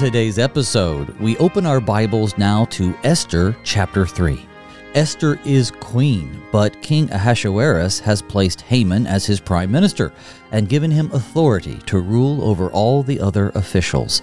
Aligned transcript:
today's 0.00 0.38
episode, 0.38 1.10
we 1.20 1.36
open 1.36 1.66
our 1.66 1.78
Bibles 1.78 2.38
now 2.38 2.64
to 2.70 2.96
Esther 3.04 3.54
chapter 3.64 4.06
3. 4.06 4.48
Esther 4.94 5.38
is 5.44 5.70
queen, 5.72 6.42
but 6.50 6.80
King 6.80 7.12
Ahasuerus 7.12 8.00
has 8.00 8.22
placed 8.22 8.62
Haman 8.62 9.06
as 9.06 9.26
his 9.26 9.40
prime 9.40 9.70
minister 9.70 10.10
and 10.52 10.70
given 10.70 10.90
him 10.90 11.12
authority 11.12 11.76
to 11.84 11.98
rule 11.98 12.42
over 12.42 12.70
all 12.70 13.02
the 13.02 13.20
other 13.20 13.50
officials. 13.50 14.22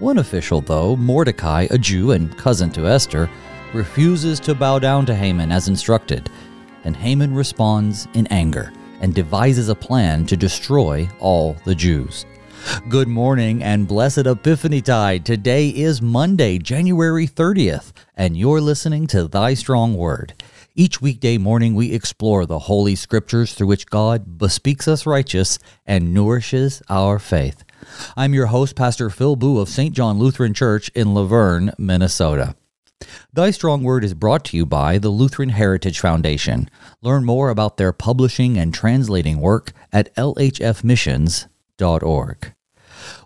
One 0.00 0.18
official, 0.18 0.60
though, 0.60 0.96
Mordecai, 0.96 1.68
a 1.70 1.78
Jew 1.78 2.10
and 2.10 2.36
cousin 2.36 2.70
to 2.70 2.88
Esther, 2.88 3.30
refuses 3.72 4.40
to 4.40 4.52
bow 4.52 4.80
down 4.80 5.06
to 5.06 5.14
Haman 5.14 5.52
as 5.52 5.68
instructed, 5.68 6.28
and 6.82 6.96
Haman 6.96 7.32
responds 7.32 8.08
in 8.14 8.26
anger 8.32 8.72
and 9.00 9.14
devises 9.14 9.68
a 9.68 9.76
plan 9.76 10.26
to 10.26 10.36
destroy 10.36 11.08
all 11.20 11.56
the 11.64 11.74
Jews. 11.76 12.26
Good 12.88 13.08
morning 13.08 13.62
and 13.62 13.88
blessed 13.88 14.26
Epiphany 14.26 14.82
Tide. 14.82 15.24
Today 15.24 15.68
is 15.68 16.02
Monday, 16.02 16.58
January 16.58 17.26
30th, 17.26 17.92
and 18.14 18.36
you're 18.36 18.60
listening 18.60 19.06
to 19.08 19.26
Thy 19.26 19.54
Strong 19.54 19.96
Word. 19.96 20.34
Each 20.74 21.00
weekday 21.00 21.38
morning, 21.38 21.74
we 21.74 21.92
explore 21.92 22.44
the 22.46 22.60
Holy 22.60 22.94
Scriptures 22.94 23.54
through 23.54 23.66
which 23.68 23.86
God 23.86 24.38
bespeaks 24.38 24.88
us 24.88 25.06
righteous 25.06 25.58
and 25.86 26.14
nourishes 26.14 26.82
our 26.88 27.18
faith. 27.18 27.64
I'm 28.16 28.34
your 28.34 28.46
host, 28.46 28.76
Pastor 28.76 29.10
Phil 29.10 29.36
Boo 29.36 29.60
of 29.60 29.68
St. 29.68 29.94
John 29.94 30.18
Lutheran 30.18 30.54
Church 30.54 30.88
in 30.90 31.08
Luverne, 31.08 31.74
Minnesota. 31.78 32.54
Thy 33.32 33.50
Strong 33.50 33.82
Word 33.82 34.04
is 34.04 34.14
brought 34.14 34.44
to 34.46 34.56
you 34.56 34.64
by 34.64 34.96
the 34.98 35.10
Lutheran 35.10 35.50
Heritage 35.50 36.00
Foundation. 36.00 36.70
Learn 37.02 37.24
more 37.24 37.50
about 37.50 37.76
their 37.76 37.92
publishing 37.92 38.56
and 38.56 38.72
translating 38.72 39.40
work 39.40 39.72
at 39.92 40.14
lhfmissions.org. 40.16 42.53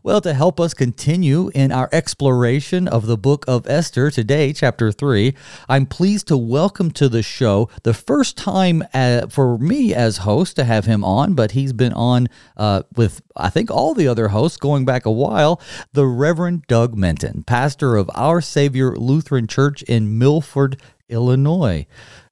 Well, 0.04 0.20
to 0.20 0.32
help 0.32 0.60
us 0.60 0.74
continue 0.74 1.50
in 1.56 1.72
our 1.72 1.88
exploration 1.90 2.86
of 2.86 3.06
the 3.06 3.16
book 3.16 3.44
of 3.48 3.66
Esther 3.68 4.12
today, 4.12 4.52
chapter 4.52 4.92
3, 4.92 5.34
I'm 5.68 5.86
pleased 5.86 6.28
to 6.28 6.36
welcome 6.36 6.92
to 6.92 7.08
the 7.08 7.22
show 7.22 7.68
the 7.82 7.94
first 7.94 8.36
time 8.36 8.84
uh, 8.94 9.26
for 9.26 9.58
me 9.58 9.92
as 9.92 10.18
host 10.18 10.54
to 10.56 10.64
have 10.64 10.84
him 10.84 11.02
on, 11.02 11.34
but 11.34 11.50
he's 11.50 11.72
been 11.72 11.92
on 11.94 12.28
uh, 12.56 12.82
with, 12.94 13.22
I 13.36 13.50
think, 13.50 13.72
all 13.72 13.92
the 13.92 14.06
other 14.06 14.28
hosts 14.28 14.56
going 14.56 14.84
back 14.84 15.04
a 15.04 15.10
while, 15.10 15.60
the 15.92 16.06
Reverend 16.06 16.68
Doug 16.68 16.96
Minton, 16.96 17.42
pastor 17.42 17.96
of 17.96 18.08
Our 18.14 18.40
Savior 18.40 18.94
Lutheran 18.94 19.48
Church 19.48 19.82
in 19.82 20.16
Milford, 20.16 20.80
Illinois. 21.08 21.86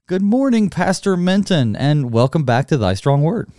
Good 0.06 0.22
morning, 0.22 0.70
Pastor 0.70 1.16
Minton, 1.16 1.74
and 1.74 2.12
welcome 2.12 2.44
back 2.44 2.68
to 2.68 2.76
Thy 2.76 2.94
Strong 2.94 3.22
Word. 3.22 3.50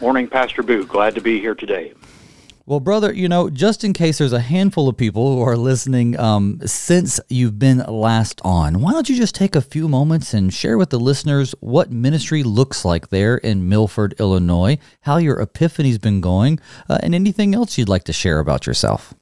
Morning, 0.00 0.28
Pastor 0.28 0.62
Boo. 0.62 0.86
Glad 0.86 1.14
to 1.16 1.20
be 1.20 1.40
here 1.40 1.54
today. 1.54 1.92
Well, 2.68 2.80
brother, 2.80 3.14
you 3.14 3.30
know, 3.30 3.48
just 3.48 3.82
in 3.82 3.94
case 3.94 4.18
there's 4.18 4.34
a 4.34 4.40
handful 4.40 4.90
of 4.90 4.98
people 4.98 5.34
who 5.34 5.40
are 5.40 5.56
listening 5.56 6.20
um, 6.20 6.60
since 6.66 7.18
you've 7.30 7.58
been 7.58 7.78
last 7.78 8.42
on, 8.44 8.82
why 8.82 8.92
don't 8.92 9.08
you 9.08 9.16
just 9.16 9.34
take 9.34 9.56
a 9.56 9.62
few 9.62 9.88
moments 9.88 10.34
and 10.34 10.52
share 10.52 10.76
with 10.76 10.90
the 10.90 11.00
listeners 11.00 11.54
what 11.60 11.90
ministry 11.90 12.42
looks 12.42 12.84
like 12.84 13.08
there 13.08 13.38
in 13.38 13.70
Milford, 13.70 14.14
Illinois, 14.18 14.76
how 15.00 15.16
your 15.16 15.40
epiphany's 15.40 15.96
been 15.96 16.20
going, 16.20 16.60
uh, 16.90 16.98
and 17.02 17.14
anything 17.14 17.54
else 17.54 17.78
you'd 17.78 17.88
like 17.88 18.04
to 18.04 18.12
share 18.12 18.38
about 18.38 18.66
yourself? 18.66 19.14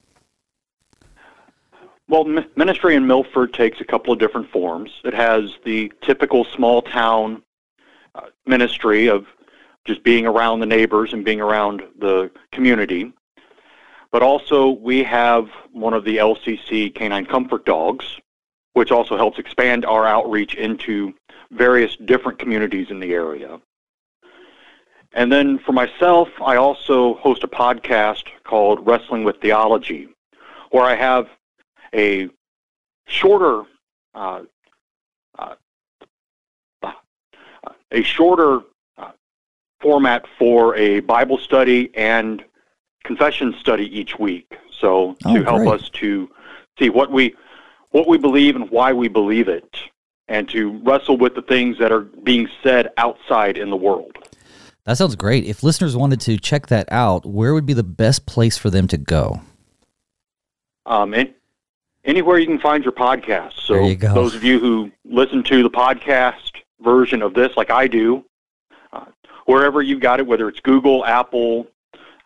Well, 2.09 2.25
ministry 2.57 2.97
in 2.97 3.07
Milford 3.07 3.55
takes 3.55 3.81
a 3.81 3.85
couple 3.85 4.13
of 4.13 4.19
different 4.19 4.51
forms. 4.51 4.91
It 5.05 5.15
has 5.15 5.55
the 5.65 5.93
typical 6.03 6.47
small 6.47 6.83
town 6.83 7.45
uh, 8.17 8.23
ministry 8.45 9.09
of 9.09 9.25
just 9.85 10.03
being 10.03 10.27
around 10.27 10.59
the 10.59 10.67
neighbors 10.67 11.13
and 11.13 11.25
being 11.25 11.41
around 11.41 11.85
the 11.97 12.29
community. 12.51 13.13
But 14.13 14.23
also, 14.23 14.71
we 14.71 15.03
have 15.03 15.49
one 15.73 15.95
of 15.95 16.05
the 16.05 16.19
LCC 16.19 16.95
canine 16.95 17.27
comfort 17.27 17.65
dogs, 17.65 18.19
which 18.73 18.91
also 18.91 19.17
helps 19.17 19.39
expand 19.39 19.85
our 19.85 20.07
outreach 20.07 20.55
into 20.55 21.15
various 21.51 21.97
different 21.97 22.39
communities 22.39 22.91
in 22.91 23.01
the 23.01 23.13
area. 23.13 23.61
And 25.13 25.33
then 25.33 25.59
for 25.59 25.73
myself, 25.73 26.29
I 26.45 26.57
also 26.57 27.15
host 27.15 27.43
a 27.43 27.49
podcast 27.49 28.25
called 28.45 28.87
Wrestling 28.87 29.25
with 29.25 29.41
Theology, 29.41 30.09
where 30.71 30.85
I 30.85 30.95
have 30.95 31.29
a 31.95 32.29
shorter 33.07 33.63
uh, 34.15 34.43
uh, 35.39 35.55
a 37.93 38.03
shorter 38.03 38.61
uh, 38.99 39.13
format 39.81 40.27
for 40.39 40.75
a 40.77 41.01
Bible 41.01 41.39
study 41.39 41.91
and 41.95 42.45
confession 43.07 43.55
study 43.59 43.87
each 43.99 44.19
week. 44.19 44.59
So 44.79 45.17
oh, 45.25 45.35
to 45.35 45.43
help 45.45 45.67
us 45.69 45.89
to 45.91 46.31
see 46.79 46.91
what 46.91 47.11
we 47.11 47.35
what 47.91 48.07
we 48.07 48.19
believe 48.19 48.57
and 48.57 48.71
why 48.71 48.93
we 48.93 49.09
believe 49.09 49.49
it, 49.49 49.77
and 50.29 50.49
to 50.51 50.79
wrestle 50.83 51.17
with 51.17 51.35
the 51.35 51.43
things 51.43 51.79
that 51.79 51.93
are 51.93 52.01
being 52.01 52.49
said 52.63 52.91
outside 52.99 53.57
in 53.57 53.71
the 53.71 53.77
world. 53.77 54.13
That 54.85 54.99
sounds 54.99 55.17
great. 55.17 55.45
If 55.45 55.63
listeners 55.63 55.97
wanted 55.97 56.21
to 56.23 56.37
check 56.37 56.67
that 56.69 56.89
out, 56.93 57.27
where 57.27 57.55
would 57.55 57.67
be 57.67 57.73
the 57.73 57.83
best 57.83 58.27
place 58.27 58.57
for 58.57 58.71
them 58.71 58.87
to 58.89 58.97
go? 58.97 59.41
Um, 60.85 61.13
anywhere 62.05 62.39
you 62.39 62.47
can 62.47 62.61
find 62.61 62.85
your 62.85 62.93
podcast. 62.93 63.55
So 63.55 63.87
you 63.87 63.97
those 63.97 64.35
of 64.35 64.45
you 64.45 64.59
who 64.59 64.93
listen 65.05 65.43
to 65.45 65.63
the 65.63 65.71
podcast 65.71 66.53
version 66.81 67.23
of 67.23 67.35
this, 67.35 67.57
like 67.57 67.71
I 67.71 67.89
do, 67.89 68.25
uh, 68.93 69.07
wherever 69.47 69.83
you 69.83 69.99
got 69.99 70.21
it, 70.21 70.27
whether 70.27 70.49
it's 70.49 70.61
Google, 70.61 71.05
Apple, 71.05 71.67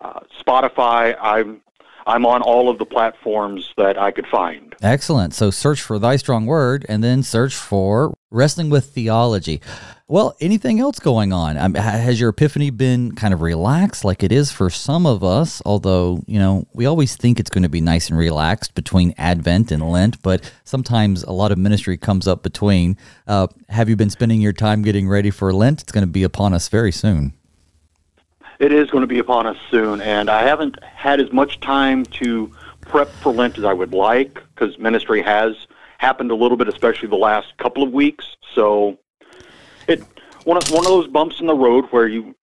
uh, 0.00 0.20
Spotify. 0.40 1.16
I'm 1.20 1.62
I'm 2.06 2.26
on 2.26 2.42
all 2.42 2.68
of 2.68 2.78
the 2.78 2.86
platforms 2.86 3.72
that 3.76 3.98
I 3.98 4.10
could 4.10 4.26
find. 4.26 4.74
Excellent. 4.82 5.34
So 5.34 5.50
search 5.50 5.80
for 5.80 5.98
Thy 5.98 6.16
Strong 6.16 6.46
Word 6.46 6.86
and 6.88 7.04
then 7.04 7.22
search 7.22 7.54
for 7.54 8.16
Wrestling 8.30 8.70
with 8.70 8.86
Theology. 8.86 9.60
Well, 10.08 10.34
anything 10.40 10.80
else 10.80 10.98
going 10.98 11.32
on? 11.32 11.56
Um, 11.56 11.74
has 11.74 12.18
your 12.18 12.30
epiphany 12.30 12.70
been 12.70 13.14
kind 13.14 13.32
of 13.32 13.42
relaxed 13.42 14.04
like 14.04 14.24
it 14.24 14.32
is 14.32 14.50
for 14.50 14.70
some 14.70 15.06
of 15.06 15.22
us? 15.22 15.62
Although, 15.64 16.24
you 16.26 16.38
know, 16.38 16.66
we 16.72 16.86
always 16.86 17.14
think 17.14 17.38
it's 17.38 17.50
going 17.50 17.62
to 17.62 17.68
be 17.68 17.80
nice 17.80 18.08
and 18.08 18.18
relaxed 18.18 18.74
between 18.74 19.14
Advent 19.16 19.70
and 19.70 19.88
Lent, 19.88 20.20
but 20.22 20.52
sometimes 20.64 21.22
a 21.22 21.30
lot 21.32 21.52
of 21.52 21.58
ministry 21.58 21.96
comes 21.96 22.26
up 22.26 22.42
between. 22.42 22.96
Uh, 23.28 23.46
have 23.68 23.88
you 23.88 23.94
been 23.94 24.10
spending 24.10 24.40
your 24.40 24.52
time 24.52 24.82
getting 24.82 25.08
ready 25.08 25.30
for 25.30 25.52
Lent? 25.52 25.82
It's 25.82 25.92
going 25.92 26.06
to 26.06 26.10
be 26.10 26.24
upon 26.24 26.54
us 26.54 26.68
very 26.68 26.90
soon 26.90 27.34
it 28.60 28.72
is 28.72 28.90
going 28.90 29.00
to 29.00 29.08
be 29.08 29.18
upon 29.18 29.46
us 29.46 29.56
soon, 29.70 30.02
and 30.02 30.28
I 30.28 30.42
haven't 30.42 30.80
had 30.84 31.18
as 31.18 31.32
much 31.32 31.58
time 31.60 32.04
to 32.04 32.54
prep 32.82 33.08
for 33.08 33.32
Lent 33.32 33.56
as 33.56 33.64
I 33.64 33.72
would 33.72 33.94
like 33.94 34.34
because 34.54 34.78
ministry 34.78 35.22
has 35.22 35.66
happened 35.98 36.30
a 36.30 36.34
little 36.34 36.58
bit, 36.58 36.68
especially 36.68 37.08
the 37.08 37.16
last 37.16 37.56
couple 37.56 37.82
of 37.82 37.90
weeks. 37.90 38.36
So 38.54 38.98
it 39.88 40.04
one 40.44 40.58
of 40.58 40.70
one 40.70 40.84
of 40.84 40.90
those 40.90 41.06
bumps 41.08 41.40
in 41.40 41.46
the 41.46 41.54
road 41.54 41.86
where 41.90 42.06
you 42.06 42.34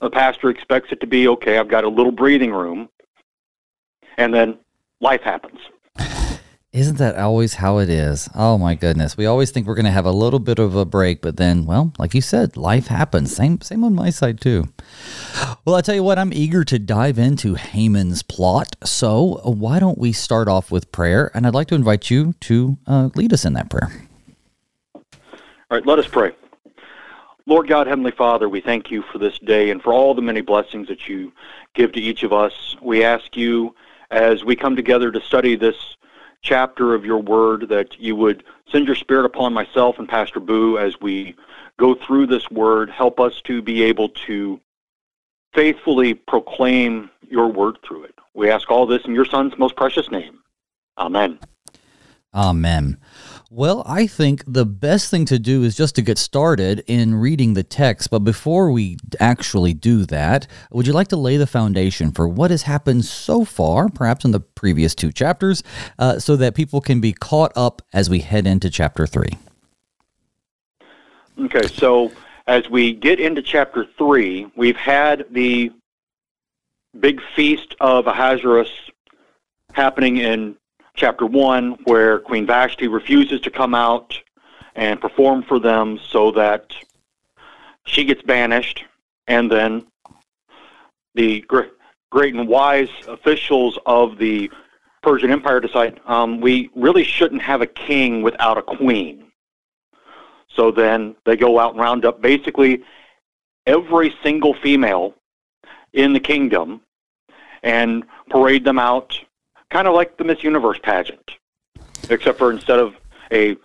the 0.00 0.10
pastor 0.10 0.48
expects 0.48 0.92
it 0.92 1.00
to 1.00 1.08
be 1.08 1.26
okay. 1.26 1.58
I've 1.58 1.68
got 1.68 1.82
a 1.82 1.88
little 1.88 2.12
breathing 2.12 2.52
room, 2.52 2.88
and 4.16 4.32
then 4.32 4.58
life 5.00 5.22
happens. 5.22 5.58
Isn't 6.72 6.98
that 6.98 7.16
always 7.16 7.54
how 7.54 7.78
it 7.78 7.88
is? 7.88 8.28
Oh 8.34 8.58
my 8.58 8.74
goodness. 8.74 9.16
We 9.16 9.24
always 9.24 9.50
think 9.50 9.66
we're 9.66 9.74
going 9.74 9.86
to 9.86 9.90
have 9.90 10.04
a 10.04 10.12
little 10.12 10.38
bit 10.38 10.58
of 10.58 10.76
a 10.76 10.84
break, 10.84 11.22
but 11.22 11.38
then, 11.38 11.64
well, 11.64 11.94
like 11.98 12.14
you 12.14 12.20
said, 12.20 12.58
life 12.58 12.88
happens. 12.88 13.34
Same 13.34 13.60
same 13.62 13.84
on 13.84 13.94
my 13.94 14.10
side 14.10 14.40
too. 14.40 14.64
Well, 15.64 15.74
I 15.74 15.80
tell 15.82 15.94
you 15.94 16.02
what, 16.02 16.18
I'm 16.18 16.32
eager 16.32 16.64
to 16.64 16.78
dive 16.78 17.18
into 17.18 17.54
Haman's 17.54 18.22
plot. 18.22 18.76
So, 18.84 19.40
why 19.44 19.78
don't 19.78 19.98
we 19.98 20.12
start 20.12 20.48
off 20.48 20.70
with 20.70 20.90
prayer? 20.92 21.30
And 21.34 21.46
I'd 21.46 21.54
like 21.54 21.68
to 21.68 21.74
invite 21.74 22.10
you 22.10 22.34
to 22.40 22.78
uh, 22.86 23.10
lead 23.14 23.32
us 23.32 23.44
in 23.44 23.52
that 23.54 23.68
prayer. 23.68 23.90
All 24.94 25.02
right, 25.76 25.84
let 25.84 25.98
us 25.98 26.06
pray. 26.06 26.32
Lord 27.44 27.68
God, 27.68 27.86
Heavenly 27.86 28.12
Father, 28.12 28.48
we 28.48 28.60
thank 28.60 28.90
you 28.90 29.02
for 29.02 29.18
this 29.18 29.38
day 29.38 29.70
and 29.70 29.82
for 29.82 29.92
all 29.92 30.14
the 30.14 30.22
many 30.22 30.42
blessings 30.42 30.88
that 30.88 31.08
you 31.08 31.32
give 31.74 31.92
to 31.92 32.00
each 32.00 32.22
of 32.22 32.32
us. 32.32 32.76
We 32.80 33.04
ask 33.04 33.36
you 33.36 33.74
as 34.10 34.44
we 34.44 34.54
come 34.54 34.76
together 34.76 35.10
to 35.10 35.20
study 35.20 35.56
this 35.56 35.96
chapter 36.40 36.94
of 36.94 37.04
your 37.04 37.18
word, 37.18 37.68
that 37.68 37.98
you 37.98 38.16
would 38.16 38.44
send 38.70 38.86
your 38.86 38.96
spirit 38.96 39.26
upon 39.26 39.52
myself 39.52 39.98
and 39.98 40.08
Pastor 40.08 40.40
Boo 40.40 40.78
as 40.78 41.00
we 41.00 41.34
go 41.78 41.94
through 41.94 42.26
this 42.26 42.50
word. 42.50 42.90
Help 42.90 43.18
us 43.18 43.40
to 43.42 43.60
be 43.60 43.82
able 43.82 44.10
to 44.26 44.60
faithfully 45.54 46.14
proclaim 46.14 47.10
your 47.28 47.48
word 47.48 47.78
through 47.86 48.04
it. 48.04 48.14
We 48.34 48.50
ask 48.50 48.70
all 48.70 48.86
this 48.86 49.04
in 49.04 49.14
your 49.14 49.24
son's 49.24 49.58
most 49.58 49.76
precious 49.76 50.10
name. 50.10 50.38
Amen. 50.98 51.38
Amen. 52.34 52.98
Well, 53.50 53.82
I 53.86 54.06
think 54.06 54.44
the 54.46 54.66
best 54.66 55.10
thing 55.10 55.24
to 55.26 55.38
do 55.38 55.62
is 55.62 55.74
just 55.74 55.94
to 55.94 56.02
get 56.02 56.18
started 56.18 56.84
in 56.86 57.14
reading 57.14 57.54
the 57.54 57.62
text. 57.62 58.10
But 58.10 58.18
before 58.18 58.70
we 58.70 58.98
actually 59.18 59.72
do 59.72 60.04
that, 60.06 60.46
would 60.70 60.86
you 60.86 60.92
like 60.92 61.08
to 61.08 61.16
lay 61.16 61.38
the 61.38 61.46
foundation 61.46 62.12
for 62.12 62.28
what 62.28 62.50
has 62.50 62.62
happened 62.62 63.06
so 63.06 63.46
far, 63.46 63.88
perhaps 63.88 64.26
in 64.26 64.32
the 64.32 64.40
previous 64.40 64.94
two 64.94 65.10
chapters, 65.10 65.62
uh, 65.98 66.18
so 66.18 66.36
that 66.36 66.54
people 66.54 66.82
can 66.82 67.00
be 67.00 67.14
caught 67.14 67.52
up 67.56 67.80
as 67.94 68.10
we 68.10 68.20
head 68.20 68.46
into 68.46 68.68
chapter 68.68 69.06
three? 69.06 69.38
Okay, 71.40 71.66
so 71.68 72.12
as 72.48 72.68
we 72.70 72.94
get 72.94 73.20
into 73.20 73.42
chapter 73.42 73.84
three, 73.98 74.50
we've 74.56 74.76
had 74.76 75.26
the 75.30 75.70
big 76.98 77.20
feast 77.36 77.76
of 77.78 78.06
Ahasuerus 78.06 78.70
happening 79.74 80.16
in 80.16 80.56
chapter 80.94 81.26
1 81.26 81.80
where 81.84 82.18
Queen 82.18 82.46
Vashti 82.46 82.88
refuses 82.88 83.42
to 83.42 83.50
come 83.50 83.74
out 83.74 84.18
and 84.74 84.98
perform 84.98 85.42
for 85.42 85.60
them 85.60 86.00
so 86.08 86.30
that 86.32 86.74
she 87.84 88.02
gets 88.04 88.22
banished 88.22 88.82
and 89.26 89.52
then 89.52 89.86
the 91.14 91.42
great 91.42 92.34
and 92.34 92.48
wise 92.48 92.88
officials 93.08 93.78
of 93.84 94.16
the 94.16 94.50
Persian 95.02 95.30
Empire 95.30 95.60
decide 95.60 96.00
um, 96.06 96.40
we 96.40 96.70
really 96.74 97.04
shouldn't 97.04 97.42
have 97.42 97.60
a 97.60 97.66
king 97.66 98.22
without 98.22 98.56
a 98.56 98.62
queen. 98.62 99.27
So 100.58 100.72
then 100.72 101.14
they 101.24 101.36
go 101.36 101.60
out 101.60 101.74
and 101.74 101.80
round 101.80 102.04
up 102.04 102.20
basically 102.20 102.82
every 103.64 104.12
single 104.24 104.54
female 104.54 105.14
in 105.92 106.12
the 106.12 106.18
kingdom 106.18 106.80
and 107.62 108.02
parade 108.28 108.64
them 108.64 108.78
out, 108.78 109.16
kind 109.70 109.86
of 109.86 109.94
like 109.94 110.16
the 110.16 110.24
Miss 110.24 110.42
Universe 110.42 110.80
pageant, 110.82 111.30
except 112.10 112.38
for 112.38 112.50
instead 112.50 112.80
of 112.80 112.96
a 113.30 113.56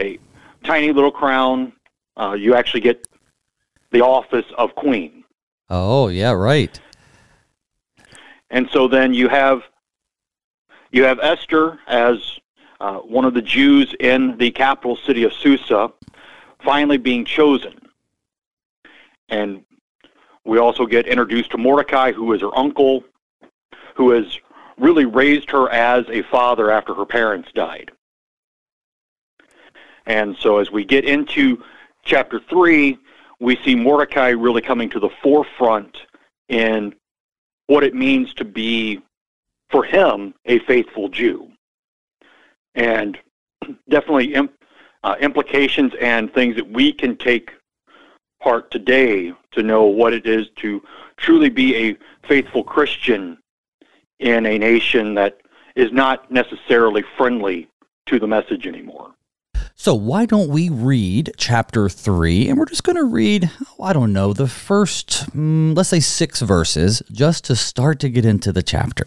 a 0.00 0.18
tiny 0.64 0.92
little 0.92 1.12
crown, 1.12 1.72
uh, 2.16 2.32
you 2.32 2.56
actually 2.56 2.80
get 2.80 3.06
the 3.92 4.00
office 4.00 4.46
of 4.56 4.74
queen. 4.74 5.22
Oh 5.70 6.08
yeah, 6.08 6.32
right. 6.32 6.80
And 8.50 8.68
so 8.72 8.88
then 8.88 9.14
you 9.14 9.28
have 9.28 9.62
you 10.90 11.04
have 11.04 11.20
Esther 11.20 11.78
as 11.86 12.40
uh, 12.80 12.98
one 12.98 13.24
of 13.24 13.34
the 13.34 13.42
Jews 13.42 13.94
in 14.00 14.36
the 14.38 14.50
capital 14.50 14.96
city 14.96 15.22
of 15.22 15.32
Susa, 15.32 15.92
finally 16.62 16.98
being 16.98 17.24
chosen. 17.24 17.74
And 19.28 19.64
we 20.44 20.58
also 20.58 20.86
get 20.86 21.06
introduced 21.06 21.50
to 21.50 21.58
Mordecai, 21.58 22.12
who 22.12 22.32
is 22.32 22.40
her 22.40 22.56
uncle, 22.56 23.04
who 23.94 24.10
has 24.10 24.38
really 24.78 25.04
raised 25.04 25.50
her 25.50 25.70
as 25.70 26.06
a 26.08 26.22
father 26.22 26.70
after 26.70 26.94
her 26.94 27.04
parents 27.04 27.50
died. 27.52 27.90
And 30.06 30.36
so 30.40 30.58
as 30.58 30.70
we 30.70 30.84
get 30.84 31.04
into 31.04 31.62
chapter 32.04 32.40
3, 32.40 32.96
we 33.40 33.56
see 33.64 33.74
Mordecai 33.74 34.30
really 34.30 34.62
coming 34.62 34.88
to 34.90 35.00
the 35.00 35.10
forefront 35.22 35.98
in 36.48 36.94
what 37.66 37.84
it 37.84 37.94
means 37.94 38.32
to 38.34 38.44
be, 38.44 39.00
for 39.68 39.84
him, 39.84 40.34
a 40.46 40.58
faithful 40.60 41.08
Jew. 41.08 41.50
And 42.74 43.18
definitely 43.90 44.34
imp, 44.34 44.52
uh, 45.08 45.16
implications 45.20 45.92
and 46.02 46.32
things 46.34 46.54
that 46.54 46.70
we 46.70 46.92
can 46.92 47.16
take 47.16 47.52
part 48.42 48.70
today 48.70 49.32
to 49.52 49.62
know 49.62 49.84
what 49.84 50.12
it 50.12 50.26
is 50.26 50.46
to 50.56 50.82
truly 51.16 51.48
be 51.48 51.74
a 51.74 51.96
faithful 52.28 52.62
Christian 52.62 53.38
in 54.18 54.44
a 54.44 54.58
nation 54.58 55.14
that 55.14 55.40
is 55.76 55.90
not 55.92 56.30
necessarily 56.30 57.02
friendly 57.16 57.68
to 58.04 58.18
the 58.18 58.26
message 58.26 58.66
anymore. 58.66 59.14
So, 59.74 59.94
why 59.94 60.26
don't 60.26 60.50
we 60.50 60.68
read 60.68 61.32
chapter 61.38 61.88
3? 61.88 62.48
And 62.48 62.58
we're 62.58 62.66
just 62.66 62.84
going 62.84 62.96
to 62.96 63.04
read, 63.04 63.50
oh, 63.78 63.84
I 63.84 63.94
don't 63.94 64.12
know, 64.12 64.34
the 64.34 64.48
first, 64.48 65.34
mm, 65.34 65.74
let's 65.74 65.88
say 65.88 66.00
six 66.00 66.42
verses, 66.42 67.02
just 67.10 67.44
to 67.44 67.56
start 67.56 67.98
to 68.00 68.10
get 68.10 68.26
into 68.26 68.52
the 68.52 68.62
chapter. 68.62 69.06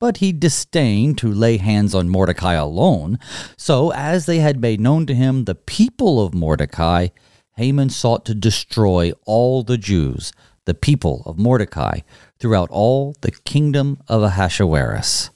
But 0.00 0.16
he 0.16 0.32
disdained 0.32 1.18
to 1.18 1.30
lay 1.30 1.58
hands 1.58 1.94
on 1.94 2.08
Mordecai 2.08 2.54
alone. 2.54 3.18
So, 3.56 3.92
as 3.92 4.26
they 4.26 4.38
had 4.38 4.60
made 4.60 4.80
known 4.80 5.06
to 5.06 5.14
him 5.14 5.44
the 5.44 5.54
people 5.54 6.24
of 6.24 6.34
Mordecai, 6.34 7.08
Haman 7.56 7.90
sought 7.90 8.24
to 8.24 8.34
destroy 8.34 9.12
all 9.26 9.62
the 9.62 9.78
Jews, 9.78 10.32
the 10.64 10.74
people 10.74 11.22
of 11.26 11.38
Mordecai, 11.38 12.00
throughout 12.38 12.70
all 12.70 13.14
the 13.20 13.30
kingdom 13.30 13.98
of 14.08 14.22
Ahasuerus. 14.22 15.30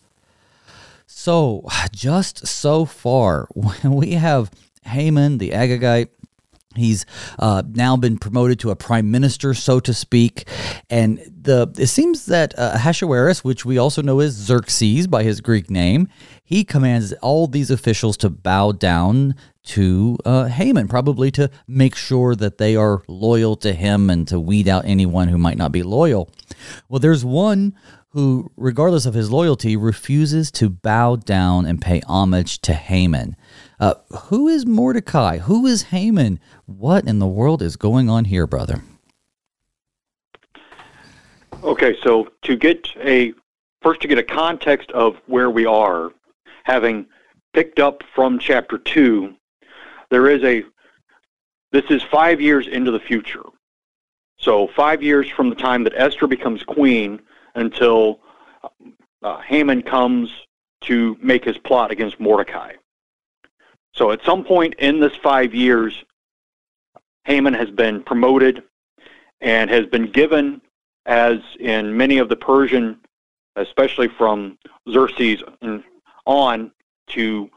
So, 1.07 1.67
just 1.93 2.47
so 2.47 2.87
far, 2.87 3.49
we 3.85 4.13
have 4.13 4.51
Haman 4.85 5.39
the 5.39 5.51
Agagite 5.51 6.09
He's 6.77 7.07
uh, 7.39 7.63
now 7.69 7.97
been 7.97 8.19
promoted 8.19 8.59
to 8.61 8.71
a 8.71 8.77
prime 8.77 9.11
minister, 9.11 9.55
so 9.55 9.81
to 9.81 9.95
speak, 9.95 10.49
and 10.91 11.19
the 11.43 11.73
it 11.79 11.87
seems 11.87 12.27
that 12.27 12.59
uh, 12.59 12.73
Ahasuerus, 12.75 13.45
which 13.45 13.65
we 13.65 13.79
also 13.79 14.03
know 14.03 14.21
as 14.21 14.33
Xerxes 14.33 15.07
by 15.07 15.23
his 15.23 15.41
Greek 15.41 15.71
name, 15.71 16.09
he 16.43 16.65
commands 16.65 17.13
all 17.15 17.47
these 17.47 17.71
officials 17.71 18.17
to 18.19 18.31
bow 18.31 18.73
down 18.73 19.35
to 19.65 20.19
uh, 20.25 20.45
Haman, 20.47 20.89
probably 20.89 21.31
to 21.33 21.51
make 21.67 21.97
sure 21.97 22.35
that 22.35 22.59
they 22.59 22.77
are 22.77 23.03
loyal 23.09 23.57
to 23.57 23.73
him 23.73 24.11
and 24.11 24.29
to 24.29 24.39
weed 24.39 24.69
out 24.69 24.85
anyone 24.85 25.29
who 25.29 25.39
might 25.39 25.57
not 25.57 25.73
be 25.73 25.83
loyal. 25.83 26.31
Well, 26.89 26.99
there's 26.99 27.25
one 27.25 27.75
who, 28.11 28.53
regardless 28.57 29.07
of 29.07 29.15
his 29.15 29.31
loyalty, 29.31 29.77
refuses 29.77 30.53
to 30.53 30.69
bow 30.69 31.17
down 31.17 31.67
and 31.67 31.83
pay 31.83 32.01
homage 32.07 32.61
to 32.61 32.73
Haman. 32.73 33.35
Uh, 33.81 33.95
who 34.27 34.47
is 34.47 34.65
Mordecai? 34.65 35.39
Who 35.39 35.67
is 35.67 35.85
Haman? 35.85 36.39
What 36.67 37.07
in 37.07 37.19
the 37.19 37.27
world 37.27 37.61
is 37.63 37.77
going 37.77 38.09
on 38.09 38.25
here, 38.25 38.47
brother? 38.47 38.83
Okay, 41.63 41.97
so 42.03 42.29
to 42.43 42.57
get 42.57 42.89
a 43.01 43.33
first 43.83 44.01
to 44.01 44.09
get 44.09 44.19
a 44.19 44.23
context 44.23 44.91
of 44.93 45.17
where 45.27 45.51
we 45.51 45.67
are, 45.67 46.11
having 46.65 47.07
picked 47.53 47.79
up 47.79 48.03
from 48.15 48.39
chapter 48.39 48.79
two, 48.79 49.35
there 50.11 50.29
is 50.29 50.43
a 50.43 50.65
this 51.73 51.85
is 51.91 52.03
five 52.03 52.41
years 52.41 52.67
into 52.67 52.91
the 52.91 53.01
future. 53.01 53.43
So 54.39 54.69
five 54.69 55.03
years 55.03 55.29
from 55.29 55.49
the 55.51 55.57
time 55.57 55.85
that 55.85 55.95
Esther 55.97 56.27
becomes 56.27 56.63
queen 56.63 57.21
until 57.55 58.21
uh, 59.23 59.41
Haman 59.41 59.83
comes 59.83 60.31
to 60.83 61.17
make 61.23 61.45
his 61.45 61.59
plot 61.59 61.91
against 61.91 62.21
Mordecai. 62.21 62.75
So 63.95 64.11
at 64.11 64.23
some 64.25 64.45
point 64.45 64.75
in 64.79 65.01
this 65.01 65.15
five 65.17 65.55
years, 65.55 66.05
Haman 67.25 67.55
has 67.55 67.71
been 67.71 68.03
promoted 68.03 68.63
and 69.41 69.71
has 69.71 69.87
been 69.87 70.11
given, 70.11 70.61
as 71.07 71.39
in 71.61 71.97
many 71.97 72.19
of 72.19 72.29
the 72.29 72.37
Persian, 72.37 72.99
especially 73.57 74.09
from 74.09 74.59
Xerxes 74.91 75.43
on, 76.27 76.71
to 77.09 77.51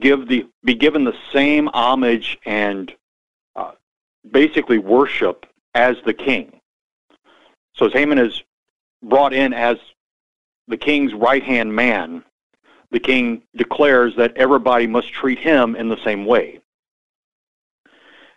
give 0.00 0.28
the 0.28 0.46
be 0.64 0.74
given 0.74 1.04
the 1.04 1.16
same 1.32 1.68
homage 1.74 2.38
and 2.44 2.94
uh, 3.56 3.72
basically 4.30 4.78
worship 4.78 5.46
as 5.74 5.96
the 6.04 6.14
king. 6.14 6.60
So 7.74 7.88
Haman 7.88 8.18
is 8.18 8.42
brought 9.02 9.32
in 9.32 9.52
as 9.52 9.78
the 10.66 10.76
king's 10.76 11.14
right 11.14 11.42
hand 11.42 11.74
man, 11.74 12.24
the 12.90 13.00
king 13.00 13.42
declares 13.56 14.14
that 14.16 14.36
everybody 14.36 14.86
must 14.86 15.12
treat 15.12 15.38
him 15.38 15.76
in 15.76 15.88
the 15.88 16.02
same 16.04 16.24
way. 16.24 16.60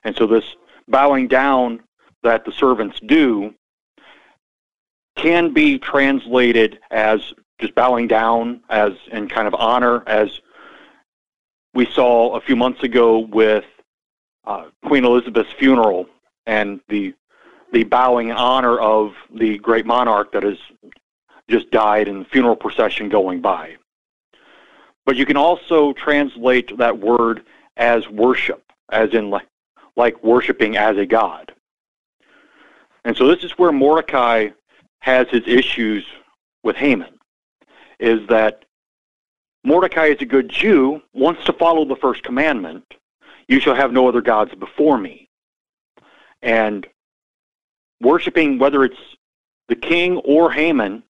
And 0.03 0.15
so 0.15 0.27
this 0.27 0.55
bowing 0.87 1.27
down 1.27 1.81
that 2.23 2.45
the 2.45 2.51
servants 2.51 2.99
do 3.05 3.53
can 5.15 5.53
be 5.53 5.77
translated 5.77 6.79
as 6.89 7.33
just 7.59 7.75
bowing 7.75 8.07
down 8.07 8.61
as 8.69 8.93
in 9.11 9.27
kind 9.27 9.47
of 9.47 9.53
honor 9.53 10.03
as 10.07 10.41
we 11.73 11.85
saw 11.85 12.35
a 12.35 12.41
few 12.41 12.55
months 12.55 12.83
ago 12.83 13.19
with 13.19 13.65
uh, 14.45 14.65
Queen 14.85 15.05
Elizabeth's 15.05 15.51
funeral 15.53 16.07
and 16.45 16.81
the 16.89 17.13
the 17.71 17.83
bowing 17.85 18.31
honor 18.31 18.77
of 18.79 19.13
the 19.33 19.57
great 19.59 19.85
monarch 19.85 20.33
that 20.33 20.43
has 20.43 20.57
just 21.49 21.71
died 21.71 22.09
and 22.09 22.21
the 22.21 22.29
funeral 22.29 22.55
procession 22.55 23.07
going 23.07 23.39
by. 23.39 23.77
But 25.05 25.15
you 25.15 25.25
can 25.25 25.37
also 25.37 25.93
translate 25.93 26.77
that 26.77 26.99
word 26.99 27.43
as 27.77 28.07
worship. 28.09 28.63
as 28.89 29.13
in 29.13 29.29
like, 29.29 29.47
like 29.95 30.23
worshiping 30.23 30.77
as 30.77 30.97
a 30.97 31.05
god. 31.05 31.53
And 33.03 33.15
so 33.17 33.27
this 33.27 33.43
is 33.43 33.51
where 33.57 33.71
Mordecai 33.71 34.49
has 34.99 35.27
his 35.29 35.43
issues 35.47 36.05
with 36.63 36.75
Haman, 36.75 37.17
is 37.99 38.27
that 38.27 38.65
Mordecai 39.63 40.07
is 40.07 40.21
a 40.21 40.25
good 40.25 40.49
Jew, 40.49 41.01
wants 41.13 41.43
to 41.45 41.53
follow 41.53 41.85
the 41.85 41.95
first 41.95 42.23
commandment, 42.23 42.85
you 43.47 43.59
shall 43.59 43.75
have 43.75 43.91
no 43.91 44.07
other 44.07 44.21
gods 44.21 44.53
before 44.55 44.97
me. 44.97 45.27
And 46.41 46.87
worshiping, 47.99 48.59
whether 48.59 48.83
it's 48.83 48.99
the 49.67 49.75
king 49.75 50.17
or 50.17 50.51
Haman, 50.51 51.03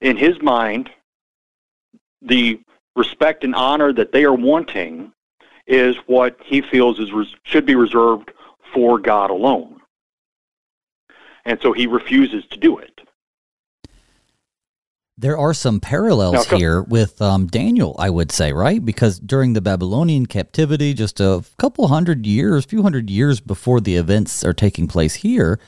in 0.00 0.16
his 0.16 0.40
mind, 0.40 0.90
the 2.22 2.60
respect 2.96 3.44
and 3.44 3.54
honor 3.54 3.92
that 3.92 4.12
they 4.12 4.24
are 4.24 4.34
wanting 4.34 5.12
is 5.70 5.96
what 6.06 6.36
he 6.44 6.60
feels 6.60 6.98
is 6.98 7.10
should 7.44 7.64
be 7.64 7.76
reserved 7.76 8.32
for 8.74 8.98
God 8.98 9.30
alone. 9.30 9.80
And 11.44 11.60
so 11.62 11.72
he 11.72 11.86
refuses 11.86 12.44
to 12.46 12.58
do 12.58 12.78
it. 12.78 13.00
There 15.20 15.36
are 15.36 15.52
some 15.52 15.80
parallels 15.80 16.46
here 16.48 16.80
with 16.80 17.20
um, 17.20 17.46
Daniel, 17.46 17.94
I 17.98 18.08
would 18.08 18.32
say, 18.32 18.54
right? 18.54 18.82
Because 18.82 19.18
during 19.18 19.52
the 19.52 19.60
Babylonian 19.60 20.24
captivity, 20.24 20.94
just 20.94 21.20
a 21.20 21.44
couple 21.58 21.88
hundred 21.88 22.24
years, 22.24 22.64
few 22.64 22.82
hundred 22.82 23.10
years 23.10 23.38
before 23.38 23.82
the 23.82 23.96
events 23.96 24.42
are 24.46 24.54
taking 24.54 24.88
place 24.88 25.16
here, 25.16 25.60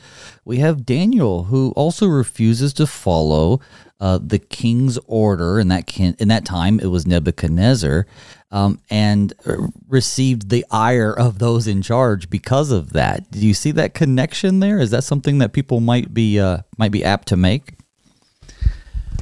we 0.47 0.57
have 0.61 0.87
Daniel 0.87 1.45
who 1.45 1.73
also 1.77 2.07
refuses 2.07 2.73
to 2.73 2.87
follow 2.87 3.61
uh, 4.01 4.19
the 4.23 4.39
king's 4.39 4.99
order. 5.07 5.61
In 5.61 5.69
that 5.69 5.87
can, 5.87 6.17
in 6.19 6.29
that 6.29 6.47
time, 6.47 6.81
it 6.81 6.87
was 6.87 7.07
Nebuchadnezzar, 7.07 8.07
um, 8.51 8.81
and 8.89 9.35
uh, 9.47 9.69
received 9.87 10.49
the 10.49 10.65
ire 10.71 11.13
of 11.13 11.41
those 11.41 11.69
in 11.69 11.83
charge 11.83 12.31
because 12.31 12.71
of 12.71 12.95
that. 12.95 13.31
Do 13.31 13.47
you 13.47 13.53
see 13.53 13.73
that 13.73 13.93
connection 13.93 14.61
there? 14.61 14.81
Is 14.81 14.93
that 14.93 15.05
something 15.05 15.39
that 15.39 15.53
people 15.53 15.81
might 15.81 16.15
be 16.15 16.41
uh, 16.41 16.61
might 16.79 16.91
be 16.91 17.05
apt 17.05 17.29
to 17.29 17.37
make? 17.37 17.75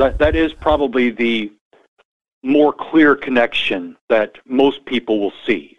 That 0.00 0.18
that 0.18 0.34
is 0.34 0.52
probably 0.52 1.10
the 1.10 1.52
more 2.42 2.72
clear 2.72 3.14
connection 3.14 3.96
that 4.08 4.38
most 4.46 4.84
people 4.86 5.20
will 5.20 5.32
see. 5.46 5.78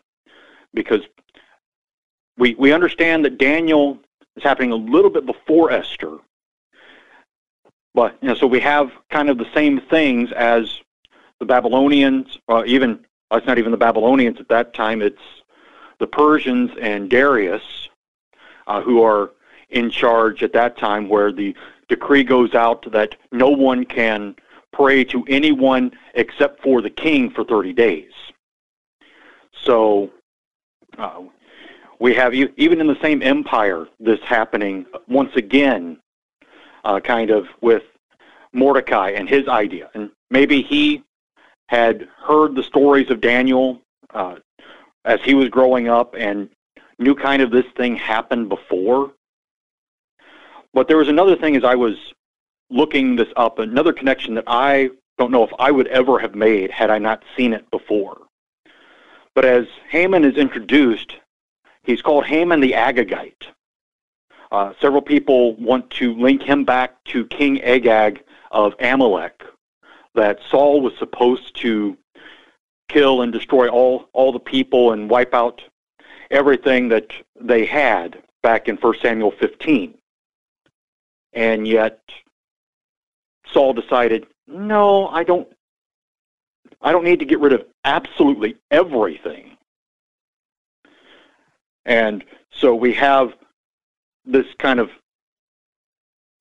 Because 0.73 1.01
we 2.37 2.55
we 2.55 2.71
understand 2.71 3.25
that 3.25 3.37
Daniel 3.37 3.99
is 4.37 4.43
happening 4.43 4.71
a 4.71 4.75
little 4.75 5.09
bit 5.09 5.25
before 5.25 5.71
Esther 5.71 6.17
but 7.93 8.17
you 8.21 8.27
know 8.27 8.35
so 8.35 8.47
we 8.47 8.59
have 8.59 8.91
kind 9.09 9.29
of 9.29 9.37
the 9.37 9.47
same 9.53 9.79
things 9.79 10.31
as 10.31 10.79
the 11.39 11.45
Babylonians 11.45 12.37
uh, 12.47 12.63
even 12.65 13.05
uh, 13.31 13.37
it's 13.37 13.47
not 13.47 13.57
even 13.57 13.71
the 13.71 13.77
Babylonians 13.77 14.39
at 14.39 14.47
that 14.49 14.73
time 14.73 15.01
it's 15.01 15.21
the 15.99 16.07
Persians 16.07 16.71
and 16.81 17.09
Darius 17.09 17.89
uh, 18.67 18.81
who 18.81 19.01
are 19.03 19.31
in 19.69 19.89
charge 19.89 20.43
at 20.43 20.53
that 20.53 20.77
time 20.77 21.09
where 21.09 21.31
the 21.31 21.55
decree 21.91 22.23
goes 22.23 22.55
out 22.55 22.89
that 22.91 23.15
no 23.33 23.49
one 23.49 23.83
can 23.83 24.33
pray 24.71 25.03
to 25.03 25.25
anyone 25.27 25.91
except 26.15 26.63
for 26.63 26.81
the 26.81 26.89
king 26.89 27.29
for 27.29 27.43
30 27.43 27.73
days. 27.73 28.13
So 29.51 30.09
uh, 30.97 31.23
we 31.99 32.13
have, 32.15 32.33
even 32.33 32.79
in 32.79 32.87
the 32.87 32.97
same 33.01 33.21
empire, 33.21 33.87
this 33.99 34.21
happening 34.21 34.85
once 35.09 35.35
again, 35.35 35.99
uh, 36.85 37.01
kind 37.01 37.29
of 37.29 37.45
with 37.59 37.83
Mordecai 38.53 39.09
and 39.09 39.27
his 39.27 39.47
idea. 39.49 39.89
And 39.93 40.09
maybe 40.29 40.61
he 40.61 41.03
had 41.67 42.07
heard 42.25 42.55
the 42.55 42.63
stories 42.63 43.11
of 43.11 43.19
Daniel 43.19 43.81
uh, 44.13 44.35
as 45.03 45.19
he 45.23 45.33
was 45.33 45.49
growing 45.49 45.89
up 45.89 46.15
and 46.17 46.49
knew 46.99 47.15
kind 47.15 47.41
of 47.41 47.51
this 47.51 47.65
thing 47.75 47.97
happened 47.97 48.47
before. 48.47 49.11
But 50.73 50.87
there 50.87 50.97
was 50.97 51.09
another 51.09 51.35
thing 51.35 51.55
as 51.55 51.63
I 51.63 51.75
was 51.75 51.95
looking 52.69 53.15
this 53.15 53.27
up, 53.35 53.59
another 53.59 53.93
connection 53.93 54.35
that 54.35 54.45
I 54.47 54.89
don't 55.17 55.31
know 55.31 55.43
if 55.43 55.51
I 55.59 55.71
would 55.71 55.87
ever 55.87 56.19
have 56.19 56.35
made 56.35 56.71
had 56.71 56.89
I 56.89 56.97
not 56.97 57.23
seen 57.35 57.53
it 57.53 57.69
before. 57.69 58.17
But 59.35 59.45
as 59.45 59.65
Haman 59.89 60.23
is 60.23 60.37
introduced, 60.37 61.15
he's 61.83 62.01
called 62.01 62.25
Haman 62.25 62.59
the 62.59 62.73
Agagite. 62.73 63.47
Uh, 64.51 64.73
several 64.81 65.01
people 65.01 65.55
want 65.55 65.89
to 65.91 66.13
link 66.15 66.43
him 66.43 66.65
back 66.65 67.03
to 67.05 67.25
King 67.27 67.61
Agag 67.61 68.23
of 68.51 68.73
Amalek, 68.79 69.43
that 70.15 70.39
Saul 70.49 70.81
was 70.81 70.93
supposed 70.97 71.55
to 71.61 71.97
kill 72.89 73.21
and 73.21 73.31
destroy 73.31 73.69
all, 73.69 74.09
all 74.11 74.33
the 74.33 74.39
people 74.39 74.91
and 74.91 75.09
wipe 75.09 75.33
out 75.33 75.61
everything 76.29 76.89
that 76.89 77.11
they 77.39 77.65
had 77.65 78.21
back 78.43 78.67
in 78.67 78.75
1 78.75 78.93
Samuel 79.01 79.31
15. 79.31 79.93
And 81.33 81.67
yet 81.67 81.99
Saul 83.51 83.73
decided, 83.73 84.27
no, 84.47 85.07
I 85.07 85.23
don't 85.23 85.47
I 86.81 86.91
don't 86.91 87.03
need 87.03 87.19
to 87.19 87.25
get 87.25 87.39
rid 87.39 87.53
of 87.53 87.65
absolutely 87.83 88.57
everything. 88.71 89.57
And 91.85 92.23
so 92.51 92.75
we 92.75 92.93
have 92.93 93.33
this 94.25 94.45
kind 94.59 94.79
of 94.79 94.89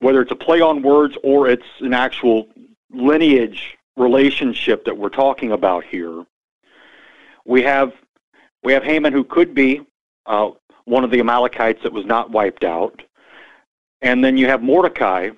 whether 0.01 0.23
it's 0.23 0.33
a 0.33 0.37
play 0.37 0.61
on 0.61 0.83
words 0.83 1.17
or 1.23 1.49
it's 1.49 1.67
an 1.81 1.93
actual 1.93 2.49
lineage 2.91 3.77
relationship 3.97 4.85
that 4.87 4.97
we're 4.97 5.11
talking 5.11 5.53
about 5.53 5.85
here. 5.85 6.25
We 7.45 7.63
have 7.63 7.93
we 8.63 8.73
have 8.73 8.83
Haman 8.83 9.13
who 9.13 9.25
could 9.25 9.55
be 9.55 9.83
uh, 10.27 10.51
one 10.85 11.05
of 11.05 11.11
the 11.11 11.21
Amalekites 11.21 11.83
that 11.83 11.93
was 11.93 12.05
not 12.05 12.31
wiped 12.31 12.65
out. 12.65 13.03
And 14.03 14.25
then 14.25 14.37
you 14.37 14.47
have 14.47 14.63
Mordecai, 14.63 15.31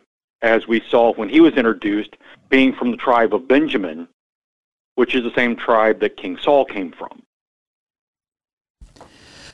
as 0.43 0.67
we 0.67 0.83
saw 0.89 1.13
when 1.15 1.29
he 1.29 1.41
was 1.41 1.55
introduced, 1.55 2.17
being 2.49 2.73
from 2.73 2.91
the 2.91 2.97
tribe 2.97 3.35
of 3.35 3.49
Benjamin, 3.49 4.09
which 4.95 5.15
is 5.15 5.23
the 5.23 5.33
same 5.35 5.57
tribe 5.57 6.01
that 6.01 6.17
King 6.17 6.37
Saul 6.37 6.65
came 6.65 6.93
from. 6.93 7.23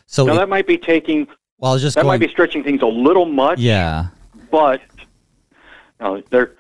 So 0.07 0.25
now 0.25 0.33
it, 0.33 0.37
that 0.37 0.49
might 0.49 0.67
be 0.67 0.79
taking. 0.79 1.27
Well, 1.59 1.73
I 1.73 1.75
was 1.75 1.83
just 1.83 1.95
that 1.97 2.03
going, 2.03 2.21
might 2.21 2.27
be 2.27 2.33
stretching 2.33 2.65
things 2.65 2.83
a 2.83 2.87
little 2.87 3.27
much. 3.27 3.59
Yeah. 3.59 4.09
But 4.51 4.81
you 5.01 5.57
know, 6.01 6.23
there, 6.31 6.53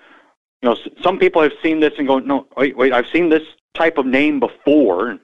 you 0.62 0.68
know, 0.68 0.76
some 1.02 1.18
people 1.18 1.42
have 1.42 1.52
seen 1.62 1.80
this 1.80 1.94
and 1.98 2.06
go, 2.06 2.18
no, 2.18 2.46
wait, 2.56 2.76
wait, 2.76 2.92
I've 2.92 3.08
seen 3.08 3.28
this 3.28 3.42
type 3.74 3.96
of 3.96 4.06
name 4.06 4.40
before, 4.40 5.18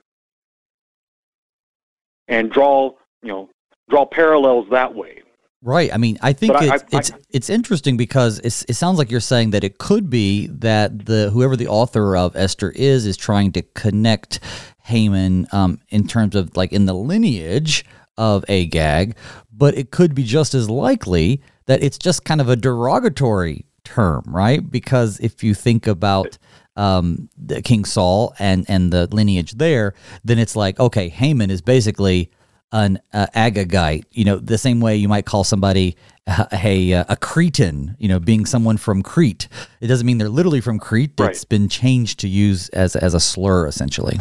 and 2.29 2.51
draw, 2.51 2.93
you 3.23 3.29
know, 3.29 3.51
draw 3.89 4.07
parallels 4.07 4.67
that 4.71 4.95
way. 4.95 5.23
Right. 5.67 5.95
I 5.95 5.97
mean, 5.97 6.19
I 6.21 6.35
think 6.35 6.53
it's, 6.61 6.71
I, 6.71 6.75
I, 6.75 6.99
it's 6.99 7.13
it's 7.31 7.49
interesting 7.49 7.97
because 7.97 8.39
it 8.41 8.75
sounds 8.75 8.99
like 8.99 9.11
you're 9.11 9.19
saying 9.19 9.53
that 9.53 9.65
it 9.65 9.79
could 9.79 10.11
be 10.11 10.47
that 10.49 11.07
the 11.07 11.31
whoever 11.31 11.57
the 11.57 11.69
author 11.69 12.19
of 12.19 12.37
Esther 12.37 12.71
is 12.73 13.07
is 13.07 13.17
trying 13.17 13.51
to 13.53 13.63
connect 13.63 14.41
Haman 14.83 15.47
um, 15.53 15.81
in 15.89 16.07
terms 16.07 16.35
of 16.35 16.55
like 16.55 16.71
in 16.75 16.85
the 16.85 16.93
lineage 16.93 17.87
of 18.19 18.45
Agag, 18.47 19.17
but 19.51 19.75
it 19.75 19.91
could 19.91 20.15
be 20.15 20.23
just 20.23 20.53
as 20.53 20.69
likely 20.69 21.41
that 21.65 21.83
it's 21.83 21.97
just 21.97 22.27
kind 22.27 22.43
of 22.43 22.51
a 22.51 22.57
derogatory 22.57 23.65
term, 23.85 24.23
right? 24.27 24.71
Because 24.71 25.19
if 25.21 25.43
you 25.43 25.55
think 25.55 25.87
about 25.87 26.37
um, 26.77 27.31
the 27.39 27.63
King 27.63 27.87
Saul 27.87 28.35
and 28.39 28.67
and 28.69 28.93
the 28.93 29.07
lineage 29.07 29.53
there, 29.53 29.95
then 30.25 30.39
it's 30.39 30.57
like 30.57 30.79
okay, 30.79 31.09
Haman 31.09 31.51
is 31.51 31.63
basically 31.63 32.31
an 32.75 32.99
uh, 33.13 33.27
Agagite, 33.37 34.05
you 34.11 34.25
know, 34.25 34.37
the 34.37 34.59
same 34.59 34.81
way 34.81 34.97
you 34.97 35.09
might 35.09 35.25
call 35.25 35.45
somebody 35.45 35.97
a, 36.27 36.49
a, 36.53 36.93
a, 37.09 37.17
Cretan, 37.17 37.97
you 38.01 38.09
know, 38.09 38.19
being 38.19 38.45
someone 38.45 38.77
from 38.77 39.01
Crete. 39.01 39.47
It 39.81 39.87
doesn't 39.87 40.05
mean 40.05 40.19
they're 40.19 40.29
literally 40.29 40.61
from 40.61 40.81
Crete. 40.81 41.13
Right. 41.17 41.31
It's 41.31 41.45
been 41.45 41.69
changed 41.69 42.19
to 42.21 42.29
use 42.29 42.69
as, 42.71 42.97
as 42.97 43.15
a 43.15 43.21
slur, 43.21 43.69
essentially. 43.69 44.19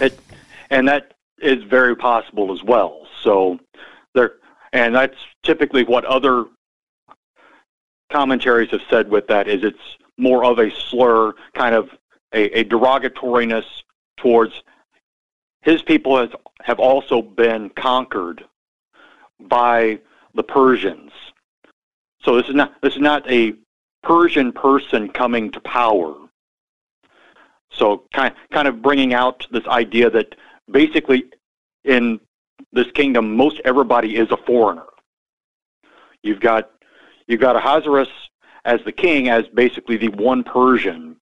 It, 0.00 0.18
and 0.70 0.86
that 0.86 1.14
is 1.38 1.64
very 1.64 1.96
possible 1.96 2.52
as 2.52 2.62
well. 2.62 3.06
So 3.20 3.58
there, 4.14 4.34
and 4.72 4.94
that's 4.94 5.16
typically 5.42 5.82
what 5.82 6.04
other 6.04 6.44
commentaries 8.12 8.70
have 8.70 8.82
said 8.88 9.10
with 9.10 9.26
that 9.26 9.48
is 9.48 9.64
it's 9.64 9.96
more 10.18 10.44
of 10.44 10.60
a 10.60 10.70
slur, 10.70 11.32
kind 11.54 11.74
of 11.74 11.90
a, 12.32 12.60
a 12.60 12.64
derogatoriness 12.64 13.64
towards 14.18 14.62
his 15.62 15.82
people 15.82 16.18
has, 16.18 16.28
have 16.62 16.78
also 16.78 17.22
been 17.22 17.70
conquered 17.70 18.44
by 19.40 19.98
the 20.34 20.42
Persians. 20.42 21.12
So 22.22 22.36
this 22.36 22.48
is 22.48 22.54
not 22.54 22.80
this 22.82 22.94
is 22.94 23.00
not 23.00 23.28
a 23.30 23.54
Persian 24.02 24.52
person 24.52 25.08
coming 25.08 25.50
to 25.52 25.60
power. 25.60 26.14
So 27.70 28.04
kind 28.12 28.34
kind 28.52 28.68
of 28.68 28.82
bringing 28.82 29.14
out 29.14 29.46
this 29.50 29.66
idea 29.66 30.10
that 30.10 30.34
basically 30.70 31.24
in 31.84 32.20
this 32.72 32.90
kingdom 32.92 33.36
most 33.36 33.60
everybody 33.64 34.16
is 34.16 34.30
a 34.30 34.36
foreigner. 34.36 34.86
You've 36.22 36.40
got 36.40 36.70
you've 37.26 37.40
got 37.40 37.56
Ahasuerus 37.56 38.08
as 38.64 38.80
the 38.84 38.92
king 38.92 39.28
as 39.28 39.48
basically 39.48 39.96
the 39.96 40.08
one 40.08 40.44
Persian, 40.44 41.16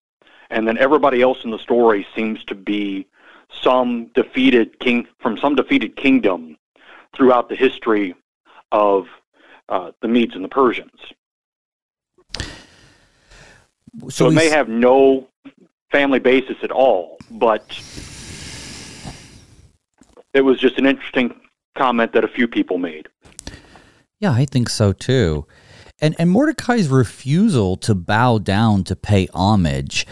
and 0.51 0.69
then 0.69 0.77
everybody 0.77 1.23
else 1.23 1.45
in 1.45 1.51
the 1.51 1.59
story 1.59 2.07
seems 2.15 2.45
to 2.45 2.55
be 2.55 3.07
some 3.63 4.11
defeated 4.15 4.79
king 4.81 5.07
from 5.21 5.37
some 5.37 5.55
defeated 5.55 5.97
kingdom 5.97 6.57
throughout 7.17 7.49
the 7.49 7.57
history 7.57 8.15
of 8.73 9.07
uh, 9.69 9.93
the 10.01 10.09
Medes 10.09 10.35
and 10.35 10.45
the 10.45 10.49
Persians. 10.49 10.91
So, 14.03 14.09
so 14.09 14.27
it 14.29 14.35
may 14.35 14.49
have 14.49 14.69
no 14.69 15.29
family 15.91 16.21
basis 16.21 16.57
at 16.63 16.71
all, 16.71 17.19
but 17.31 17.65
it 20.33 20.43
was 20.43 20.61
just 20.61 20.79
an 20.79 20.87
interesting 20.87 21.35
comment 21.77 22.13
that 22.13 22.25
a 22.25 22.29
few 22.29 22.47
people 22.47 22.79
made. 22.79 23.09
Yeah, 24.21 24.33
I 24.33 24.45
think 24.45 24.69
so 24.69 24.93
too. 24.93 25.47
And 26.01 26.15
and 26.19 26.31
Mordecai's 26.31 26.89
refusal 26.89 27.77
to 27.79 27.95
bow 27.95 28.39
down 28.39 28.85
to 28.85 28.97
pay 28.97 29.29
homage 29.35 30.07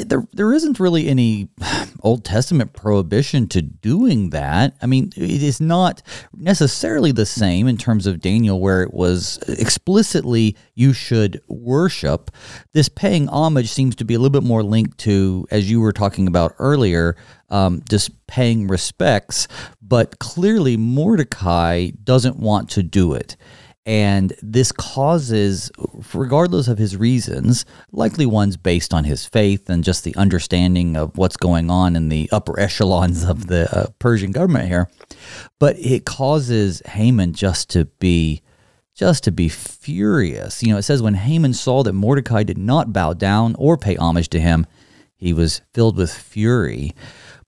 There 0.00 0.26
there 0.32 0.52
isn't 0.52 0.80
really 0.80 1.08
any 1.08 1.48
Old 2.02 2.24
Testament 2.24 2.72
prohibition 2.72 3.46
to 3.48 3.62
doing 3.62 4.30
that. 4.30 4.76
I 4.82 4.86
mean, 4.86 5.12
it 5.16 5.42
is 5.42 5.60
not 5.60 6.02
necessarily 6.34 7.12
the 7.12 7.26
same 7.26 7.68
in 7.68 7.76
terms 7.76 8.06
of 8.06 8.20
Daniel, 8.20 8.60
where 8.60 8.82
it 8.82 8.92
was 8.92 9.38
explicitly 9.48 10.56
you 10.74 10.92
should 10.92 11.40
worship. 11.48 12.30
This 12.72 12.88
paying 12.88 13.28
homage 13.28 13.70
seems 13.70 13.94
to 13.96 14.04
be 14.04 14.14
a 14.14 14.18
little 14.18 14.30
bit 14.30 14.46
more 14.46 14.62
linked 14.62 14.98
to, 14.98 15.46
as 15.50 15.70
you 15.70 15.80
were 15.80 15.92
talking 15.92 16.26
about 16.26 16.54
earlier, 16.58 17.16
um, 17.50 17.82
just 17.88 18.26
paying 18.26 18.66
respects. 18.66 19.46
But 19.80 20.18
clearly, 20.18 20.76
Mordecai 20.76 21.90
doesn't 22.02 22.36
want 22.36 22.70
to 22.70 22.82
do 22.82 23.14
it. 23.14 23.36
And 23.84 24.32
this 24.40 24.70
causes, 24.70 25.70
regardless 26.14 26.68
of 26.68 26.78
his 26.78 26.96
reasons, 26.96 27.64
likely 27.90 28.26
ones 28.26 28.56
based 28.56 28.94
on 28.94 29.04
his 29.04 29.26
faith 29.26 29.68
and 29.68 29.82
just 29.82 30.04
the 30.04 30.14
understanding 30.14 30.96
of 30.96 31.18
what's 31.18 31.36
going 31.36 31.68
on 31.68 31.96
in 31.96 32.08
the 32.08 32.28
upper 32.30 32.60
echelons 32.60 33.24
of 33.24 33.48
the 33.48 33.68
uh, 33.76 33.86
Persian 33.98 34.30
government 34.30 34.68
here, 34.68 34.88
but 35.58 35.76
it 35.80 36.04
causes 36.04 36.80
Haman 36.86 37.32
just 37.32 37.70
to 37.70 37.86
be 37.86 38.42
just 38.94 39.24
to 39.24 39.32
be 39.32 39.48
furious. 39.48 40.62
You 40.62 40.72
know, 40.72 40.76
it 40.76 40.82
says 40.82 41.02
when 41.02 41.14
Haman 41.14 41.54
saw 41.54 41.82
that 41.82 41.94
Mordecai 41.94 42.42
did 42.42 42.58
not 42.58 42.92
bow 42.92 43.14
down 43.14 43.56
or 43.58 43.76
pay 43.76 43.96
homage 43.96 44.28
to 44.28 44.40
him, 44.40 44.66
he 45.16 45.32
was 45.32 45.62
filled 45.72 45.96
with 45.96 46.12
fury. 46.12 46.92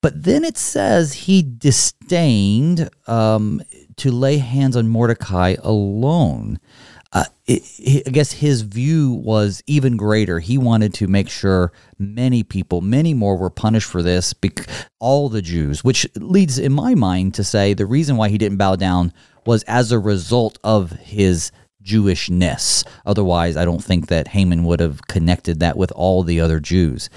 But 0.00 0.22
then 0.22 0.44
it 0.44 0.58
says 0.58 1.12
he 1.12 1.42
disdained 1.42 2.90
um, 3.06 3.62
to 3.96 4.10
lay 4.10 4.38
hands 4.38 4.76
on 4.76 4.88
Mordecai 4.88 5.56
alone. 5.62 6.58
Uh, 7.12 7.24
it, 7.46 7.62
it, 7.78 8.08
I 8.08 8.10
guess 8.10 8.32
his 8.32 8.62
view 8.62 9.12
was 9.12 9.62
even 9.68 9.96
greater. 9.96 10.40
He 10.40 10.58
wanted 10.58 10.92
to 10.94 11.06
make 11.06 11.28
sure 11.28 11.72
many 11.96 12.42
people, 12.42 12.80
many 12.80 13.14
more, 13.14 13.36
were 13.36 13.50
punished 13.50 13.88
for 13.88 14.02
this. 14.02 14.32
Bec- 14.32 14.66
all 14.98 15.28
the 15.28 15.42
Jews, 15.42 15.84
which 15.84 16.08
leads 16.16 16.58
in 16.58 16.72
my 16.72 16.96
mind 16.96 17.34
to 17.34 17.44
say 17.44 17.72
the 17.72 17.86
reason 17.86 18.16
why 18.16 18.30
he 18.30 18.38
didn't 18.38 18.58
bow 18.58 18.74
down 18.74 19.12
was 19.46 19.62
as 19.64 19.92
a 19.92 19.98
result 19.98 20.58
of 20.64 20.90
his 20.90 21.52
Jewishness. 21.84 22.84
Otherwise, 23.06 23.56
I 23.56 23.64
don't 23.64 23.84
think 23.84 24.08
that 24.08 24.28
Haman 24.28 24.64
would 24.64 24.80
have 24.80 25.06
connected 25.06 25.60
that 25.60 25.76
with 25.76 25.92
all 25.92 26.22
the 26.22 26.40
other 26.40 26.58
Jews. 26.58 27.10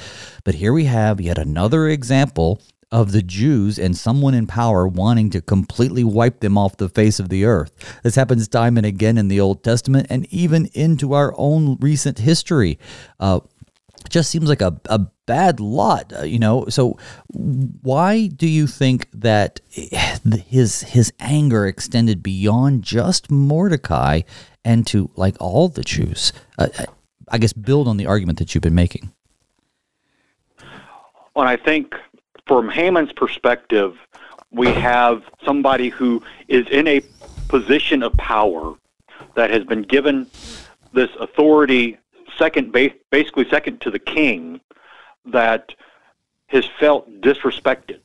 But 0.43 0.55
here 0.55 0.73
we 0.73 0.85
have 0.85 1.21
yet 1.21 1.37
another 1.37 1.87
example 1.87 2.61
of 2.91 3.11
the 3.11 3.21
Jews 3.21 3.77
and 3.77 3.97
someone 3.97 4.33
in 4.33 4.47
power 4.47 4.87
wanting 4.87 5.29
to 5.31 5.41
completely 5.41 6.03
wipe 6.03 6.39
them 6.39 6.57
off 6.57 6.77
the 6.77 6.89
face 6.89 7.19
of 7.19 7.29
the 7.29 7.45
earth. 7.45 7.99
This 8.03 8.15
happens 8.15 8.47
time 8.47 8.77
and 8.77 8.85
again 8.85 9.17
in 9.17 9.27
the 9.27 9.39
Old 9.39 9.63
Testament 9.63 10.07
and 10.09 10.25
even 10.31 10.67
into 10.73 11.13
our 11.13 11.33
own 11.37 11.77
recent 11.79 12.19
history. 12.19 12.79
Uh, 13.19 13.41
just 14.09 14.29
seems 14.29 14.47
like 14.47 14.61
a, 14.61 14.79
a 14.85 14.99
bad 15.25 15.59
lot, 15.59 16.13
uh, 16.17 16.23
you 16.23 16.39
know. 16.39 16.65
So, 16.69 16.97
why 17.27 18.27
do 18.27 18.47
you 18.47 18.67
think 18.67 19.09
that 19.11 19.59
his 20.47 20.81
his 20.81 21.11
anger 21.19 21.65
extended 21.65 22.23
beyond 22.23 22.83
just 22.83 23.29
Mordecai 23.29 24.21
and 24.63 24.87
to 24.87 25.11
like 25.15 25.35
all 25.39 25.67
the 25.67 25.83
Jews? 25.83 26.31
Uh, 26.57 26.69
I 27.29 27.37
guess 27.37 27.51
build 27.51 27.87
on 27.87 27.97
the 27.97 28.05
argument 28.05 28.39
that 28.39 28.55
you've 28.55 28.61
been 28.61 28.75
making. 28.75 29.11
Well, 31.35 31.45
I 31.45 31.57
think 31.57 31.93
from 32.47 32.69
Haman's 32.69 33.11
perspective, 33.11 33.97
we 34.51 34.67
have 34.67 35.23
somebody 35.43 35.89
who 35.89 36.23
is 36.47 36.65
in 36.69 36.87
a 36.87 37.01
position 37.49 38.01
of 38.01 38.15
power 38.17 38.75
that 39.35 39.49
has 39.51 39.63
been 39.65 39.81
given 39.81 40.27
this 40.93 41.09
authority 41.19 41.97
second 42.37 42.71
basically 43.11 43.47
second 43.49 43.81
to 43.81 43.91
the 43.91 43.99
king 43.99 44.61
that 45.25 45.73
has 46.47 46.65
felt 46.79 47.09
disrespected. 47.21 47.99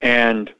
And 0.00 0.52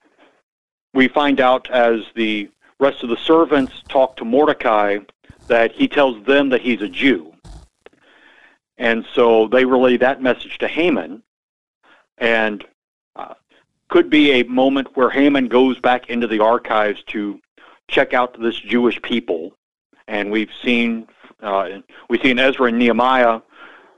we 0.93 1.09
find 1.09 1.41
out 1.41 1.71
as 1.71 2.01
the 2.15 2.51
rest 2.79 3.03
of 3.03 3.09
the 3.09 3.17
servants 3.17 3.73
talk 3.89 4.17
to 4.17 4.25
Mordecai 4.25 4.99
that 5.47 5.73
he 5.73 5.89
tells 5.89 6.25
them 6.27 6.51
that 6.51 6.61
he's 6.61 6.83
a 6.83 6.89
Jew. 6.89 7.33
And 8.77 9.07
so 9.15 9.49
they 9.49 9.65
relay 9.65 9.97
that 9.99 10.23
message 10.23 10.59
to 10.59 10.69
Haman 10.69 11.23
and 12.23 12.65
uh, 13.17 13.35
could 13.91 14.09
be 14.09 14.31
a 14.33 14.45
moment 14.45 14.97
where 14.97 15.11
Haman 15.11 15.49
goes 15.49 15.79
back 15.81 16.09
into 16.09 16.27
the 16.29 16.41
archives 16.41 17.03
to 17.09 17.41
check 17.89 18.15
out 18.15 18.41
this 18.41 18.59
Jewish 18.59 19.03
people. 19.03 19.53
And 20.07 20.31
we've 20.31 20.51
seen 20.63 21.09
uh, 21.43 21.81
we 22.09 22.19
see 22.21 22.31
in 22.31 22.39
Ezra 22.39 22.69
and 22.69 22.79
Nehemiah 22.79 23.41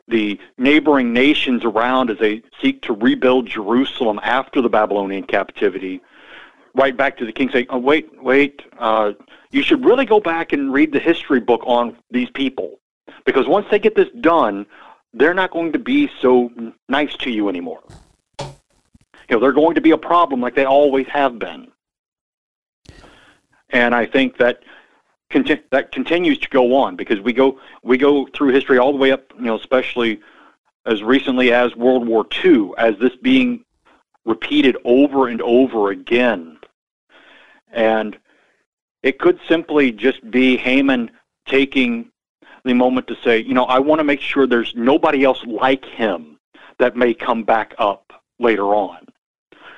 the 0.09 0.39
neighboring 0.59 1.13
nations 1.13 1.65
around 1.65 2.11
as 2.11 2.19
they 2.19 2.43
seek 2.61 2.81
to 2.83 2.95
rebuild 2.95 3.47
Jerusalem 3.47 4.19
after 4.23 4.63
the 4.63 4.69
Babylonian 4.69 5.25
captivity. 5.25 6.01
Right 6.75 6.97
back 6.97 7.17
to 7.19 7.27
the 7.27 7.33
king 7.33 7.51
saying, 7.51 7.67
"Oh 7.69 7.79
wait, 7.79 8.11
wait, 8.23 8.63
uh, 8.79 9.13
you 9.51 9.63
should 9.63 9.85
really 9.85 10.07
go 10.07 10.19
back 10.19 10.53
and 10.53 10.73
read 10.73 10.93
the 10.93 10.99
history 10.99 11.41
book 11.41 11.63
on 11.67 11.97
these 12.11 12.31
people, 12.31 12.81
because 13.27 13.47
once 13.47 13.67
they 13.71 13.79
get 13.79 13.95
this 13.95 14.09
done, 14.21 14.67
they're 15.13 15.35
not 15.35 15.51
going 15.53 15.73
to 15.73 15.79
be 15.79 16.11
so 16.21 16.51
nice 16.89 17.15
to 17.19 17.31
you 17.31 17.49
anymore." 17.49 17.83
You 19.29 19.37
know, 19.37 19.41
they're 19.41 19.53
going 19.53 19.75
to 19.75 19.81
be 19.81 19.93
a 19.93 19.99
problem 19.99 20.41
like 20.41 20.55
they 20.55 20.65
always 20.65 21.07
have 21.09 21.39
been. 21.39 21.71
And 23.71 23.95
I 23.95 24.07
think 24.07 24.39
that 24.39 24.63
conti- 25.31 25.63
that 25.71 25.93
continues 25.93 26.39
to 26.39 26.49
go 26.49 26.77
on 26.77 26.97
because 26.97 27.21
we 27.21 27.33
go 27.33 27.59
we 27.83 27.99
go 27.99 28.27
through 28.35 28.53
history 28.53 28.79
all 28.79 28.93
the 28.93 28.99
way 28.99 29.13
up, 29.13 29.33
you 29.37 29.47
know, 29.47 29.57
especially 29.57 30.21
as 30.87 31.03
recently 31.03 31.53
as 31.53 31.75
World 31.75 32.07
War 32.07 32.27
II, 32.45 32.73
as 32.79 32.97
this 32.99 33.17
being 33.17 33.65
repeated 34.25 34.77
over 34.85 35.29
and 35.29 35.41
over 35.43 35.91
again. 35.91 36.59
And 37.73 38.19
it 39.03 39.19
could 39.19 39.41
simply 39.49 39.93
just 39.93 40.31
be 40.31 40.57
Haman 40.57 41.11
taking 41.47 42.11
the 42.65 42.75
moment 42.75 43.07
to 43.09 43.17
say, 43.23 43.43
you 43.43 43.55
know, 43.55 43.65
I 43.65 43.79
want 43.79 44.01
to 44.01 44.05
make 44.05 44.21
sure 44.21 44.47
there's 44.47 44.73
nobody 44.75 45.25
else 45.25 45.45
like 45.45 45.85
him 45.85 46.39
that 46.79 46.97
may 46.97 47.13
come 47.13 47.45
back 47.45 47.75
up 47.79 48.13
later 48.39 48.75
on. 48.75 49.07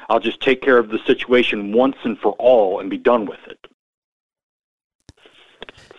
I'll 0.09 0.21
just 0.21 0.41
take 0.41 0.63
care 0.63 0.79
of 0.79 0.89
the 0.89 0.99
situation 1.07 1.73
once 1.73 1.97
and 2.05 2.19
for 2.19 2.33
all 2.33 2.81
and 2.81 2.89
be 2.89 2.99
done 2.99 3.27
with 3.27 3.41
it. 3.47 3.67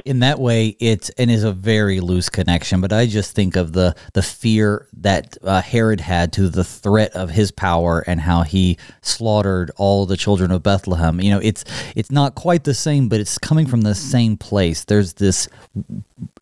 In 0.07 0.19
that 0.19 0.39
way, 0.39 0.67
it's 0.79 1.09
and 1.11 1.29
is 1.29 1.43
a 1.43 1.51
very 1.51 1.99
loose 1.99 2.29
connection. 2.29 2.79
But 2.79 2.93
I 2.93 3.07
just 3.07 3.35
think 3.35 3.57
of 3.57 3.73
the 3.73 3.93
the 4.13 4.21
fear 4.21 4.87
that 4.93 5.37
uh, 5.43 5.61
Herod 5.61 5.99
had 5.99 6.31
to 6.33 6.47
the 6.47 6.63
threat 6.63 7.11
of 7.13 7.29
his 7.29 7.51
power 7.51 7.99
and 8.07 8.21
how 8.21 8.43
he 8.43 8.77
slaughtered 9.01 9.69
all 9.75 10.05
the 10.05 10.15
children 10.15 10.49
of 10.51 10.63
Bethlehem. 10.63 11.19
You 11.19 11.31
know, 11.31 11.39
it's 11.39 11.65
it's 11.93 12.09
not 12.09 12.35
quite 12.35 12.63
the 12.63 12.73
same, 12.73 13.09
but 13.09 13.19
it's 13.19 13.37
coming 13.37 13.67
from 13.67 13.81
the 13.81 13.95
same 13.95 14.37
place. 14.37 14.85
There's 14.85 15.15
this 15.15 15.49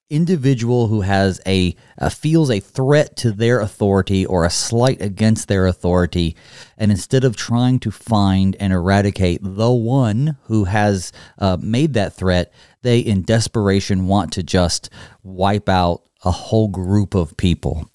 individual 0.10 0.88
who 0.88 1.02
has 1.02 1.42
a 1.48 1.76
uh, 1.98 2.10
feels 2.10 2.52
a 2.52 2.60
threat 2.60 3.16
to 3.16 3.32
their 3.32 3.60
authority 3.60 4.26
or 4.26 4.46
a 4.46 4.50
slight 4.52 5.02
against 5.02 5.48
their 5.48 5.66
authority 5.66 6.36
and 6.78 6.92
instead 6.92 7.24
of 7.24 7.36
trying 7.36 7.80
to 7.80 7.90
find 7.90 8.56
and 8.60 8.72
eradicate 8.72 9.40
the 9.42 9.72
one 9.72 10.38
who 10.44 10.66
has 10.66 11.12
uh, 11.40 11.58
made 11.60 11.94
that 11.94 12.14
threat 12.14 12.54
they 12.86 13.00
in 13.00 13.24
desperation 13.24 14.08
want 14.08 14.32
to 14.34 14.44
just 14.44 14.90
wipe 15.24 15.68
out 15.68 16.04
a 16.24 16.32
whole 16.32 16.68
group 16.68 17.16
of 17.16 17.36
people 17.38 17.90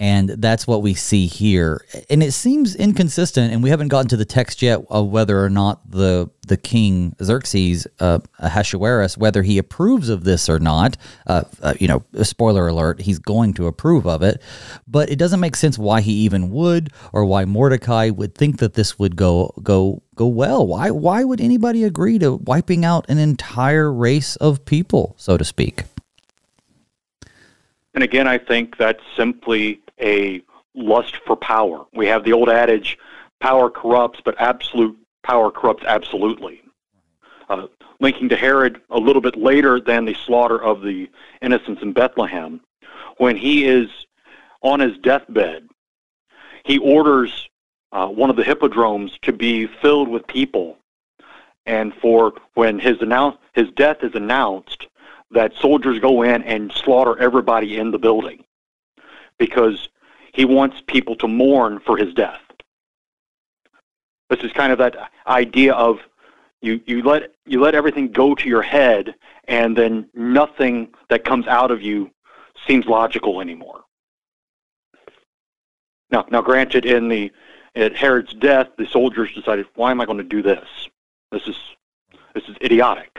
and 0.00 0.28
that's 0.28 0.66
what 0.66 0.82
we 0.82 0.94
see 0.94 1.26
here. 1.26 1.84
And 2.08 2.22
it 2.22 2.32
seems 2.32 2.76
inconsistent, 2.76 3.52
and 3.52 3.62
we 3.62 3.70
haven't 3.70 3.88
gotten 3.88 4.08
to 4.08 4.16
the 4.16 4.24
text 4.24 4.62
yet 4.62 4.84
of 4.88 5.08
whether 5.08 5.44
or 5.44 5.50
not 5.50 5.90
the 5.90 6.30
the 6.46 6.56
king 6.56 7.14
Xerxes 7.22 7.86
uh, 7.98 8.20
Ahasuerus, 8.38 9.18
whether 9.18 9.42
he 9.42 9.58
approves 9.58 10.08
of 10.08 10.24
this 10.24 10.48
or 10.48 10.58
not. 10.58 10.96
Uh, 11.26 11.42
uh, 11.62 11.74
you 11.80 11.88
know, 11.88 12.04
spoiler 12.22 12.68
alert, 12.68 13.02
he's 13.02 13.18
going 13.18 13.52
to 13.54 13.66
approve 13.66 14.06
of 14.06 14.22
it, 14.22 14.40
but 14.86 15.10
it 15.10 15.16
doesn't 15.18 15.40
make 15.40 15.56
sense 15.56 15.76
why 15.76 16.00
he 16.00 16.12
even 16.12 16.50
would, 16.50 16.90
or 17.12 17.24
why 17.24 17.44
Mordecai 17.44 18.10
would 18.10 18.34
think 18.34 18.58
that 18.58 18.74
this 18.74 18.98
would 18.98 19.16
go 19.16 19.52
go 19.62 20.02
go 20.14 20.28
well. 20.28 20.64
Why 20.64 20.90
why 20.90 21.24
would 21.24 21.40
anybody 21.40 21.82
agree 21.82 22.20
to 22.20 22.34
wiping 22.36 22.84
out 22.84 23.04
an 23.08 23.18
entire 23.18 23.92
race 23.92 24.36
of 24.36 24.64
people, 24.64 25.16
so 25.18 25.36
to 25.36 25.44
speak? 25.44 25.84
And 27.94 28.04
again, 28.04 28.28
I 28.28 28.38
think 28.38 28.76
that's 28.76 29.02
simply 29.16 29.80
a 30.00 30.42
lust 30.74 31.16
for 31.26 31.36
power. 31.36 31.86
We 31.92 32.06
have 32.06 32.24
the 32.24 32.32
old 32.32 32.48
adage 32.48 32.98
power 33.40 33.70
corrupts, 33.70 34.20
but 34.24 34.34
absolute 34.38 34.96
power 35.22 35.50
corrupts 35.50 35.84
absolutely. 35.86 36.62
Uh, 37.48 37.66
linking 38.00 38.28
to 38.28 38.36
Herod 38.36 38.80
a 38.90 38.98
little 38.98 39.22
bit 39.22 39.36
later 39.36 39.80
than 39.80 40.04
the 40.04 40.14
slaughter 40.14 40.60
of 40.62 40.82
the 40.82 41.10
innocents 41.42 41.82
in 41.82 41.92
Bethlehem, 41.92 42.60
when 43.16 43.36
he 43.36 43.64
is 43.64 43.88
on 44.62 44.80
his 44.80 44.96
deathbed, 44.98 45.68
he 46.64 46.78
orders 46.78 47.48
uh, 47.92 48.06
one 48.06 48.30
of 48.30 48.36
the 48.36 48.44
hippodromes 48.44 49.18
to 49.22 49.32
be 49.32 49.66
filled 49.66 50.08
with 50.08 50.26
people, 50.26 50.76
and 51.66 51.94
for 51.94 52.34
when 52.54 52.78
his 52.78 53.00
announce 53.00 53.38
his 53.54 53.68
death 53.76 53.98
is 54.02 54.14
announced, 54.14 54.86
that 55.30 55.52
soldiers 55.60 55.98
go 55.98 56.22
in 56.22 56.42
and 56.42 56.72
slaughter 56.72 57.18
everybody 57.18 57.78
in 57.78 57.90
the 57.90 57.98
building, 57.98 58.44
because 59.38 59.88
he 60.32 60.44
wants 60.44 60.82
people 60.86 61.16
to 61.16 61.28
mourn 61.28 61.80
for 61.80 61.96
his 61.96 62.14
death. 62.14 62.40
This 64.30 64.40
is 64.40 64.52
kind 64.52 64.72
of 64.72 64.78
that 64.78 64.96
idea 65.26 65.72
of 65.72 66.00
you, 66.60 66.80
you 66.86 67.02
let 67.02 67.32
you 67.46 67.60
let 67.60 67.74
everything 67.74 68.10
go 68.10 68.34
to 68.34 68.48
your 68.48 68.62
head 68.62 69.14
and 69.46 69.76
then 69.76 70.08
nothing 70.14 70.88
that 71.08 71.24
comes 71.24 71.46
out 71.46 71.70
of 71.70 71.80
you 71.82 72.10
seems 72.66 72.86
logical 72.86 73.40
anymore. 73.40 73.82
Now 76.10 76.26
now 76.30 76.42
granted 76.42 76.84
in 76.84 77.08
the 77.08 77.30
at 77.74 77.96
Herod's 77.96 78.34
death 78.34 78.68
the 78.76 78.86
soldiers 78.86 79.32
decided 79.34 79.66
why 79.76 79.90
am 79.90 80.00
I 80.00 80.04
going 80.04 80.18
to 80.18 80.24
do 80.24 80.42
this? 80.42 80.66
This 81.30 81.46
is 81.46 81.56
this 82.34 82.44
is 82.48 82.56
idiotic. 82.62 83.18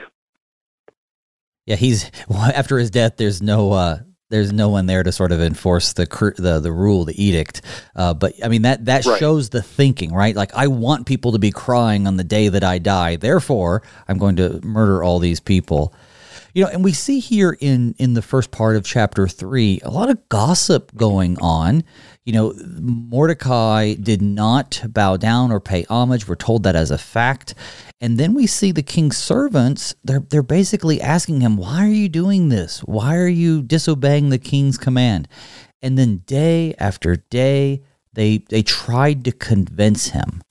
Yeah, 1.66 1.76
he's 1.76 2.10
after 2.30 2.78
his 2.78 2.90
death 2.90 3.16
there's 3.16 3.40
no 3.40 3.72
uh 3.72 4.00
there's 4.30 4.52
no 4.52 4.70
one 4.70 4.86
there 4.86 5.02
to 5.02 5.12
sort 5.12 5.32
of 5.32 5.40
enforce 5.40 5.92
the 5.92 6.06
the 6.38 6.60
the 6.60 6.72
rule, 6.72 7.04
the 7.04 7.22
edict. 7.22 7.60
Uh, 7.94 8.14
but 8.14 8.32
I 8.42 8.48
mean 8.48 8.62
that 8.62 8.86
that 8.86 9.04
right. 9.04 9.18
shows 9.18 9.50
the 9.50 9.62
thinking, 9.62 10.12
right? 10.12 10.34
Like 10.34 10.54
I 10.54 10.68
want 10.68 11.06
people 11.06 11.32
to 11.32 11.38
be 11.38 11.50
crying 11.50 12.06
on 12.06 12.16
the 12.16 12.24
day 12.24 12.48
that 12.48 12.64
I 12.64 12.78
die. 12.78 13.16
Therefore, 13.16 13.82
I'm 14.08 14.18
going 14.18 14.36
to 14.36 14.60
murder 14.64 15.02
all 15.02 15.18
these 15.18 15.40
people. 15.40 15.92
You 16.54 16.64
know, 16.64 16.70
and 16.70 16.84
we 16.84 16.92
see 16.92 17.20
here 17.20 17.56
in 17.60 17.94
in 17.98 18.14
the 18.14 18.22
first 18.22 18.50
part 18.50 18.76
of 18.76 18.84
chapter 18.84 19.28
3 19.28 19.80
a 19.84 19.90
lot 19.90 20.10
of 20.10 20.28
gossip 20.28 20.94
going 20.96 21.38
on 21.40 21.84
you 22.30 22.34
know, 22.34 22.54
Mordecai 22.64 23.94
did 23.94 24.20
not 24.20 24.82
bow 24.88 25.16
down 25.16 25.50
or 25.50 25.58
pay 25.58 25.84
homage. 25.90 26.28
We're 26.28 26.36
told 26.36 26.62
that 26.62 26.76
as 26.76 26.92
a 26.92 26.98
fact. 26.98 27.54
And 28.00 28.18
then 28.18 28.34
we 28.34 28.46
see 28.46 28.72
the 28.72 28.84
king's 28.84 29.16
servants, 29.16 29.96
they're, 30.04 30.20
they're 30.20 30.42
basically 30.42 31.00
asking 31.00 31.40
him, 31.40 31.56
Why 31.56 31.84
are 31.84 31.92
you 31.92 32.08
doing 32.08 32.48
this? 32.48 32.80
Why 32.80 33.16
are 33.16 33.26
you 33.26 33.62
disobeying 33.62 34.28
the 34.28 34.38
king's 34.38 34.78
command? 34.78 35.26
And 35.82 35.98
then 35.98 36.18
day 36.18 36.74
after 36.78 37.16
day, 37.16 37.82
they, 38.12 38.44
they 38.48 38.62
tried 38.62 39.24
to 39.24 39.32
convince 39.32 40.08
him. 40.10 40.42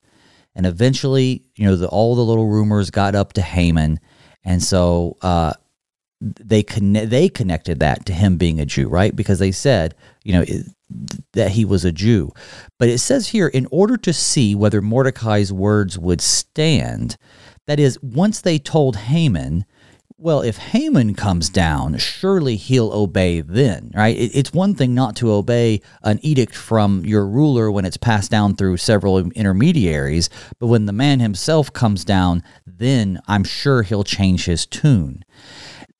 And 0.56 0.66
eventually, 0.66 1.46
you 1.56 1.66
know, 1.66 1.76
the, 1.76 1.88
all 1.88 2.16
the 2.16 2.26
little 2.26 2.48
rumors 2.48 2.90
got 2.90 3.16
up 3.16 3.34
to 3.34 3.42
Haman. 3.42 4.00
And 4.44 4.62
so 4.62 5.18
uh, 5.22 5.54
they 6.22 6.64
conne- 6.64 7.10
they 7.10 7.30
connected 7.30 7.80
that 7.80 8.06
to 8.06 8.14
him 8.14 8.38
being 8.38 8.60
a 8.60 8.66
Jew, 8.66 8.90
right? 8.90 9.16
Because 9.16 9.40
they 9.40 9.52
said, 9.52 9.96
you 10.24 10.34
know, 10.34 10.46
that 11.34 11.52
he 11.52 11.66
was 11.66 11.86
a 11.86 11.92
Jew. 11.92 12.32
But 12.78 12.90
it 12.90 13.00
says 13.00 13.30
here, 13.30 13.48
in 13.48 13.68
order 13.72 13.98
to 13.98 14.14
see 14.14 14.56
whether 14.56 14.82
Mordecai's 14.82 15.54
words 15.54 15.98
would 15.98 16.22
stand, 16.22 17.18
that 17.68 17.80
is, 17.80 18.02
once 18.02 18.42
they 18.42 18.58
told 18.58 18.96
Haman, 18.96 19.66
well, 20.22 20.42
if 20.42 20.58
Haman 20.58 21.14
comes 21.16 21.50
down, 21.50 21.98
surely 21.98 22.58
he'll 22.58 22.92
obey 22.92 23.40
then, 23.40 23.92
right? 23.96 24.18
it's 24.18 24.52
one 24.52 24.76
thing 24.76 24.94
not 24.94 25.16
to 25.18 25.32
obey 25.32 25.80
an 26.04 26.20
edict 26.22 26.54
from 26.54 27.06
your 27.06 27.26
ruler 27.26 27.72
when 27.72 27.86
it's 27.86 27.96
passed 27.96 28.30
down 28.30 28.56
through 28.56 28.76
several 28.76 29.18
intermediaries, 29.18 30.30
but 30.60 30.68
when 30.68 30.88
the 30.88 30.92
man 30.92 31.22
himself 31.22 31.72
comes 31.72 32.04
down, 32.04 32.44
then 32.66 33.22
I'm 33.28 33.46
sure 33.46 33.82
he'll 33.82 34.04
change 34.04 34.44
his 34.44 34.66
tune. 34.66 35.24